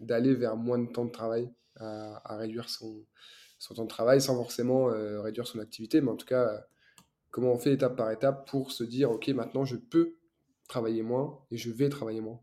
d'aller 0.00 0.34
vers 0.34 0.56
moins 0.56 0.80
de 0.80 0.90
temps 0.90 1.04
de 1.04 1.12
travail, 1.12 1.48
à, 1.76 2.36
réduire 2.36 2.68
son, 2.68 3.04
son, 3.58 3.74
temps 3.74 3.84
de 3.84 3.88
travail 3.88 4.20
sans 4.20 4.36
forcément 4.36 4.90
euh, 4.90 5.20
réduire 5.20 5.46
son 5.46 5.60
activité, 5.60 6.00
mais 6.00 6.10
en 6.10 6.16
tout 6.16 6.26
cas, 6.26 6.66
comment 7.30 7.52
on 7.52 7.58
fait 7.58 7.72
étape 7.72 7.96
par 7.96 8.10
étape 8.10 8.48
pour 8.50 8.72
se 8.72 8.82
dire, 8.82 9.12
ok, 9.12 9.28
maintenant 9.28 9.64
je 9.64 9.76
peux 9.76 10.16
travailler 10.72 11.02
moins 11.02 11.38
et 11.50 11.58
je 11.58 11.70
vais 11.70 11.90
travailler 11.90 12.22
moins 12.22 12.40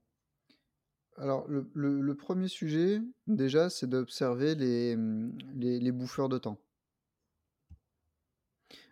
Alors, 1.18 1.48
le, 1.48 2.14
premier 2.14 2.48
sujet, 2.48 3.02
déjà, 3.26 3.72
c'est 3.72 3.90
d'observer 3.90 4.54
les, 4.54 4.96
les, 5.56 5.80
les, 5.80 5.92
bouffeurs 5.92 6.30
de 6.30 6.38
temps. 6.38 6.62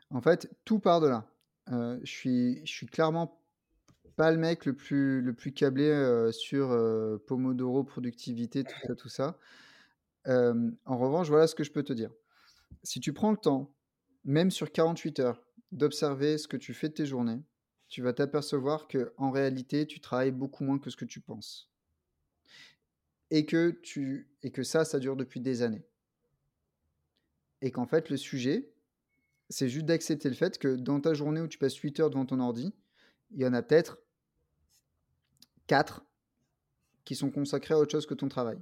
En 0.10 0.22
fait, 0.22 0.50
tout 0.66 0.80
part 0.80 1.02
de 1.02 1.08
là. 1.08 1.30
Euh, 1.72 2.00
je, 2.02 2.12
suis, 2.12 2.66
je 2.66 2.72
suis 2.72 2.88
clairement 2.88 3.40
pas 4.16 4.32
le 4.32 4.38
mec 4.38 4.66
le 4.66 4.74
plus, 4.74 5.22
le 5.22 5.34
plus 5.34 5.52
câblé 5.52 5.88
euh, 5.88 6.32
sur 6.32 6.72
euh, 6.72 7.18
Pomodoro, 7.28 7.84
productivité, 7.84 8.64
tout 8.64 8.88
ça, 8.88 8.96
tout 8.96 9.10
ça. 9.10 9.38
en 10.26 10.98
revanche, 10.98 11.28
voilà 11.28 11.46
ce 11.46 11.54
que 11.54 11.64
je 11.64 11.72
peux 11.72 11.84
te 11.84 11.94
dire. 11.94 12.10
Si 12.82 13.00
tu 13.00 13.14
prends 13.14 13.30
le 13.30 13.38
temps, 13.38 13.72
même 14.24 14.50
sur 14.50 14.72
48 14.72 15.20
heures, 15.20 15.44
d'observer 15.72 16.40
ce 16.40 16.48
que 16.48 16.58
tu 16.58 16.74
fais 16.74 16.90
de 16.90 16.96
tes 16.96 17.06
journées, 17.06 17.44
tu 17.88 18.02
vas 18.02 18.14
t'apercevoir 18.14 18.88
que 18.88 19.14
en 19.18 19.32
réalité, 19.32 19.88
tu 19.88 20.00
travailles 20.00 20.32
beaucoup 20.32 20.64
moins 20.64 20.80
que 20.80 20.90
ce 20.90 20.98
que 20.98 21.06
tu 21.06 21.22
penses. 21.22 21.72
Et 23.30 23.46
que, 23.46 23.72
tu, 23.72 24.30
et 24.42 24.52
que 24.52 24.64
ça, 24.64 24.86
ça 24.86 25.00
dure 25.00 25.16
depuis 25.16 25.42
des 25.42 25.62
années. 25.62 25.86
Et 27.62 27.72
qu'en 27.72 27.86
fait, 27.86 28.10
le 28.10 28.18
sujet, 28.18 28.72
c'est 29.50 29.70
juste 29.70 29.86
d'accepter 29.86 30.30
le 30.30 30.36
fait 30.36 30.58
que 30.58 30.76
dans 30.76 31.00
ta 31.00 31.14
journée 31.14 31.42
où 31.42 31.48
tu 31.48 31.58
passes 31.58 31.76
8 31.76 32.00
heures 32.00 32.10
devant 32.10 32.26
ton 32.26 32.40
ordi, 32.40 32.74
il 33.32 33.42
y 33.42 33.46
en 33.46 33.54
a 33.54 33.62
peut-être 33.62 34.00
4 35.68 36.06
qui 37.04 37.16
sont 37.16 37.32
consacrés 37.32 37.74
à 37.74 37.80
autre 37.80 37.92
chose 37.92 38.06
que 38.06 38.14
ton 38.14 38.28
travail. 38.28 38.60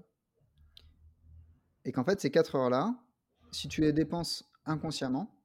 Et 1.84 1.92
qu'en 1.92 2.04
fait, 2.04 2.20
ces 2.20 2.32
4 2.32 2.56
heures-là, 2.56 2.96
si 3.52 3.68
tu 3.68 3.82
les 3.82 3.94
dépenses 3.94 4.52
inconsciemment, 4.66 5.36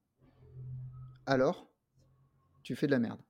alors 1.27 1.71
tu 2.63 2.77
fais 2.77 2.87
de 2.87 2.93
la 2.93 2.99
merde. 2.99 3.21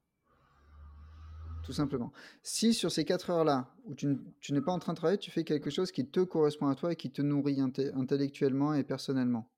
Tout 1.71 1.77
simplement. 1.77 2.11
Si 2.43 2.75
sur 2.75 2.91
ces 2.91 3.05
4 3.05 3.31
heures-là, 3.31 3.73
où 3.85 3.95
tu, 3.95 4.09
n'es 4.51 4.61
pas 4.61 4.73
en 4.73 4.81
train 4.81 4.93
de 4.93 4.97
travailler, 4.97 5.21
tu 5.21 5.31
fais 5.31 5.45
quelque 5.45 5.71
chose 5.71 5.93
qui 5.93 6.05
te 6.05 6.19
correspond 6.19 6.67
à 6.67 6.75
toi 6.75 6.93
et 6.93 6.97
qui 6.97 7.13
te 7.13 7.23
nourrit 7.23 7.61
intellectuellement 7.61 8.75
et 8.75 8.83
personnellement, 8.83 9.53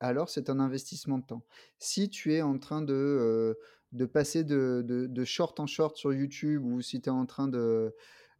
alors 0.00 0.30
c'est 0.30 0.50
un 0.50 0.58
investissement 0.58 1.16
de 1.18 1.24
temps. 1.24 1.44
Si 1.78 2.10
tu 2.10 2.34
es 2.34 2.42
en 2.42 2.58
train 2.58 2.82
de, 2.82 2.92
euh, 2.92 3.54
de 3.92 4.04
passer 4.04 4.42
de, 4.42 4.82
de, 4.84 5.24
short 5.24 5.60
en 5.60 5.68
short 5.68 5.96
sur 5.96 6.12
YouTube 6.12 6.64
ou 6.64 6.80
si 6.80 7.00
tu 7.00 7.08
es 7.08 7.12
en 7.12 7.24
train 7.24 7.48
euh, 7.54 7.92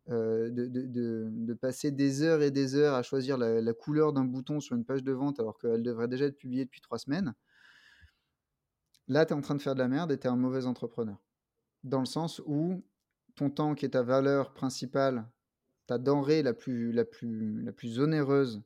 de, 0.09 0.51
de, 0.51 1.55
passer 1.55 1.93
des 1.93 2.23
heures 2.23 2.43
et 2.43 2.51
des 2.51 2.75
heures 2.75 2.95
à 2.95 3.05
choisir 3.05 3.39
la, 3.39 3.75
couleur 3.75 4.12
d'un 4.12 4.25
bouton 4.25 4.59
sur 4.59 4.75
une 4.75 4.85
page 4.85 5.05
de 5.05 5.12
vente 5.12 5.39
alors 5.39 5.57
qu'elle 5.61 5.85
devrait 5.85 6.09
déjà 6.09 6.25
être 6.25 6.37
publiée 6.37 6.65
depuis 6.65 6.81
trois 6.81 6.99
semaines, 6.99 7.33
là 9.07 9.25
tu 9.25 9.35
es 9.35 9.37
en 9.37 9.41
train 9.41 9.55
de 9.55 9.62
faire 9.62 9.77
de 9.77 9.79
la 9.83 9.87
merde 9.87 10.11
et 10.11 10.19
tu 10.19 10.27
es 10.27 10.31
un 10.31 10.37
mauvais 10.37 10.67
entrepreneur. 10.67 11.23
Dans 11.85 12.01
le 12.01 12.07
sens 12.07 12.43
où 12.47 12.83
ton 13.35 13.51
temps 13.51 13.74
qui 13.74 13.85
est 13.85 13.91
ta 13.91 14.03
valeur 14.03 14.53
principale, 14.53 15.28
ta 15.87 15.99
denrée 15.99 16.43
la 16.43 16.55
plus, 16.55 16.93
la 16.93 17.05
plus, 17.05 17.62
la 17.62 17.72
plus 17.72 17.99
onéreuse 17.99 18.62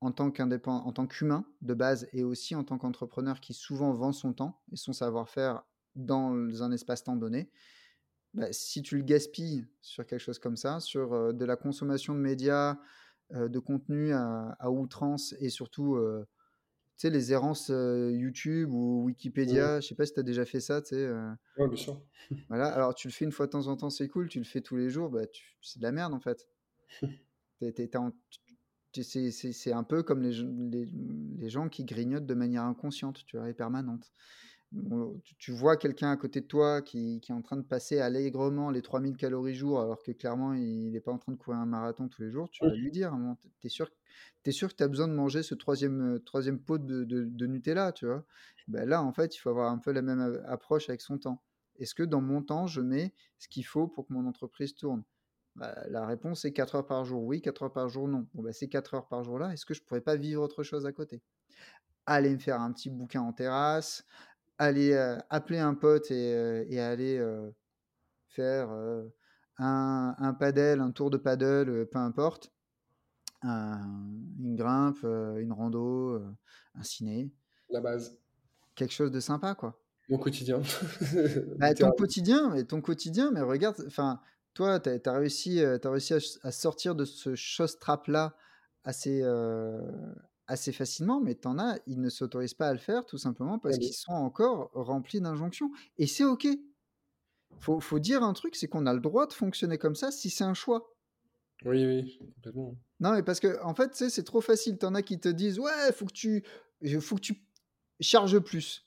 en 0.00 0.12
tant 0.12 0.30
qu'indépendant, 0.30 0.84
en 0.86 0.92
tant 0.92 1.06
qu'humain 1.06 1.44
de 1.62 1.74
base 1.74 2.08
et 2.12 2.22
aussi 2.24 2.54
en 2.54 2.64
tant 2.64 2.78
qu'entrepreneur 2.78 3.40
qui 3.40 3.54
souvent 3.54 3.92
vend 3.92 4.12
son 4.12 4.32
temps 4.32 4.60
et 4.72 4.76
son 4.76 4.92
savoir-faire 4.92 5.62
dans 5.94 6.62
un 6.62 6.72
espace-temps 6.72 7.16
donné, 7.16 7.50
bah, 8.34 8.48
si 8.52 8.82
tu 8.82 8.96
le 8.96 9.02
gaspilles 9.02 9.66
sur 9.80 10.06
quelque 10.06 10.20
chose 10.20 10.38
comme 10.38 10.56
ça, 10.56 10.78
sur 10.80 11.14
euh, 11.14 11.32
de 11.32 11.44
la 11.44 11.56
consommation 11.56 12.14
de 12.14 12.20
médias, 12.20 12.78
euh, 13.32 13.48
de 13.48 13.58
contenu 13.58 14.12
à, 14.12 14.70
outrance 14.70 15.34
et 15.40 15.48
surtout 15.48 15.96
euh, 15.96 16.26
sais, 16.96 17.10
les 17.10 17.32
errances 17.32 17.68
YouTube 17.68 18.72
ou 18.72 19.04
Wikipédia, 19.04 19.80
je 19.80 19.88
sais 19.88 19.94
pas 19.94 20.06
si 20.06 20.14
tu 20.14 20.20
as 20.20 20.22
déjà 20.22 20.44
fait 20.44 20.60
ça, 20.60 20.82
tu 20.82 20.94
sais. 20.94 21.10
Ouais, 21.58 21.68
bien 21.68 21.76
sûr. 21.76 22.02
Voilà, 22.48 22.68
alors 22.68 22.94
tu 22.94 23.08
le 23.08 23.12
fais 23.12 23.24
une 23.24 23.32
fois 23.32 23.46
de 23.46 23.52
temps 23.52 23.66
en 23.68 23.76
temps, 23.76 23.90
c'est 23.90 24.08
cool, 24.08 24.28
tu 24.28 24.38
le 24.38 24.44
fais 24.44 24.60
tous 24.60 24.76
les 24.76 24.90
jours, 24.90 25.10
bah, 25.10 25.22
c'est 25.62 25.78
de 25.78 25.84
la 25.84 25.92
merde 25.92 26.14
en 26.14 26.20
fait. 26.20 26.48
c'est 29.02 29.72
un 29.72 29.82
peu 29.82 30.02
comme 30.02 30.22
les, 30.22 30.32
les, 30.70 30.86
les, 31.38 31.48
gens 31.48 31.68
qui 31.68 31.84
grignotent 31.84 32.26
de 32.26 32.34
manière 32.34 32.64
inconsciente, 32.64 33.24
tu 33.26 33.36
vois, 33.36 33.48
et 33.48 33.54
permanente. 33.54 34.12
Tu, 35.38 35.52
vois 35.52 35.76
quelqu'un 35.76 36.10
à 36.10 36.16
côté 36.16 36.40
de 36.40 36.46
toi 36.46 36.82
qui, 36.82 37.20
qui, 37.20 37.32
est 37.32 37.34
en 37.34 37.42
train 37.42 37.56
de 37.56 37.62
passer 37.62 38.00
allègrement 38.00 38.70
les 38.70 38.82
3000 38.82 39.16
calories 39.16 39.54
jour, 39.54 39.80
alors 39.80 40.02
que 40.02 40.12
clairement 40.12 40.54
il 40.54 40.90
n'est 40.90 41.00
pas 41.00 41.12
en 41.12 41.18
train 41.18 41.32
de 41.32 41.36
courir 41.36 41.60
un 41.60 41.66
marathon 41.66 42.08
tous 42.08 42.22
les 42.22 42.30
jours, 42.30 42.50
tu 42.50 42.64
vas 42.64 42.74
lui 42.74 42.90
dire, 42.90 43.16
tu 43.60 43.66
es 43.66 43.70
sûr, 43.70 43.88
es 44.44 44.52
sûr 44.52 44.68
que 44.68 44.74
tu 44.74 44.82
as 44.82 44.88
besoin 44.88 45.08
de 45.08 45.14
manger 45.14 45.42
ce 45.42 45.54
troisième, 45.54 46.20
troisième 46.24 46.58
pot 46.58 46.78
de, 46.78 47.04
de, 47.04 47.46
Nutella, 47.46 47.92
tu 47.92 48.06
vois? 48.06 48.24
Ben 48.68 48.88
là, 48.88 49.02
en 49.02 49.12
fait, 49.12 49.36
il 49.36 49.38
faut 49.38 49.50
avoir 49.50 49.70
un 49.70 49.78
peu 49.78 49.92
la 49.92 50.02
même 50.02 50.42
approche 50.46 50.88
avec 50.88 51.00
son 51.00 51.18
temps. 51.18 51.42
Est-ce 51.78 51.94
que 51.94 52.02
dans 52.02 52.20
mon 52.20 52.42
temps, 52.42 52.66
je 52.66 52.80
mets 52.80 53.14
ce 53.38 53.48
qu'il 53.48 53.64
faut 53.64 53.86
pour 53.86 54.06
que 54.06 54.12
mon 54.12 54.26
entreprise 54.26 54.74
tourne? 54.74 55.04
Bah, 55.56 55.74
la 55.88 56.06
réponse 56.06 56.44
est 56.44 56.52
4 56.52 56.74
heures 56.74 56.86
par 56.86 57.04
jour, 57.04 57.22
oui, 57.22 57.40
4 57.40 57.64
heures 57.64 57.72
par 57.72 57.88
jour, 57.88 58.08
non. 58.08 58.26
Bon, 58.34 58.42
bah, 58.42 58.52
ces 58.52 58.68
4 58.68 58.94
heures 58.94 59.08
par 59.08 59.24
jour-là, 59.24 59.52
est-ce 59.52 59.64
que 59.64 59.74
je 59.74 59.82
pourrais 59.82 60.00
pas 60.00 60.16
vivre 60.16 60.42
autre 60.42 60.62
chose 60.62 60.84
à 60.84 60.92
côté? 60.92 61.22
Aller 62.04 62.30
me 62.30 62.38
faire 62.38 62.60
un 62.60 62.72
petit 62.72 62.90
bouquin 62.90 63.22
en 63.22 63.32
terrasse, 63.32 64.04
aller 64.58 64.92
euh, 64.92 65.18
appeler 65.30 65.58
un 65.58 65.74
pote 65.74 66.10
et, 66.10 66.34
euh, 66.34 66.90
aller 66.90 67.24
faire 68.28 68.70
un, 69.58 70.14
un 70.18 70.34
paddle, 70.34 70.80
un 70.80 70.90
tour 70.90 71.10
de 71.10 71.16
paddle, 71.16 71.86
peu 71.86 71.98
importe, 71.98 72.52
une 73.42 74.56
grimpe, 74.56 75.02
une 75.02 75.52
rando, 75.52 76.20
un 76.74 76.82
ciné. 76.82 77.32
La 77.70 77.80
base. 77.80 78.18
Quelque 78.74 78.92
chose 78.92 79.10
de 79.10 79.20
sympa, 79.20 79.54
quoi. 79.54 79.80
Mon 80.08 80.18
quotidien. 80.18 80.60
bah, 81.58 81.74
ton 81.74 81.90
quotidien, 81.90 82.50
mais 82.50 82.64
ton 82.64 82.80
quotidien, 82.80 83.30
mais 83.32 83.40
regarde, 83.40 83.82
enfin, 83.86 84.20
toi, 84.54 84.78
tu 84.78 84.90
as, 84.90 85.12
réussi, 85.12 85.64
as 85.64 85.90
réussi 85.90 86.14
à, 86.42 86.50
sortir 86.52 86.94
de 86.94 87.04
ce 87.04 87.34
chose 87.34 87.78
trap-là 87.78 88.36
assez, 88.84 89.22
assez 90.46 90.72
facilement, 90.72 91.20
mais 91.20 91.34
tu 91.34 91.48
en 91.48 91.58
as, 91.58 91.78
ils 91.86 92.00
ne 92.00 92.08
s'autorisent 92.08 92.54
pas 92.54 92.68
à 92.68 92.72
le 92.72 92.78
faire 92.78 93.04
tout 93.04 93.18
simplement 93.18 93.58
parce 93.58 93.78
qu'ils 93.78 93.94
sont 93.94 94.12
encore 94.12 94.70
remplis 94.74 95.20
d'injonctions. 95.20 95.70
Et 95.98 96.06
c'est 96.06 96.24
OK. 96.24 96.46
Faut, 97.58 97.80
faut 97.80 97.98
dire 97.98 98.22
un 98.22 98.32
truc, 98.32 98.54
c'est 98.54 98.68
qu'on 98.68 98.86
a 98.86 98.94
le 98.94 99.00
droit 99.00 99.26
de 99.26 99.32
fonctionner 99.32 99.78
comme 99.78 99.94
ça 99.94 100.10
si 100.10 100.30
c'est 100.30 100.44
un 100.44 100.54
choix. 100.54 100.92
Oui, 101.64 101.86
oui, 101.86 102.18
complètement. 102.18 102.76
Non, 103.00 103.12
mais 103.12 103.22
parce 103.22 103.40
que, 103.40 103.62
en 103.62 103.74
fait, 103.74 103.94
c'est 103.94 104.24
trop 104.24 104.40
facile. 104.40 104.78
T'en 104.78 104.94
as 104.94 105.02
qui 105.02 105.18
te 105.18 105.28
disent, 105.28 105.58
ouais, 105.58 105.92
faut 105.92 106.06
que 106.06 106.12
tu, 106.12 106.44
faut 107.00 107.16
que 107.16 107.20
tu 107.20 107.46
charges 108.00 108.38
plus 108.40 108.85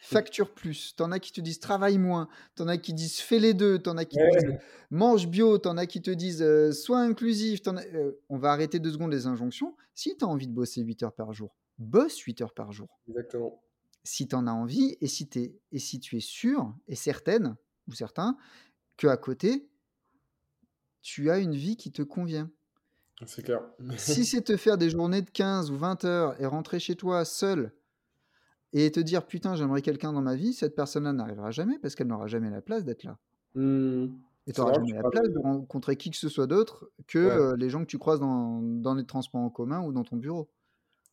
facture 0.00 0.52
plus, 0.52 0.96
t'en 0.96 1.12
as 1.12 1.20
qui 1.20 1.30
te 1.30 1.40
disent 1.40 1.60
travaille 1.60 1.98
moins, 1.98 2.28
t'en 2.54 2.66
as 2.68 2.78
qui 2.78 2.94
disent 2.94 3.20
fais 3.20 3.38
les 3.38 3.54
deux, 3.54 3.78
t'en 3.78 3.96
as 3.98 4.06
qui 4.06 4.16
te 4.16 4.38
disent 4.38 4.58
mange 4.90 5.28
bio, 5.28 5.58
t'en 5.58 5.76
as 5.76 5.86
qui 5.86 6.00
te 6.00 6.10
disent 6.10 6.42
euh, 6.42 6.72
sois 6.72 7.00
inclusif, 7.00 7.60
euh, 7.68 8.12
on 8.30 8.38
va 8.38 8.50
arrêter 8.50 8.78
deux 8.78 8.92
secondes 8.92 9.12
les 9.12 9.26
injonctions. 9.26 9.76
Si 9.94 10.16
tu 10.16 10.24
as 10.24 10.28
envie 10.28 10.46
de 10.46 10.52
bosser 10.52 10.80
8 10.80 11.02
heures 11.02 11.14
par 11.14 11.32
jour, 11.32 11.54
bosse 11.78 12.18
8 12.18 12.40
heures 12.40 12.54
par 12.54 12.72
jour. 12.72 12.88
Exactement. 13.08 13.62
Si 14.02 14.26
tu 14.26 14.34
en 14.34 14.46
as 14.46 14.52
envie 14.52 14.96
et 15.02 15.06
si, 15.06 15.28
es, 15.36 15.54
et 15.70 15.78
si 15.78 16.00
tu 16.00 16.16
es 16.16 16.20
sûr 16.20 16.74
et 16.88 16.96
certaine, 16.96 17.56
ou 17.86 17.92
certain, 17.92 18.38
que 18.96 19.06
à 19.06 19.18
côté, 19.18 19.68
tu 21.02 21.30
as 21.30 21.38
une 21.38 21.54
vie 21.54 21.76
qui 21.76 21.92
te 21.92 22.02
convient. 22.02 22.50
C'est 23.26 23.42
clair. 23.42 23.60
si 23.98 24.24
c'est 24.24 24.40
te 24.40 24.56
faire 24.56 24.78
des 24.78 24.88
journées 24.88 25.20
de 25.20 25.28
15 25.28 25.70
ou 25.70 25.76
20 25.76 26.04
heures 26.06 26.40
et 26.40 26.46
rentrer 26.46 26.80
chez 26.80 26.96
toi 26.96 27.26
seul, 27.26 27.74
et 28.72 28.90
te 28.90 29.00
dire 29.00 29.26
putain 29.26 29.56
j'aimerais 29.56 29.82
quelqu'un 29.82 30.12
dans 30.12 30.22
ma 30.22 30.36
vie, 30.36 30.52
cette 30.52 30.74
personne-là 30.74 31.12
n'arrivera 31.12 31.50
jamais 31.50 31.78
parce 31.78 31.94
qu'elle 31.94 32.06
n'aura 32.06 32.26
jamais 32.26 32.50
la 32.50 32.60
place 32.60 32.84
d'être 32.84 33.04
là. 33.04 33.18
Mmh. 33.54 34.06
Et 34.46 34.52
tu 34.52 34.60
n'auras 34.60 34.74
jamais 34.74 34.92
la 34.92 35.08
place 35.08 35.28
de 35.28 35.38
rencontrer 35.38 35.96
qui 35.96 36.10
que 36.10 36.16
ce 36.16 36.28
soit 36.28 36.46
d'autre 36.46 36.90
que 37.06 37.18
euh, 37.18 37.56
les 37.56 37.70
gens 37.70 37.80
que 37.80 37.90
tu 37.90 37.98
croises 37.98 38.20
dans, 38.20 38.60
dans, 38.62 38.94
les 38.94 39.04
transports 39.04 39.40
en 39.40 39.50
commun 39.50 39.80
ou 39.82 39.92
dans 39.92 40.04
ton 40.04 40.16
bureau. 40.16 40.48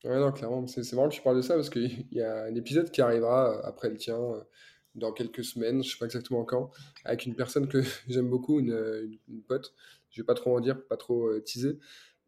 Ouais, 0.03 0.20
non, 0.20 0.32
clairement, 0.32 0.66
c'est 0.68 0.91
marrant 0.93 1.10
que 1.10 1.16
tu 1.16 1.22
parles 1.22 1.38
de 1.38 1.41
ça 1.41 1.55
parce 1.55 1.70
qu'il 1.70 2.08
y 2.12 2.22
a 2.22 2.45
un 2.45 2.55
épisode 2.55 2.91
qui 2.91 3.01
arrivera 3.01 3.51
euh, 3.51 3.62
après 3.64 3.89
le 3.89 3.97
tien 3.97 4.18
euh, 4.18 4.41
dans 4.95 5.12
quelques 5.12 5.43
semaines, 5.43 5.84
je 5.84 5.91
sais 5.91 5.97
pas 5.97 6.05
exactement 6.05 6.45
quand, 6.45 6.72
avec 7.03 7.26
une 7.26 7.36
personne 7.36 7.68
que 7.68 7.82
j'aime 8.08 8.30
beaucoup, 8.30 8.60
une, 8.60 9.20
une, 9.28 9.41
pote. 9.41 9.74
Je 10.10 10.22
vais 10.22 10.26
pas 10.26 10.36
trop 10.36 10.55
en 10.55 10.60
dire, 10.60 10.82
pas 10.88 10.97
trop 10.97 11.38
teaser, 11.41 11.78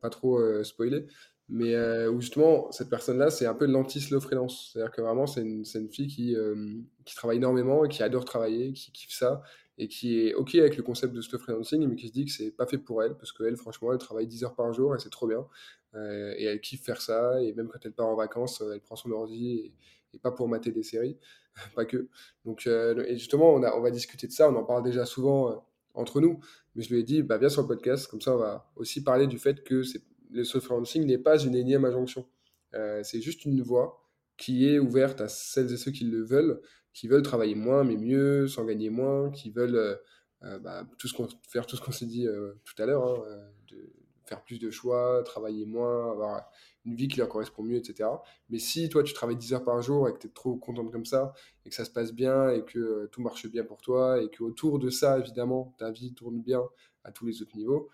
pas 0.01 0.09
trop 0.09 0.63
spoiler. 0.63 1.07
Mais 1.49 1.73
euh, 1.73 2.17
justement, 2.19 2.71
cette 2.71 2.89
personne-là, 2.89 3.31
c'est 3.31 3.47
un 3.47 3.55
peu 3.55 3.65
l'anti-slow 3.65 4.21
freelance. 4.21 4.69
C'est-à-dire 4.71 4.91
que 4.91 5.01
vraiment, 5.01 5.25
c'est 5.25 5.41
une, 5.41 5.63
une 5.73 5.89
fille 5.89 6.07
qui, 6.07 6.35
euh, 6.35 6.79
qui 7.05 7.15
travaille 7.15 7.37
énormément 7.37 7.83
et 7.85 7.89
qui 7.89 8.03
adore 8.03 8.23
travailler, 8.23 8.71
qui 8.73 8.91
kiffe 8.91 9.11
ça, 9.11 9.41
et 9.79 9.87
qui 9.87 10.19
est 10.19 10.35
OK 10.35 10.53
avec 10.55 10.77
le 10.77 10.83
concept 10.83 11.13
de 11.13 11.21
slow 11.21 11.39
freelancing, 11.39 11.87
mais 11.87 11.95
qui 11.95 12.07
se 12.07 12.13
dit 12.13 12.25
que 12.25 12.31
c'est 12.31 12.51
pas 12.51 12.67
fait 12.67 12.77
pour 12.77 13.01
elle, 13.01 13.15
parce 13.15 13.31
qu'elle, 13.31 13.57
franchement, 13.57 13.91
elle 13.91 13.97
travaille 13.97 14.27
10 14.27 14.43
heures 14.43 14.55
par 14.55 14.71
jour 14.73 14.95
et 14.95 14.99
c'est 14.99 15.09
trop 15.09 15.27
bien. 15.27 15.47
Euh, 15.95 16.35
et 16.37 16.43
elle 16.43 16.61
kiffe 16.61 16.83
faire 16.83 17.01
ça, 17.01 17.41
et 17.41 17.51
même 17.53 17.67
quand 17.67 17.79
elle 17.83 17.93
part 17.93 18.07
en 18.07 18.15
vacances, 18.15 18.61
elle 18.61 18.81
prend 18.81 18.95
son 18.95 19.11
ordi, 19.11 19.51
et, 19.51 19.73
et 20.13 20.19
pas 20.19 20.31
pour 20.31 20.47
mater 20.47 20.71
des 20.71 20.83
séries, 20.83 21.17
pas 21.75 21.85
que. 21.85 22.09
Donc, 22.45 22.67
et 22.67 23.17
justement, 23.17 23.51
on, 23.55 23.63
a, 23.63 23.75
on 23.75 23.81
va 23.81 23.89
discuter 23.89 24.27
de 24.27 24.31
ça, 24.31 24.49
on 24.51 24.55
en 24.55 24.63
parle 24.63 24.83
déjà 24.83 25.05
souvent 25.05 25.65
entre 25.95 26.21
nous, 26.21 26.39
mais 26.75 26.83
je 26.83 26.93
lui 26.93 26.99
ai 26.99 27.03
dit, 27.03 27.23
bah, 27.23 27.39
viens 27.39 27.49
sur 27.49 27.63
le 27.63 27.67
podcast, 27.67 28.07
comme 28.07 28.21
ça 28.21 28.35
on 28.35 28.37
va 28.37 28.71
aussi 28.75 29.03
parler 29.03 29.25
du 29.25 29.39
fait 29.39 29.63
que 29.63 29.81
c'est 29.81 30.03
le 30.29 30.43
self-freelancing 30.43 31.05
n'est 31.05 31.17
pas 31.17 31.39
une 31.39 31.55
énième 31.55 31.85
injonction. 31.85 32.27
Euh, 32.73 33.01
c'est 33.03 33.21
juste 33.21 33.45
une 33.45 33.61
voie 33.61 34.05
qui 34.37 34.67
est 34.67 34.79
ouverte 34.79 35.21
à 35.21 35.27
celles 35.27 35.71
et 35.73 35.77
ceux 35.77 35.91
qui 35.91 36.05
le 36.05 36.23
veulent, 36.23 36.61
qui 36.93 37.07
veulent 37.07 37.23
travailler 37.23 37.55
moins 37.55 37.83
mais 37.83 37.97
mieux, 37.97 38.47
sans 38.47 38.65
gagner 38.65 38.89
moins, 38.89 39.31
qui 39.31 39.49
veulent 39.49 39.75
euh, 39.75 39.95
euh, 40.43 40.59
bah, 40.59 40.85
tout 40.97 41.07
ce 41.07 41.15
faire 41.49 41.65
tout 41.65 41.75
ce 41.75 41.81
qu'on 41.81 41.91
s'est 41.91 42.05
dit 42.05 42.27
tout 42.63 42.81
à 42.81 42.85
l'heure, 42.85 43.05
hein, 43.05 43.25
de 43.69 43.91
faire 44.25 44.43
plus 44.43 44.59
de 44.59 44.69
choix, 44.69 45.23
travailler 45.25 45.65
moins, 45.65 46.11
avoir 46.11 46.49
une 46.85 46.95
vie 46.95 47.07
qui 47.07 47.17
leur 47.17 47.27
correspond 47.27 47.63
mieux, 47.63 47.77
etc. 47.77 48.07
Mais 48.49 48.59
si 48.59 48.87
toi 48.87 49.03
tu 49.03 49.13
travailles 49.13 49.35
10 49.35 49.53
heures 49.53 49.63
par 49.63 49.81
jour 49.81 50.07
et 50.07 50.13
que 50.13 50.19
tu 50.19 50.27
es 50.27 50.29
trop 50.29 50.55
contente 50.55 50.91
comme 50.91 51.05
ça, 51.05 51.33
et 51.65 51.69
que 51.69 51.75
ça 51.75 51.83
se 51.83 51.91
passe 51.91 52.13
bien, 52.13 52.49
et 52.49 52.63
que 52.63 53.07
tout 53.07 53.21
marche 53.21 53.47
bien 53.47 53.65
pour 53.65 53.81
toi, 53.81 54.21
et 54.21 54.29
qu'autour 54.29 54.79
de 54.79 54.89
ça, 54.89 55.19
évidemment, 55.19 55.75
ta 55.77 55.91
vie 55.91 56.13
tourne 56.13 56.41
bien 56.41 56.61
à 57.03 57.11
tous 57.11 57.25
les 57.25 57.41
autres 57.41 57.57
niveaux, 57.57 57.89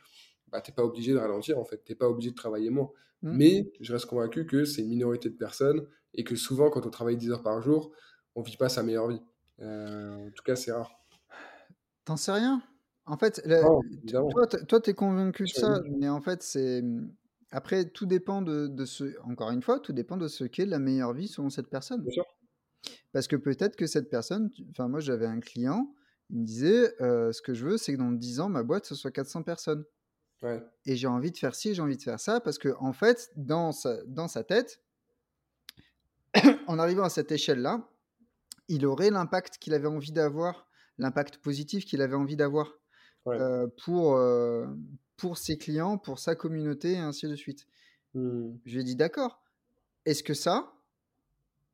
bah, 0.51 0.61
tu 0.61 0.71
n'es 0.71 0.75
pas 0.75 0.83
obligé 0.83 1.13
de 1.13 1.17
ralentir 1.17 1.59
en 1.59 1.65
fait, 1.65 1.83
tu 1.83 1.91
n'es 1.91 1.95
pas 1.95 2.09
obligé 2.09 2.31
de 2.31 2.35
travailler 2.35 2.69
moins. 2.69 2.89
Mmh. 3.21 3.37
Mais 3.37 3.71
je 3.79 3.93
reste 3.93 4.05
convaincu 4.05 4.45
que 4.45 4.65
c'est 4.65 4.81
une 4.81 4.89
minorité 4.89 5.29
de 5.29 5.35
personnes 5.35 5.85
et 6.13 6.23
que 6.23 6.35
souvent 6.35 6.69
quand 6.69 6.85
on 6.85 6.89
travaille 6.89 7.17
10 7.17 7.31
heures 7.31 7.43
par 7.43 7.61
jour, 7.61 7.91
on 8.35 8.41
vit 8.41 8.57
pas 8.57 8.69
sa 8.69 8.83
meilleure 8.83 9.07
vie. 9.07 9.21
Euh, 9.61 10.27
en 10.27 10.31
tout 10.31 10.43
cas, 10.43 10.55
c'est 10.55 10.71
rare. 10.71 10.91
T'en 12.03 12.17
sais 12.17 12.31
rien? 12.31 12.61
En 13.07 13.17
fait, 13.17 13.41
toi, 14.67 14.81
tu 14.81 14.89
es 14.89 14.93
convaincu 14.93 15.43
de 15.43 15.49
ça, 15.49 15.81
mais 15.97 16.09
en 16.09 16.21
fait, 16.21 16.41
c'est. 16.41 16.81
Mmh, 16.81 17.13
après, 17.51 17.85
tout 17.85 18.05
dépend 18.05 18.41
de, 18.41 18.67
de, 18.67 18.85
ce. 18.85 19.15
Encore 19.23 19.51
une 19.51 19.61
fois, 19.61 19.79
tout 19.79 19.93
dépend 19.93 20.17
de 20.17 20.27
ce 20.27 20.43
qu'est 20.43 20.65
la 20.65 20.79
meilleure 20.79 21.13
vie 21.13 21.27
selon 21.27 21.49
cette 21.49 21.69
personne. 21.69 22.01
Bien 22.01 22.11
sûr. 22.11 22.25
Parce 23.13 23.27
que 23.27 23.35
peut-être 23.35 23.75
que 23.75 23.85
cette 23.85 24.09
personne. 24.09 24.49
Enfin, 24.71 24.87
moi, 24.87 24.99
j'avais 24.99 25.27
un 25.27 25.39
client, 25.39 25.93
il 26.31 26.39
me 26.39 26.45
disait 26.45 27.01
euh, 27.01 27.31
ce 27.31 27.41
que 27.41 27.53
je 27.53 27.65
veux, 27.65 27.77
c'est 27.77 27.93
que 27.93 27.99
dans 27.99 28.11
10 28.11 28.39
ans, 28.39 28.49
ma 28.49 28.63
boîte, 28.63 28.85
ce 28.85 28.95
soit 28.95 29.11
400 29.11 29.43
personnes. 29.43 29.85
Et 30.85 30.95
j'ai 30.95 31.07
envie 31.07 31.31
de 31.31 31.37
faire 31.37 31.55
ci, 31.55 31.73
j'ai 31.73 31.81
envie 31.81 31.97
de 31.97 32.03
faire 32.03 32.19
ça, 32.19 32.39
parce 32.39 32.57
que 32.57 32.75
en 32.79 32.93
fait, 32.93 33.31
dans 33.35 33.71
sa, 33.71 34.03
dans 34.05 34.27
sa 34.27 34.43
tête, 34.43 34.81
en 36.67 36.77
arrivant 36.77 37.03
à 37.03 37.09
cette 37.09 37.31
échelle-là, 37.31 37.89
il 38.67 38.85
aurait 38.85 39.09
l'impact 39.09 39.57
qu'il 39.57 39.73
avait 39.73 39.87
envie 39.87 40.11
d'avoir, 40.11 40.67
l'impact 40.97 41.37
positif 41.37 41.85
qu'il 41.85 42.01
avait 42.01 42.15
envie 42.15 42.35
d'avoir 42.35 42.73
euh, 43.27 43.67
pour, 43.83 44.15
euh, 44.15 44.67
pour 45.17 45.37
ses 45.37 45.57
clients, 45.57 45.97
pour 45.97 46.19
sa 46.19 46.35
communauté, 46.35 46.93
et 46.93 46.97
ainsi 46.97 47.27
de 47.27 47.35
suite. 47.35 47.67
Mmh. 48.13 48.55
Je 48.65 48.73
lui 48.73 48.81
ai 48.81 48.83
dit, 48.83 48.95
d'accord, 48.95 49.43
est-ce 50.05 50.23
que 50.23 50.33
ça, 50.33 50.73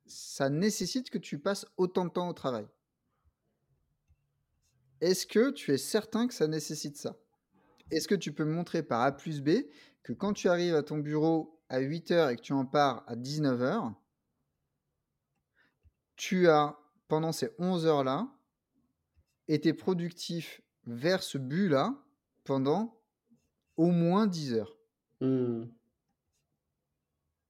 ça 0.05 0.49
nécessite 0.49 1.09
que 1.09 1.18
tu 1.18 1.39
passes 1.39 1.66
autant 1.78 2.05
de 2.05 2.12
temps 2.12 2.30
au 2.30 2.34
travail? 2.34 2.68
Est-ce 5.01 5.26
que 5.26 5.49
tu 5.51 5.74
es 5.74 5.78
certain 5.78 6.28
que 6.28 6.34
ça 6.34 6.47
nécessite 6.47 6.95
ça? 6.95 7.18
Est-ce 7.92 8.08
que 8.08 8.16
tu 8.16 8.34
peux 8.34 8.46
me 8.46 8.54
montrer 8.54 8.84
par 8.84 9.02
A 9.02 9.12
plus 9.12 9.42
B 9.42 9.50
que 10.04 10.14
quand 10.14 10.34
tu 10.34 10.50
arrives 10.50 10.76
à 10.76 10.84
ton 10.84 10.98
bureau 10.98 11.62
à 11.70 11.80
8 11.80 12.12
h 12.12 12.34
et 12.34 12.36
que 12.36 12.42
tu 12.42 12.54
en 12.54 12.66
pars 12.66 13.04
à 13.08 13.16
19 13.16 13.60
h 13.60 13.94
tu 16.16 16.48
as, 16.50 16.78
pendant 17.08 17.32
ces 17.32 17.50
11 17.58 17.88
heures-là, 17.88 18.28
été 19.48 19.74
productif 19.74 20.62
vers 20.86 21.24
ce 21.24 21.39
but-là 21.39 21.96
pendant 22.44 23.02
au 23.76 23.88
moins 23.88 24.28
10 24.28 24.54
heures? 24.54 24.78
Mmh. 25.22 25.64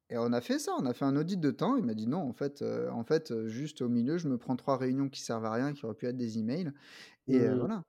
Et 0.09 0.17
on 0.17 0.33
a 0.33 0.41
fait 0.41 0.59
ça, 0.59 0.73
on 0.77 0.85
a 0.85 0.93
fait 0.93 1.05
un 1.05 1.15
audit 1.15 1.39
de 1.39 1.51
temps. 1.51 1.77
Il 1.77 1.85
m'a 1.85 1.93
dit 1.93 2.07
non, 2.07 2.19
en 2.19 2.33
fait, 2.33 2.61
euh, 2.61 2.89
en 2.91 3.03
fait, 3.03 3.31
euh, 3.31 3.47
juste 3.47 3.81
au 3.81 3.87
milieu, 3.87 4.17
je 4.17 4.27
me 4.27 4.37
prends 4.37 4.57
trois 4.57 4.77
réunions 4.77 5.09
qui 5.09 5.21
servent 5.21 5.45
à 5.45 5.53
rien, 5.53 5.73
qui 5.73 5.85
auraient 5.85 5.95
pu 5.95 6.05
être 6.05 6.17
des 6.17 6.37
emails. 6.37 6.71
Et 7.27 7.39
euh, 7.39 7.55
mmh. 7.55 7.59
voilà. 7.59 7.83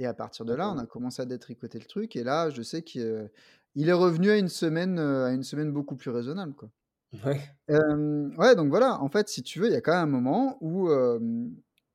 Et 0.00 0.06
à 0.06 0.14
partir 0.14 0.46
de 0.46 0.54
là, 0.54 0.72
on 0.72 0.78
a 0.78 0.86
commencé 0.86 1.20
à 1.20 1.26
détricoter 1.26 1.78
le 1.78 1.84
truc. 1.84 2.16
Et 2.16 2.24
là, 2.24 2.48
je 2.48 2.62
sais 2.62 2.80
qu'il 2.80 3.28
est 3.76 3.92
revenu 3.92 4.30
à 4.30 4.38
une 4.38 4.48
semaine, 4.48 4.98
à 4.98 5.30
une 5.30 5.42
semaine 5.42 5.70
beaucoup 5.70 5.94
plus 5.94 6.10
raisonnable, 6.10 6.54
quoi. 6.54 6.70
Ouais. 7.26 7.40
ouais, 7.68 8.54
donc 8.54 8.70
voilà. 8.70 9.02
En 9.02 9.08
fait, 9.10 9.28
si 9.28 9.42
tu 9.42 9.58
veux, 9.60 9.66
il 9.66 9.72
y 9.72 9.76
a 9.76 9.80
quand 9.80 9.92
même 9.92 10.02
un 10.02 10.06
moment 10.20 10.56
où, 10.62 10.88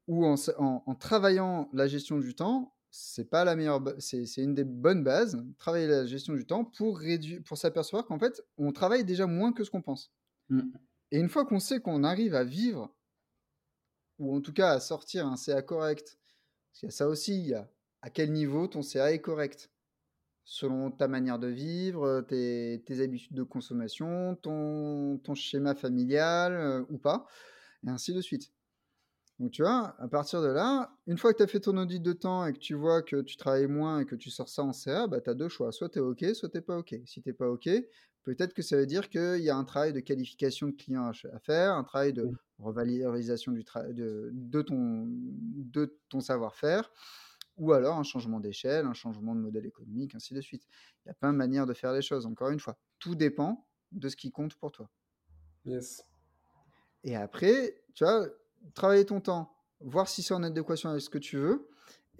où 0.08 0.26
en, 0.26 0.95
travaillant 0.99 1.68
la 1.74 1.88
gestion 1.88 2.20
du 2.20 2.36
temps, 2.36 2.76
c'est 2.91 3.28
pas 3.28 3.43
la 3.43 3.56
meilleure, 3.56 3.82
c'est 3.97 4.24
une 4.38 4.53
des 4.53 4.66
bonnes 4.66 5.03
bases. 5.03 5.43
Travailler 5.58 5.88
la 5.88 6.06
gestion 6.06 6.36
du 6.36 6.45
temps 6.45 6.64
pour 6.64 6.99
réduire, 6.99 7.41
pour 7.43 7.58
s'apercevoir 7.58 8.06
qu'en 8.06 8.20
fait, 8.20 8.43
on 8.60 8.72
travaille 8.72 9.03
déjà 9.03 9.26
moins 9.26 9.51
que 9.51 9.64
ce 9.64 9.72
qu'on 9.72 9.82
pense. 9.82 10.12
Mmh. 10.49 10.62
Et 11.12 11.18
une 11.18 11.30
fois 11.30 11.45
qu'on 11.45 11.60
sait 11.60 11.80
qu'on 11.80 12.03
arrive 12.03 12.36
à 12.36 12.43
vivre, 12.43 12.93
ou 14.20 14.36
en 14.36 14.41
tout 14.41 14.53
cas 14.53 14.74
à 14.74 14.80
sortir 14.80 15.26
un 15.26 15.38
CA 15.38 15.64
correct, 15.64 16.20
parce 16.72 16.80
qu'il 16.80 16.88
y 16.88 16.89
a 16.89 16.91
ça 16.91 17.08
aussi, 17.08 17.39
il 17.39 17.47
y 17.47 17.53
a 17.53 17.70
à 18.06 18.12
quel 18.12 18.32
niveau 18.32 18.68
ton 18.68 18.84
CA 18.84 19.12
est 19.12 19.20
correct? 19.20 19.72
Selon 20.43 20.91
ta 20.91 21.08
manière 21.08 21.39
de 21.39 21.47
vivre, 21.47 22.22
tes, 22.22 23.01
habitudes 23.01 23.36
de 23.36 23.41
consommation, 23.41 24.36
ton, 24.36 25.18
ton 25.24 25.34
schéma 25.34 25.74
familial 25.74 26.53
euh, 26.53 26.84
ou 26.89 26.99
pas, 26.99 27.26
et 27.84 27.89
ainsi 27.89 28.14
de 28.14 28.22
suite. 28.22 28.51
Donc 29.39 29.49
tu 29.49 29.64
vois, 29.64 29.95
à 29.99 30.08
partir 30.08 30.43
de 30.43 30.49
là, 30.49 30.95
une 31.08 31.18
fois 31.18 31.34
que 31.34 31.38
tu 31.38 31.43
as 31.43 31.47
fait 31.47 31.62
ton 31.62 31.76
audit 31.78 31.99
de 31.99 32.14
temps 32.14 32.45
et 32.45 32.53
que 32.53 32.60
tu 32.60 32.76
vois 32.76 33.01
que 33.01 33.24
tu 33.24 33.38
travailles 33.38 33.66
moins 33.66 34.01
et 34.01 34.06
que 34.06 34.16
tu 34.16 34.30
sors 34.30 34.49
ça 34.49 34.62
en 34.62 34.72
CA, 34.72 35.08
bah, 35.08 35.20
tu 35.20 35.32
as 35.32 35.34
deux 35.34 35.49
choix. 35.49 35.72
Soit 35.72 35.89
tu 35.89 35.97
es 35.97 36.01
OK, 36.03 36.24
soit 36.36 36.49
tu 36.49 36.62
pas 36.62 36.78
OK. 36.78 36.93
Si 37.06 37.24
tu 37.24 37.34
pas 37.34 37.49
OK, 37.49 37.68
peut-être 38.24 38.53
que 38.53 38.62
ça 38.62 38.78
veut 38.78 38.86
dire 38.86 39.10
qu'il 39.10 39.41
y 39.41 39.49
a 39.49 39.58
un 39.58 39.64
travail 39.64 39.93
de 39.93 39.99
qualification 39.99 40.68
de 40.68 40.74
client 40.74 41.10
à 41.34 41.39
faire, 41.39 41.74
un 41.74 41.84
travail 41.84 42.14
de 42.14 42.30
revalorisation 42.60 43.51
du 43.51 43.66
de, 43.93 44.30
de, 44.32 44.62
ton, 44.62 45.08
de 45.08 45.97
ton 46.10 46.22
savoir-faire, 46.22 46.91
ou 47.58 47.74
alors 47.74 47.97
un 47.97 48.03
changement 48.03 48.39
d'échelle, 48.39 48.86
un 48.86 48.93
changement 48.93 49.36
de 49.36 49.39
modèle 49.39 49.66
économique, 49.66 50.16
ainsi 50.16 50.34
de 50.34 50.41
suite. 50.41 50.68
Il 51.03 51.10
y 51.10 51.12
a 51.12 51.14
plein 51.14 51.32
de 51.32 51.38
manières 51.38 51.66
de 51.66 51.74
faire 51.74 51.93
les 51.93 52.01
choses, 52.01 52.26
encore 52.26 52.49
une 52.49 52.60
fois. 52.60 52.78
Tout 52.99 53.16
dépend 53.16 53.68
de 53.91 54.10
ce 54.10 54.16
qui 54.16 54.32
compte 54.32 54.56
pour 54.56 54.72
toi. 54.72 54.89
Yes. 55.66 56.03
Et 57.03 57.16
après, 57.16 57.82
tu 57.93 58.03
vois, 58.03 58.28
travailler 58.74 59.06
ton 59.06 59.22
temps, 59.22 59.56
voir 59.80 60.10
si 60.10 60.22
c'est 60.22 60.34
en 60.34 60.43
adéquation 60.43 60.89
avec 60.89 61.01
ce 61.01 61.10
que 61.10 61.18
tu 61.18 61.38
veux. 61.38 61.70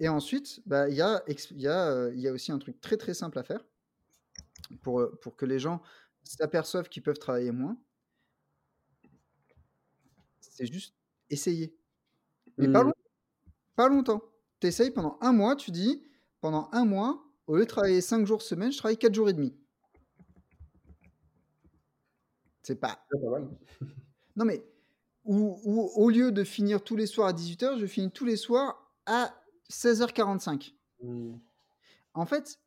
Et 0.00 0.08
ensuite, 0.08 0.60
bah, 0.66 0.88
il 0.88 0.94
y, 0.94 1.02
a, 1.02 1.22
y, 1.26 1.66
a, 1.66 1.90
euh, 1.90 2.14
y 2.14 2.28
a 2.28 2.32
aussi 2.32 2.52
un 2.52 2.58
truc 2.58 2.80
très 2.80 2.96
très 2.96 3.14
simple 3.14 3.38
à 3.38 3.42
faire 3.42 3.64
pour, 4.82 5.00
euh, 5.00 5.18
pour 5.22 5.36
que 5.36 5.46
les 5.46 5.58
gens 5.58 5.82
s'aperçoivent 6.22 6.88
qu'ils 6.88 7.02
peuvent 7.02 7.18
travailler 7.18 7.50
moins. 7.50 7.78
C'est 10.40 10.70
juste 10.70 10.94
essayer. 11.30 11.76
Mais 12.58 12.68
pas, 12.68 12.84
mmh. 12.84 12.92
pas 13.74 13.88
longtemps 13.88 14.22
tu 14.60 14.92
pendant 14.92 15.18
un 15.20 15.32
mois, 15.32 15.56
tu 15.56 15.70
dis, 15.70 16.02
pendant 16.40 16.68
un 16.72 16.84
mois, 16.84 17.22
au 17.46 17.56
lieu 17.56 17.64
de 17.64 17.68
travailler 17.68 18.00
5 18.00 18.26
jours 18.26 18.42
semaine, 18.42 18.72
je 18.72 18.78
travaille 18.78 18.98
4 18.98 19.14
jours 19.14 19.28
et 19.28 19.32
demi. 19.32 19.54
C'est 22.62 22.80
pas. 22.80 23.06
non, 24.34 24.44
mais 24.44 24.64
ou, 25.24 25.90
au 25.94 26.10
lieu 26.10 26.32
de 26.32 26.44
finir 26.44 26.82
tous 26.82 26.96
les 26.96 27.06
soirs 27.06 27.28
à 27.28 27.32
18h, 27.32 27.78
je 27.78 27.86
finis 27.86 28.10
tous 28.10 28.24
les 28.24 28.36
soirs 28.36 28.92
à 29.06 29.34
16h45. 29.70 30.72
Mmh. 31.02 31.34
En 32.14 32.26
fait, 32.26 32.60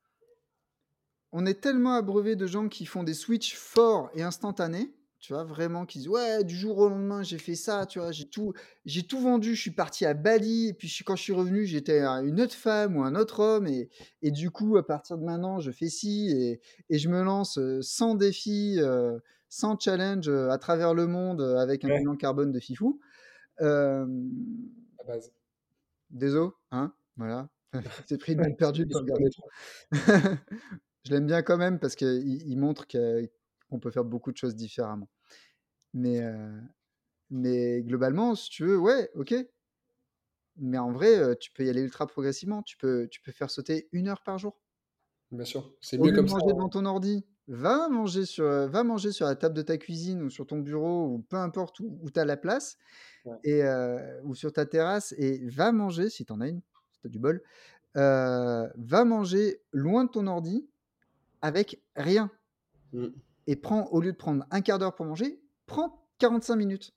on 1.31 1.45
est 1.45 1.61
tellement 1.61 1.93
abreuvé 1.93 2.35
de 2.35 2.47
gens 2.47 2.69
qui 2.69 2.85
font 2.85 3.03
des 3.03 3.13
switches 3.13 3.55
forts 3.55 4.09
et 4.13 4.23
instantanés 4.23 4.93
tu 5.19 5.33
vois, 5.33 5.43
vraiment, 5.43 5.85
qui 5.85 5.99
disent 5.99 6.07
ouais, 6.07 6.43
du 6.43 6.55
jour 6.55 6.77
au 6.77 6.89
lendemain, 6.89 7.23
j'ai 7.23 7.37
fait 7.37 7.55
ça, 7.55 7.85
tu 7.85 7.99
vois, 7.99 8.11
j'ai 8.11 8.29
tout, 8.29 8.53
j'ai 8.85 9.03
tout 9.03 9.19
vendu, 9.19 9.55
je 9.55 9.61
suis 9.61 9.71
parti 9.71 10.05
à 10.05 10.13
Bali, 10.13 10.69
et 10.69 10.73
puis 10.73 10.93
quand 11.05 11.15
je 11.15 11.23
suis 11.23 11.33
revenu, 11.33 11.65
j'étais 11.65 12.01
une 12.01 12.39
autre 12.41 12.55
femme 12.55 12.97
ou 12.97 13.03
un 13.03 13.15
autre 13.15 13.41
homme, 13.41 13.67
et, 13.67 13.89
et 14.21 14.31
du 14.31 14.49
coup, 14.51 14.77
à 14.77 14.85
partir 14.85 15.17
de 15.17 15.23
maintenant, 15.23 15.59
je 15.59 15.71
fais 15.71 15.89
ci, 15.89 16.29
et, 16.31 16.61
et 16.89 16.97
je 16.99 17.09
me 17.09 17.21
lance 17.23 17.59
sans 17.81 18.15
défi, 18.15 18.79
sans 19.49 19.77
challenge 19.79 20.29
à 20.29 20.57
travers 20.57 20.93
le 20.93 21.07
monde 21.07 21.41
avec 21.41 21.83
un 21.83 21.97
bilan 21.97 22.15
carbone 22.15 22.51
de 22.51 22.59
fifou. 22.59 22.99
Euh, 23.61 24.05
à 24.99 25.03
base. 25.03 25.31
Désolé, 26.09 26.51
hein, 26.71 26.93
voilà. 27.17 27.49
C'est 28.07 28.17
pris 28.17 28.35
de 28.35 28.41
mal 28.41 28.55
perdu. 28.55 28.87
je 29.91 31.11
l'aime 31.11 31.27
bien 31.27 31.41
quand 31.41 31.57
même 31.57 31.79
parce 31.79 31.95
qu'il 31.95 32.41
il 32.47 32.57
montre 32.57 32.87
que 32.87 33.29
on 33.71 33.79
peut 33.79 33.91
faire 33.91 34.05
beaucoup 34.05 34.31
de 34.31 34.37
choses 34.37 34.55
différemment. 34.55 35.09
Mais, 35.93 36.21
mais 37.29 37.81
globalement, 37.81 38.35
si 38.35 38.49
tu 38.49 38.65
veux, 38.65 38.77
ouais, 38.77 39.09
ok. 39.15 39.35
Mais 40.57 40.77
en 40.77 40.91
vrai, 40.91 41.35
tu 41.37 41.51
peux 41.51 41.65
y 41.65 41.69
aller 41.69 41.81
ultra 41.81 42.05
progressivement. 42.05 42.63
Tu 42.63 42.77
peux, 42.77 43.07
tu 43.09 43.21
peux 43.21 43.31
faire 43.31 43.49
sauter 43.49 43.87
une 43.91 44.07
heure 44.07 44.21
par 44.23 44.37
jour. 44.37 44.59
Bien 45.31 45.45
sûr, 45.45 45.73
c'est 45.79 45.97
mieux 45.97 46.11
comme 46.11 46.27
ça. 46.27 46.35
manger 46.35 46.51
hein. 46.51 46.53
devant 46.55 46.69
ton 46.69 46.85
ordi 46.85 47.25
Va 47.47 47.89
manger, 47.89 48.25
sur, 48.25 48.45
va 48.45 48.83
manger 48.83 49.11
sur 49.11 49.25
la 49.25 49.35
table 49.35 49.55
de 49.55 49.63
ta 49.63 49.77
cuisine 49.77 50.21
ou 50.21 50.29
sur 50.29 50.45
ton 50.45 50.59
bureau 50.59 51.07
ou 51.07 51.19
peu 51.29 51.37
importe 51.37 51.79
où, 51.79 51.97
où 52.03 52.11
tu 52.11 52.19
as 52.19 52.25
la 52.25 52.37
place 52.37 52.77
et, 53.43 53.63
ou 54.23 54.35
sur 54.35 54.53
ta 54.53 54.67
terrasse 54.67 55.15
et 55.17 55.47
va 55.49 55.71
manger, 55.71 56.11
si 56.11 56.25
tu 56.25 56.31
en 56.31 56.41
as 56.41 56.47
une, 56.47 56.61
si 56.91 56.99
tu 56.99 57.07
as 57.07 57.09
du 57.09 57.17
bol, 57.17 57.41
va 57.95 59.03
manger 59.03 59.63
loin 59.71 60.03
de 60.03 60.11
ton 60.11 60.27
ordi 60.27 60.69
avec 61.41 61.81
rien. 61.95 62.29
Mmh. 62.93 63.07
Et 63.49 63.55
prends, 63.55 63.87
au 63.87 63.99
lieu 63.99 64.11
de 64.11 64.17
prendre 64.17 64.45
un 64.51 64.61
quart 64.61 64.77
d'heure 64.77 64.93
pour 64.93 65.07
manger, 65.07 65.41
prends 65.65 66.07
45 66.19 66.55
minutes. 66.55 66.93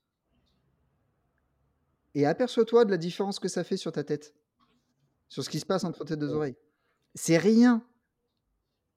Et 2.15 2.27
aperçois-toi 2.27 2.85
de 2.85 2.91
la 2.91 2.99
différence 2.99 3.39
que 3.39 3.49
ça 3.49 3.65
fait 3.65 3.79
sur 3.79 3.91
ta 3.91 4.05
tête, 4.05 4.35
sur 5.31 5.43
ce 5.43 5.49
qui 5.49 5.61
se 5.61 5.65
passe 5.65 5.85
entre 5.85 6.05
tes 6.05 6.15
deux 6.15 6.35
oreilles. 6.35 6.59
C'est 7.15 7.39
rien. 7.39 7.83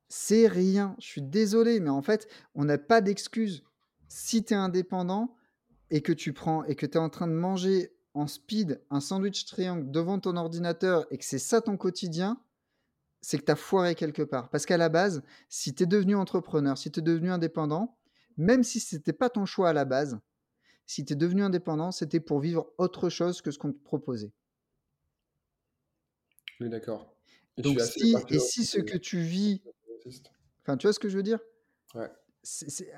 C'est 0.10 0.47
rien. 0.47 0.97
Je 0.99 1.06
suis 1.06 1.22
désolé, 1.22 1.80
mais 1.80 1.89
en 1.89 2.01
fait, 2.01 2.28
on 2.56 2.66
n'a 2.66 2.78
pas 2.78 2.99
d'excuse. 2.99 3.64
Si 4.10 4.43
tu 4.43 4.53
es 4.53 4.58
indépendant 4.58 5.34
et 5.91 6.01
que 6.01 6.12
tu 6.12 6.34
prends 6.34 6.66
et 6.66 6.76
que 6.76 6.86
tu 6.86 6.97
es 6.97 7.01
en 7.01 7.10
train 7.10 7.28
de 7.28 7.32
manger 7.32 7.95
en 8.16 8.28
speed 8.28 8.82
un 8.89 8.99
sandwich 8.99 9.45
triangle 9.45 9.89
devant 9.89 10.20
ton 10.20 10.36
ordinateur 10.36 11.08
et 11.10 11.18
que 11.18 11.24
c'est 11.24 11.39
ça 11.39 11.62
ton 11.62 11.78
quotidien, 11.78 12.38
c'est 13.26 13.39
que 13.39 13.45
tu 13.45 13.51
as 13.51 13.55
foiré 13.55 13.95
quelque 13.95 14.21
part. 14.21 14.49
Parce 14.51 14.67
qu'à 14.67 14.78
la 14.78 14.88
base, 14.88 15.23
si 15.49 15.73
tu 15.73 15.82
es 15.82 15.86
devenu 15.88 16.15
entrepreneur, 16.15 16.78
si 16.78 16.91
tu 16.91 16.99
es 16.99 17.01
devenu 17.01 17.32
indépendant, 17.32 17.97
même 18.38 18.63
si 18.63 18.80
ce 18.80 18.95
n'était 18.95 19.13
pas 19.13 19.32
ton 19.32 19.47
choix 19.47 19.69
à 19.69 19.73
la 19.73 19.84
base, 19.84 20.19
si 20.86 21.03
tu 21.05 21.13
es 21.13 21.15
devenu 21.15 21.41
indépendant, 21.41 21.91
c'était 21.91 22.19
pour 22.19 22.39
vivre 22.39 22.71
autre 22.78 23.09
chose 23.09 23.41
que 23.41 23.49
ce 23.49 23.57
qu'on 23.57 23.71
te 23.71 23.84
proposait. 23.84 24.32
Oui, 26.59 26.69
d'accord. 26.69 27.15
Et 27.57 27.63
Donc, 27.63 27.82
si, 27.82 28.15
et 28.30 28.38
si 28.38 28.63
ce 28.63 28.80
que 28.80 28.97
tu 28.97 29.17
vis. 29.17 29.63
Enfin, 30.61 30.78
tu 30.78 30.86
vois 30.86 30.93
ce 30.93 30.99
que 30.99 31.09
je 31.09 31.17
veux 31.17 31.23
dire? 31.23 31.39
Ouais. 31.95 32.11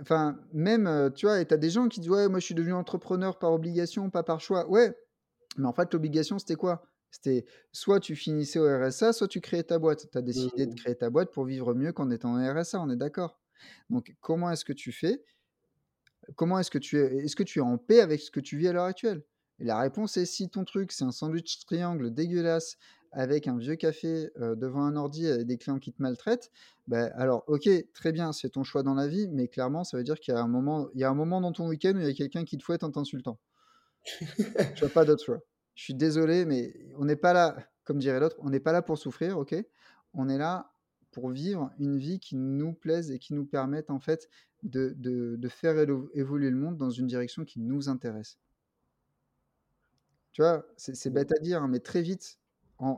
enfin, 0.02 0.38
même, 0.52 0.88
euh, 0.88 1.10
tu 1.10 1.26
vois, 1.26 1.40
et 1.40 1.48
tu 1.48 1.54
as 1.54 1.58
des 1.58 1.70
gens 1.70 1.88
qui 1.88 2.02
disent 2.02 2.10
Ouais, 2.10 2.28
moi 2.28 2.42
je 2.42 2.46
suis 2.46 2.56
devenu 2.56 2.74
entrepreneur 2.74 3.40
par 3.40 3.54
obligation, 3.54 4.10
pas 4.10 4.24
par 4.24 4.42
choix. 4.42 4.70
Ouais, 4.70 4.94
mais 5.56 5.68
en 5.68 5.74
fait, 5.74 5.94
l'obligation, 5.94 6.38
c'était 6.38 6.56
quoi? 6.56 6.86
C'était 7.18 7.46
soit 7.72 8.00
tu 8.00 8.16
finissais 8.16 8.60
au 8.60 8.66
RSA, 8.66 9.12
soit 9.12 9.28
tu 9.28 9.42
créais 9.42 9.64
ta 9.64 9.80
boîte. 9.80 10.08
Tu 10.12 10.18
as 10.18 10.22
décidé 10.22 10.68
de 10.68 10.72
mmh. 10.72 10.76
créer 10.76 10.96
ta 10.96 11.10
boîte 11.10 11.32
pour 11.32 11.46
vivre 11.46 11.74
mieux 11.74 11.92
qu'en 11.92 12.12
étant 12.12 12.36
en 12.36 12.54
RSA, 12.54 12.80
on 12.80 12.92
est 12.92 12.96
d'accord? 12.96 13.40
Donc, 13.90 14.16
comment 14.22 14.52
est-ce 14.52 14.64
que 14.64 14.74
tu 14.74 14.92
fais? 14.92 15.24
Comment 16.36 16.60
est-ce 16.60 16.70
que 16.70 16.78
tu 16.78 17.00
es 17.00 17.18
Est-ce 17.18 17.36
que 17.36 17.44
tu 17.44 17.58
es 17.60 17.62
en 17.64 17.80
paix 17.80 18.02
avec 18.02 18.22
ce 18.22 18.30
que 18.30 18.40
tu 18.40 18.58
vis 18.58 18.68
à 18.68 18.74
l'heure 18.74 18.86
actuelle? 18.86 19.24
Et 19.58 19.64
la 19.64 19.80
réponse 19.80 20.18
est 20.18 20.26
si 20.26 20.48
ton 20.50 20.64
truc, 20.64 20.92
c'est 20.92 21.06
un 21.06 21.12
sandwich 21.12 21.66
triangle 21.66 22.14
dégueulasse 22.14 22.78
avec 23.12 23.48
un 23.48 23.58
vieux 23.58 23.78
café 23.78 24.30
devant 24.36 24.84
un 24.84 24.96
ordi 24.96 25.26
et 25.26 25.44
des 25.44 25.58
clients 25.58 25.80
qui 25.80 25.94
te 25.94 26.02
maltraitent, 26.02 26.52
bah, 26.88 27.10
alors 27.16 27.44
ok, 27.48 27.68
très 27.94 28.12
bien, 28.12 28.32
c'est 28.32 28.50
ton 28.50 28.64
choix 28.64 28.84
dans 28.84 28.94
la 28.94 29.08
vie, 29.08 29.28
mais 29.30 29.48
clairement, 29.48 29.84
ça 29.84 29.98
veut 29.98 30.04
dire 30.04 30.20
qu'il 30.20 30.36
y 30.36 30.38
a 30.38 30.42
un 30.42 30.48
moment, 30.48 30.90
il 30.94 31.00
y 31.00 31.04
a 31.04 31.10
un 31.10 31.16
moment 31.16 31.42
dans 31.42 31.54
ton 31.54 31.68
week-end 31.68 31.94
où 31.96 32.00
il 32.00 32.06
y 32.06 32.10
a 32.10 32.14
quelqu'un 32.14 32.44
qui 32.44 32.58
te 32.58 32.64
fouette 32.64 32.84
en 32.84 32.92
t'insultant. 32.92 33.40
tu 34.76 34.84
n'as 34.84 34.90
pas 34.90 35.06
d'autre 35.06 35.24
choix. 35.24 35.40
Je 35.78 35.84
suis 35.84 35.94
désolé, 35.94 36.44
mais 36.44 36.74
on 36.98 37.06
n'est 37.06 37.16
pas 37.16 37.34
là, 37.34 37.56
comme 37.84 38.00
dirait 38.00 38.20
l'autre, 38.20 38.36
on 38.40 38.50
n'est 38.50 38.60
pas 38.60 38.72
là 38.72 38.82
pour 38.82 38.98
souffrir, 38.98 39.38
ok? 39.38 39.56
On 40.16 40.28
est 40.28 40.40
là 40.40 40.74
pour 41.12 41.30
vivre 41.30 41.72
une 41.78 42.00
vie 42.00 42.20
qui 42.20 42.36
nous 42.36 42.74
plaise 42.74 43.12
et 43.12 43.20
qui 43.20 43.36
nous 43.36 43.46
permette 43.46 43.92
en 43.92 44.00
fait 44.00 44.28
de, 44.64 44.96
de, 44.98 45.48
faire 45.48 45.78
évoluer 46.16 46.50
le 46.50 46.58
monde 46.58 46.78
dans 46.78 46.90
une 46.90 47.06
direction 47.06 47.46
qui 47.46 47.60
nous 47.60 47.90
intéresse. 47.90 48.40
Tu 50.34 50.42
vois, 50.42 50.66
c'est 50.78 51.12
bête 51.12 51.32
à 51.32 51.40
dire, 51.40 51.62
hein, 51.62 51.68
mais 51.68 51.80
très 51.80 52.02
vite, 52.02 52.40
en, 52.80 52.90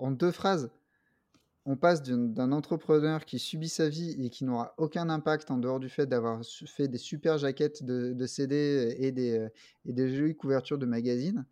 en, 0.00 0.10
deux 0.10 0.30
phrases, 0.30 0.70
on 1.64 1.76
passe 1.76 2.02
d'un 2.02 2.52
entrepreneur 2.52 3.24
qui 3.24 3.38
subit 3.38 3.70
sa 3.70 3.88
vie 3.88 4.22
et 4.22 4.28
qui 4.28 4.44
n'aura 4.44 4.74
aucun 4.76 5.08
impact 5.08 5.50
en 5.50 5.56
dehors 5.56 5.80
du 5.80 5.88
fait 5.88 6.06
d'avoir 6.06 6.42
fait 6.66 6.88
des 6.88 6.98
super 6.98 7.38
jaquettes 7.38 7.84
de, 7.84 8.12
de 8.12 8.26
CD 8.26 8.96
et 8.98 9.12
des, 9.12 9.48
et 9.86 9.94
des 9.94 10.14
jolies 10.14 10.36
couvertures 10.36 10.78
de 10.78 10.86
magazines, 10.86 11.46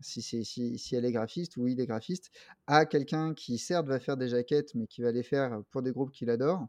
si, 0.00 0.22
si, 0.22 0.44
si, 0.44 0.96
elle 0.96 1.04
est 1.04 1.12
graphiste 1.12 1.56
ou 1.56 1.68
il 1.68 1.80
est 1.80 1.86
graphiste, 1.86 2.30
à 2.66 2.86
quelqu'un 2.86 3.34
qui 3.34 3.58
certes 3.58 3.86
va 3.86 3.98
faire 3.98 4.16
des 4.16 4.28
jaquettes 4.28 4.74
mais 4.74 4.86
qui 4.86 5.02
va 5.02 5.12
les 5.12 5.22
faire 5.22 5.62
pour 5.70 5.82
des 5.82 5.92
groupes 5.92 6.10
qu'il 6.10 6.30
adore 6.30 6.66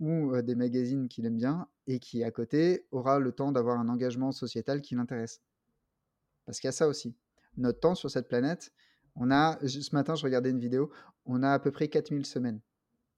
ou 0.00 0.40
des 0.42 0.54
magazines 0.54 1.08
qu'il 1.08 1.24
aime 1.26 1.36
bien 1.36 1.68
et 1.86 1.98
qui 2.00 2.24
à 2.24 2.30
côté 2.30 2.86
aura 2.90 3.18
le 3.18 3.32
temps 3.32 3.52
d'avoir 3.52 3.78
un 3.78 3.88
engagement 3.88 4.32
sociétal 4.32 4.80
qui 4.80 4.94
l'intéresse. 4.94 5.40
Parce 6.46 6.60
qu'il 6.60 6.68
y 6.68 6.70
a 6.70 6.72
ça 6.72 6.88
aussi. 6.88 7.14
Notre 7.56 7.80
temps 7.80 7.94
sur 7.94 8.10
cette 8.10 8.28
planète, 8.28 8.72
on 9.16 9.30
a, 9.30 9.58
ce 9.66 9.94
matin, 9.94 10.14
je 10.14 10.24
regardais 10.24 10.50
une 10.50 10.58
vidéo, 10.58 10.90
on 11.24 11.42
a 11.42 11.52
à 11.52 11.58
peu 11.58 11.70
près 11.70 11.88
4000 11.88 12.26
semaines. 12.26 12.60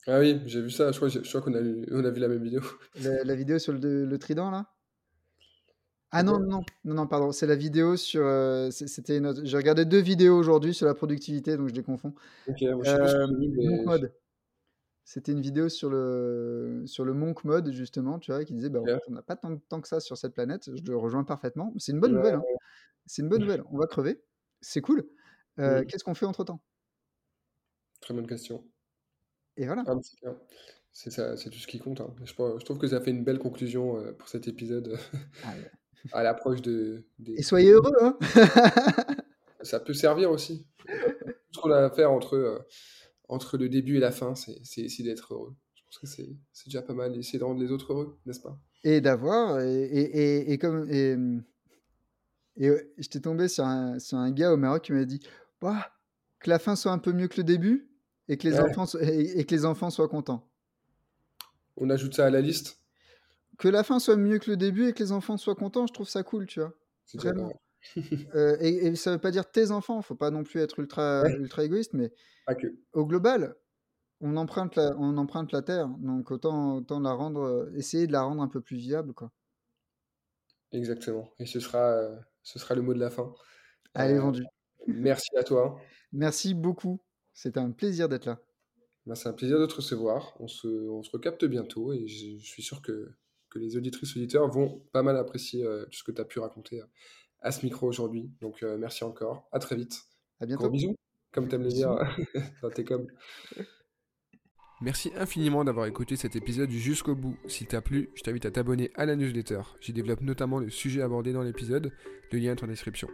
Ah 0.07 0.21
oui, 0.21 0.41
j'ai 0.47 0.63
vu 0.63 0.71
ça, 0.71 0.93
je 0.93 0.97
crois, 0.97 1.09
je 1.09 1.21
crois 1.21 1.41
qu'on 1.41 1.55
a, 1.55 1.61
on 1.91 2.05
a 2.05 2.11
vu 2.11 2.21
la 2.21 2.29
même 2.29 2.43
vidéo. 2.43 2.61
La, 3.03 3.35
vidéo 3.35 3.59
sur 3.59 3.73
le, 3.73 4.17
trident, 4.19 4.51
là? 4.51 4.73
Ah 6.13 6.23
non, 6.23 6.39
non, 6.39 6.63
non, 6.85 6.95
non, 6.95 7.07
pardon, 7.07 7.33
c'est 7.33 7.47
la 7.47 7.57
vidéo 7.57 7.97
sur... 7.97 8.25
Euh, 8.25 8.71
c'était 8.71 9.19
une 9.19 9.45
J'ai 9.45 9.57
regardé 9.57 9.85
deux 9.85 10.01
vidéos 10.01 10.37
aujourd'hui 10.39 10.73
sur 10.73 10.87
la 10.87 10.95
productivité, 10.95 11.57
donc 11.57 11.69
je 11.69 11.75
les 11.75 11.83
confonds. 11.83 12.15
Je 12.47 12.67
euh, 12.67 13.27
Monk 13.27 13.87
Mode. 13.87 14.15
C'était 15.05 15.33
une 15.33 15.41
vidéo 15.41 15.69
sur 15.69 15.91
le, 15.91 16.85
sur 16.87 17.05
le 17.05 17.13
Monk 17.13 17.45
Mode, 17.45 17.73
justement, 17.73 18.19
tu 18.19 18.31
vois, 18.33 18.45
qui 18.45 18.55
disait, 18.55 18.71
bah, 18.71 18.81
on 19.09 19.13
n'a 19.13 19.23
pas 19.23 19.37
tant 19.37 19.51
de 19.51 19.61
temps 19.69 19.81
que 19.81 19.89
ça 19.89 20.01
sur 20.01 20.17
cette 20.17 20.35
planète, 20.35 20.71
je 20.75 20.83
le 20.85 20.97
rejoins 20.97 21.25
parfaitement. 21.25 21.73
C'est 21.77 21.93
une 21.93 22.01
bonne 22.01 22.15
nouvelle, 22.15 22.37
hein. 22.37 22.43
c'est 23.07 23.23
une 23.23 23.29
bonne 23.29 23.43
nouvelle, 23.43 23.63
on 23.71 23.79
va 23.79 23.87
crever, 23.87 24.21
c'est 24.61 24.81
cool. 24.81 25.09
Euh, 25.59 25.85
qu'est-ce 25.85 26.05
qu'on 26.05 26.15
fait 26.15 26.27
entre-temps? 26.27 26.61
Très 28.01 28.15
bonne 28.15 28.27
question. 28.27 28.65
Et 29.57 29.67
voilà. 29.67 29.85
Ah, 29.87 29.95
c'est 30.93 31.11
ça, 31.11 31.37
c'est 31.37 31.51
tout 31.51 31.59
ce 31.59 31.67
qui 31.67 31.79
compte. 31.79 32.01
Hein. 32.01 32.15
Je, 32.25 32.33
trouve 32.65 32.79
que 32.79 32.89
ça 32.89 33.01
fait 33.01 33.11
une 33.11 33.25
belle 33.25 33.39
conclusion 33.39 34.03
pour 34.19 34.29
cet 34.29 34.49
épisode 34.49 34.99
ah 35.45 35.55
à 36.13 36.23
l'approche 36.23 36.63
de. 36.63 37.05
Et 37.27 37.43
soyez 37.43 37.71
heureux, 37.71 37.93
hein 38.01 38.19
Ça 39.63 39.81
peut 39.81 39.95
servir 39.95 40.31
aussi. 40.31 40.67
Tout 40.87 40.93
ce 41.53 41.61
qu'on 41.61 41.71
a 41.71 41.85
à 41.85 41.91
faire 41.91 42.13
entre, 42.13 42.35
euh, 42.37 42.59
entre 43.29 43.57
le 43.57 43.69
début 43.69 43.97
et 43.97 44.01
la 44.01 44.13
fin, 44.13 44.35
c'est 44.35 44.83
essayer 44.83 45.05
d'être 45.05 45.35
heureux. 45.35 45.55
Je 45.75 45.83
pense 45.83 45.99
que 45.99 46.07
c'est 46.07 46.67
déjà 46.67 46.83
pas 46.83 46.95
mal, 46.95 47.17
essayer 47.17 47.39
de 47.39 47.45
rendre 47.45 47.61
les 47.61 47.71
autres 47.71 47.93
heureux, 47.93 48.19
n'est-ce 48.27 48.41
pas? 48.41 48.59
Et 48.85 49.01
d'avoir, 49.01 49.61
et, 49.61 49.83
et, 49.83 50.53
et, 50.53 50.59
comme. 50.59 50.89
Et, 50.91 51.17
et 52.59 52.71
j'étais 52.99 53.21
tombé 53.21 53.49
sur 53.49 53.65
un, 53.65 53.99
sur 53.99 54.19
un 54.19 54.31
gars 54.31 54.53
au 54.53 54.57
Maroc 54.57 54.85
qui 54.85 54.93
m'a 54.93 55.05
dit 55.05 55.21
bah, 55.61 55.91
que 56.41 56.51
la 56.51 56.59
fin 56.59 56.77
soit 56.77 56.93
un 56.93 56.99
peu 56.99 57.13
mieux 57.13 57.29
que 57.29 57.39
le 57.39 57.45
début 57.45 57.91
et 58.29 58.37
que 58.37 58.49
les, 58.49 58.59
enfants, 58.59 58.87
et, 59.01 59.45
que 59.45 59.55
les 59.55 59.65
enfants 59.65 59.91
soient 59.91 60.09
contents. 60.09 60.49
On 61.77 61.91
ajoute 61.91 62.15
ça 62.15 62.27
à 62.27 62.31
la 62.31 62.41
liste 62.41 62.81
Que 63.59 63.69
la 63.69 63.83
fin 63.83 63.99
soit 63.99 64.17
mieux 64.17 64.39
que 64.39 64.51
le 64.51 64.57
début 64.57 64.89
et 64.89 64.93
que 64.93 65.03
les 65.03 65.13
enfants 65.13 65.37
soient 65.37 65.55
contents, 65.55 65.87
je 65.87 65.93
trouve 65.93 66.09
ça 66.09 66.23
cool, 66.23 66.47
tu 66.47 66.61
vois. 66.61 66.73
Vraiment. 67.15 67.53
euh, 68.35 68.57
et, 68.61 68.87
et, 68.87 68.97
ça 68.97 69.13
veut 69.13 69.19
pas 69.19 69.31
dire 69.31 69.51
tes 69.51 69.71
enfants, 69.71 70.03
faut 70.03 70.17
pas 70.17 70.31
non 70.31 70.43
plus 70.43 70.61
être 70.61 70.79
ultra, 70.79 71.29
ultra 71.29 71.65
égoïste, 71.65 71.93
mais 71.93 72.13
au 72.93 73.07
global, 73.07 73.55
on 74.21 74.37
emprunte, 74.37 74.77
la, 74.77 74.97
on 74.99 75.17
emprunte 75.19 75.53
la 75.53 75.63
terre, 75.63 75.89
donc 75.99 76.31
autant, 76.31 76.77
autant 76.77 77.01
la 77.01 77.13
rendre, 77.13 77.43
euh, 77.43 77.73
essayer 77.77 78.07
de 78.07 78.13
la 78.13 78.23
rendre 78.23 78.43
un 78.43 78.49
peu 78.49 78.61
plus 78.61 78.77
viable, 78.77 79.13
quoi. 79.13 79.31
Exactement. 80.73 81.31
Et 81.39 81.47
ce 81.47 81.61
sera, 81.61 81.79
euh, 81.79 82.17
ce 82.43 82.59
sera 82.59 82.75
le 82.75 82.83
mot 82.83 82.95
de 82.95 82.99
la 82.99 83.11
fin. 83.11 83.33
Allez, 83.95 84.15
euh, 84.15 84.21
vendu. 84.21 84.45
Merci 84.87 85.37
à 85.37 85.43
toi. 85.43 85.79
Merci 86.13 86.55
beaucoup. 86.55 87.01
C'était 87.33 87.61
un 87.61 87.71
plaisir 87.71 88.09
d'être 88.09 88.27
là. 88.27 88.41
Bah, 89.05 89.15
c'est 89.15 89.29
un 89.29 89.33
plaisir 89.33 89.59
de 89.61 89.67
te 89.67 89.75
recevoir. 89.75 90.35
On 90.41 90.49
se, 90.49 90.67
on 90.67 91.03
se 91.03 91.11
recapte 91.11 91.45
bientôt 91.45 91.93
et 91.93 92.07
je, 92.07 92.39
suis 92.39 92.63
sûr 92.63 92.83
que, 92.83 93.13
que 93.57 93.63
les 93.63 93.77
auditrices 93.77 94.17
auditeurs 94.17 94.49
vont 94.49 94.83
pas 94.93 95.03
mal 95.03 95.17
apprécier 95.17 95.65
euh, 95.65 95.85
tout 95.87 95.99
ce 95.99 96.05
que 96.05 96.13
tu 96.13 96.21
as 96.21 96.25
pu 96.25 96.39
raconter 96.39 96.81
euh, 96.81 96.87
à 97.41 97.51
ce 97.53 97.65
micro 97.65 97.87
aujourd'hui. 97.87 98.31
Donc 98.41 98.63
euh, 98.63 98.77
merci 98.79 99.05
encore. 99.05 99.49
À 99.53 99.59
très 99.59 99.77
vite. 99.77 100.03
À 100.41 100.47
bientôt. 100.47 100.69
bisous, 100.69 100.97
comme 101.33 101.49
tu 101.49 101.55
aimes 101.55 101.63
le 101.63 101.71
dire 101.71 101.97
dans 102.63 102.71
tes 102.71 102.85
coms. 102.85 103.07
Merci 104.83 105.11
infiniment 105.17 105.65
d'avoir 105.65 105.87
écouté 105.87 106.17
cet 106.17 106.37
épisode 106.37 106.69
jusqu'au 106.69 107.15
bout. 107.15 107.39
S'il 107.47 107.67
t'a 107.67 107.81
plu, 107.81 108.11
je 108.15 108.23
t'invite 108.23 108.45
à 108.45 108.51
t'abonner 108.51 108.91
à 108.95 109.07
la 109.07 109.17
newsletter. 109.17 109.63
J'y 109.81 109.95
développe 109.95 110.21
notamment 110.21 110.59
le 110.59 110.69
sujet 110.69 111.01
abordé 111.01 111.33
dans 111.33 111.41
l'épisode. 111.41 111.93
Le 112.31 112.39
lien 112.39 112.53
est 112.53 112.63
en 112.63 112.67
description. 112.67 113.09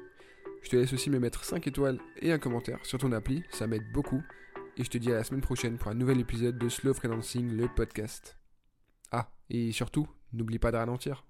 Je 0.63 0.71
te 0.71 0.75
laisse 0.75 0.93
aussi 0.93 1.09
me 1.09 1.21
mettre 1.21 1.45
5 1.45 1.65
étoiles 1.69 2.01
et 2.21 2.33
un 2.33 2.41
commentaire 2.41 2.85
sur 2.85 2.99
ton 2.99 3.13
appli, 3.13 3.45
ça 3.53 3.69
m'aide 3.69 3.85
beaucoup. 3.93 4.21
Et 4.77 4.83
je 4.83 4.91
te 4.91 4.99
dis 4.99 5.13
à 5.13 5.15
la 5.15 5.23
semaine 5.23 5.41
prochaine 5.41 5.79
pour 5.79 5.93
un 5.93 5.95
nouvel 5.95 6.19
épisode 6.19 6.59
de 6.59 6.69
Slow 6.69 6.95
Freelancing, 6.95 7.57
le 7.57 7.69
podcast. 7.69 8.37
Ah, 9.13 9.31
et 9.49 9.71
surtout, 9.71 10.09
n'oublie 10.33 10.59
pas 10.59 10.73
de 10.73 10.77
ralentir. 10.77 11.25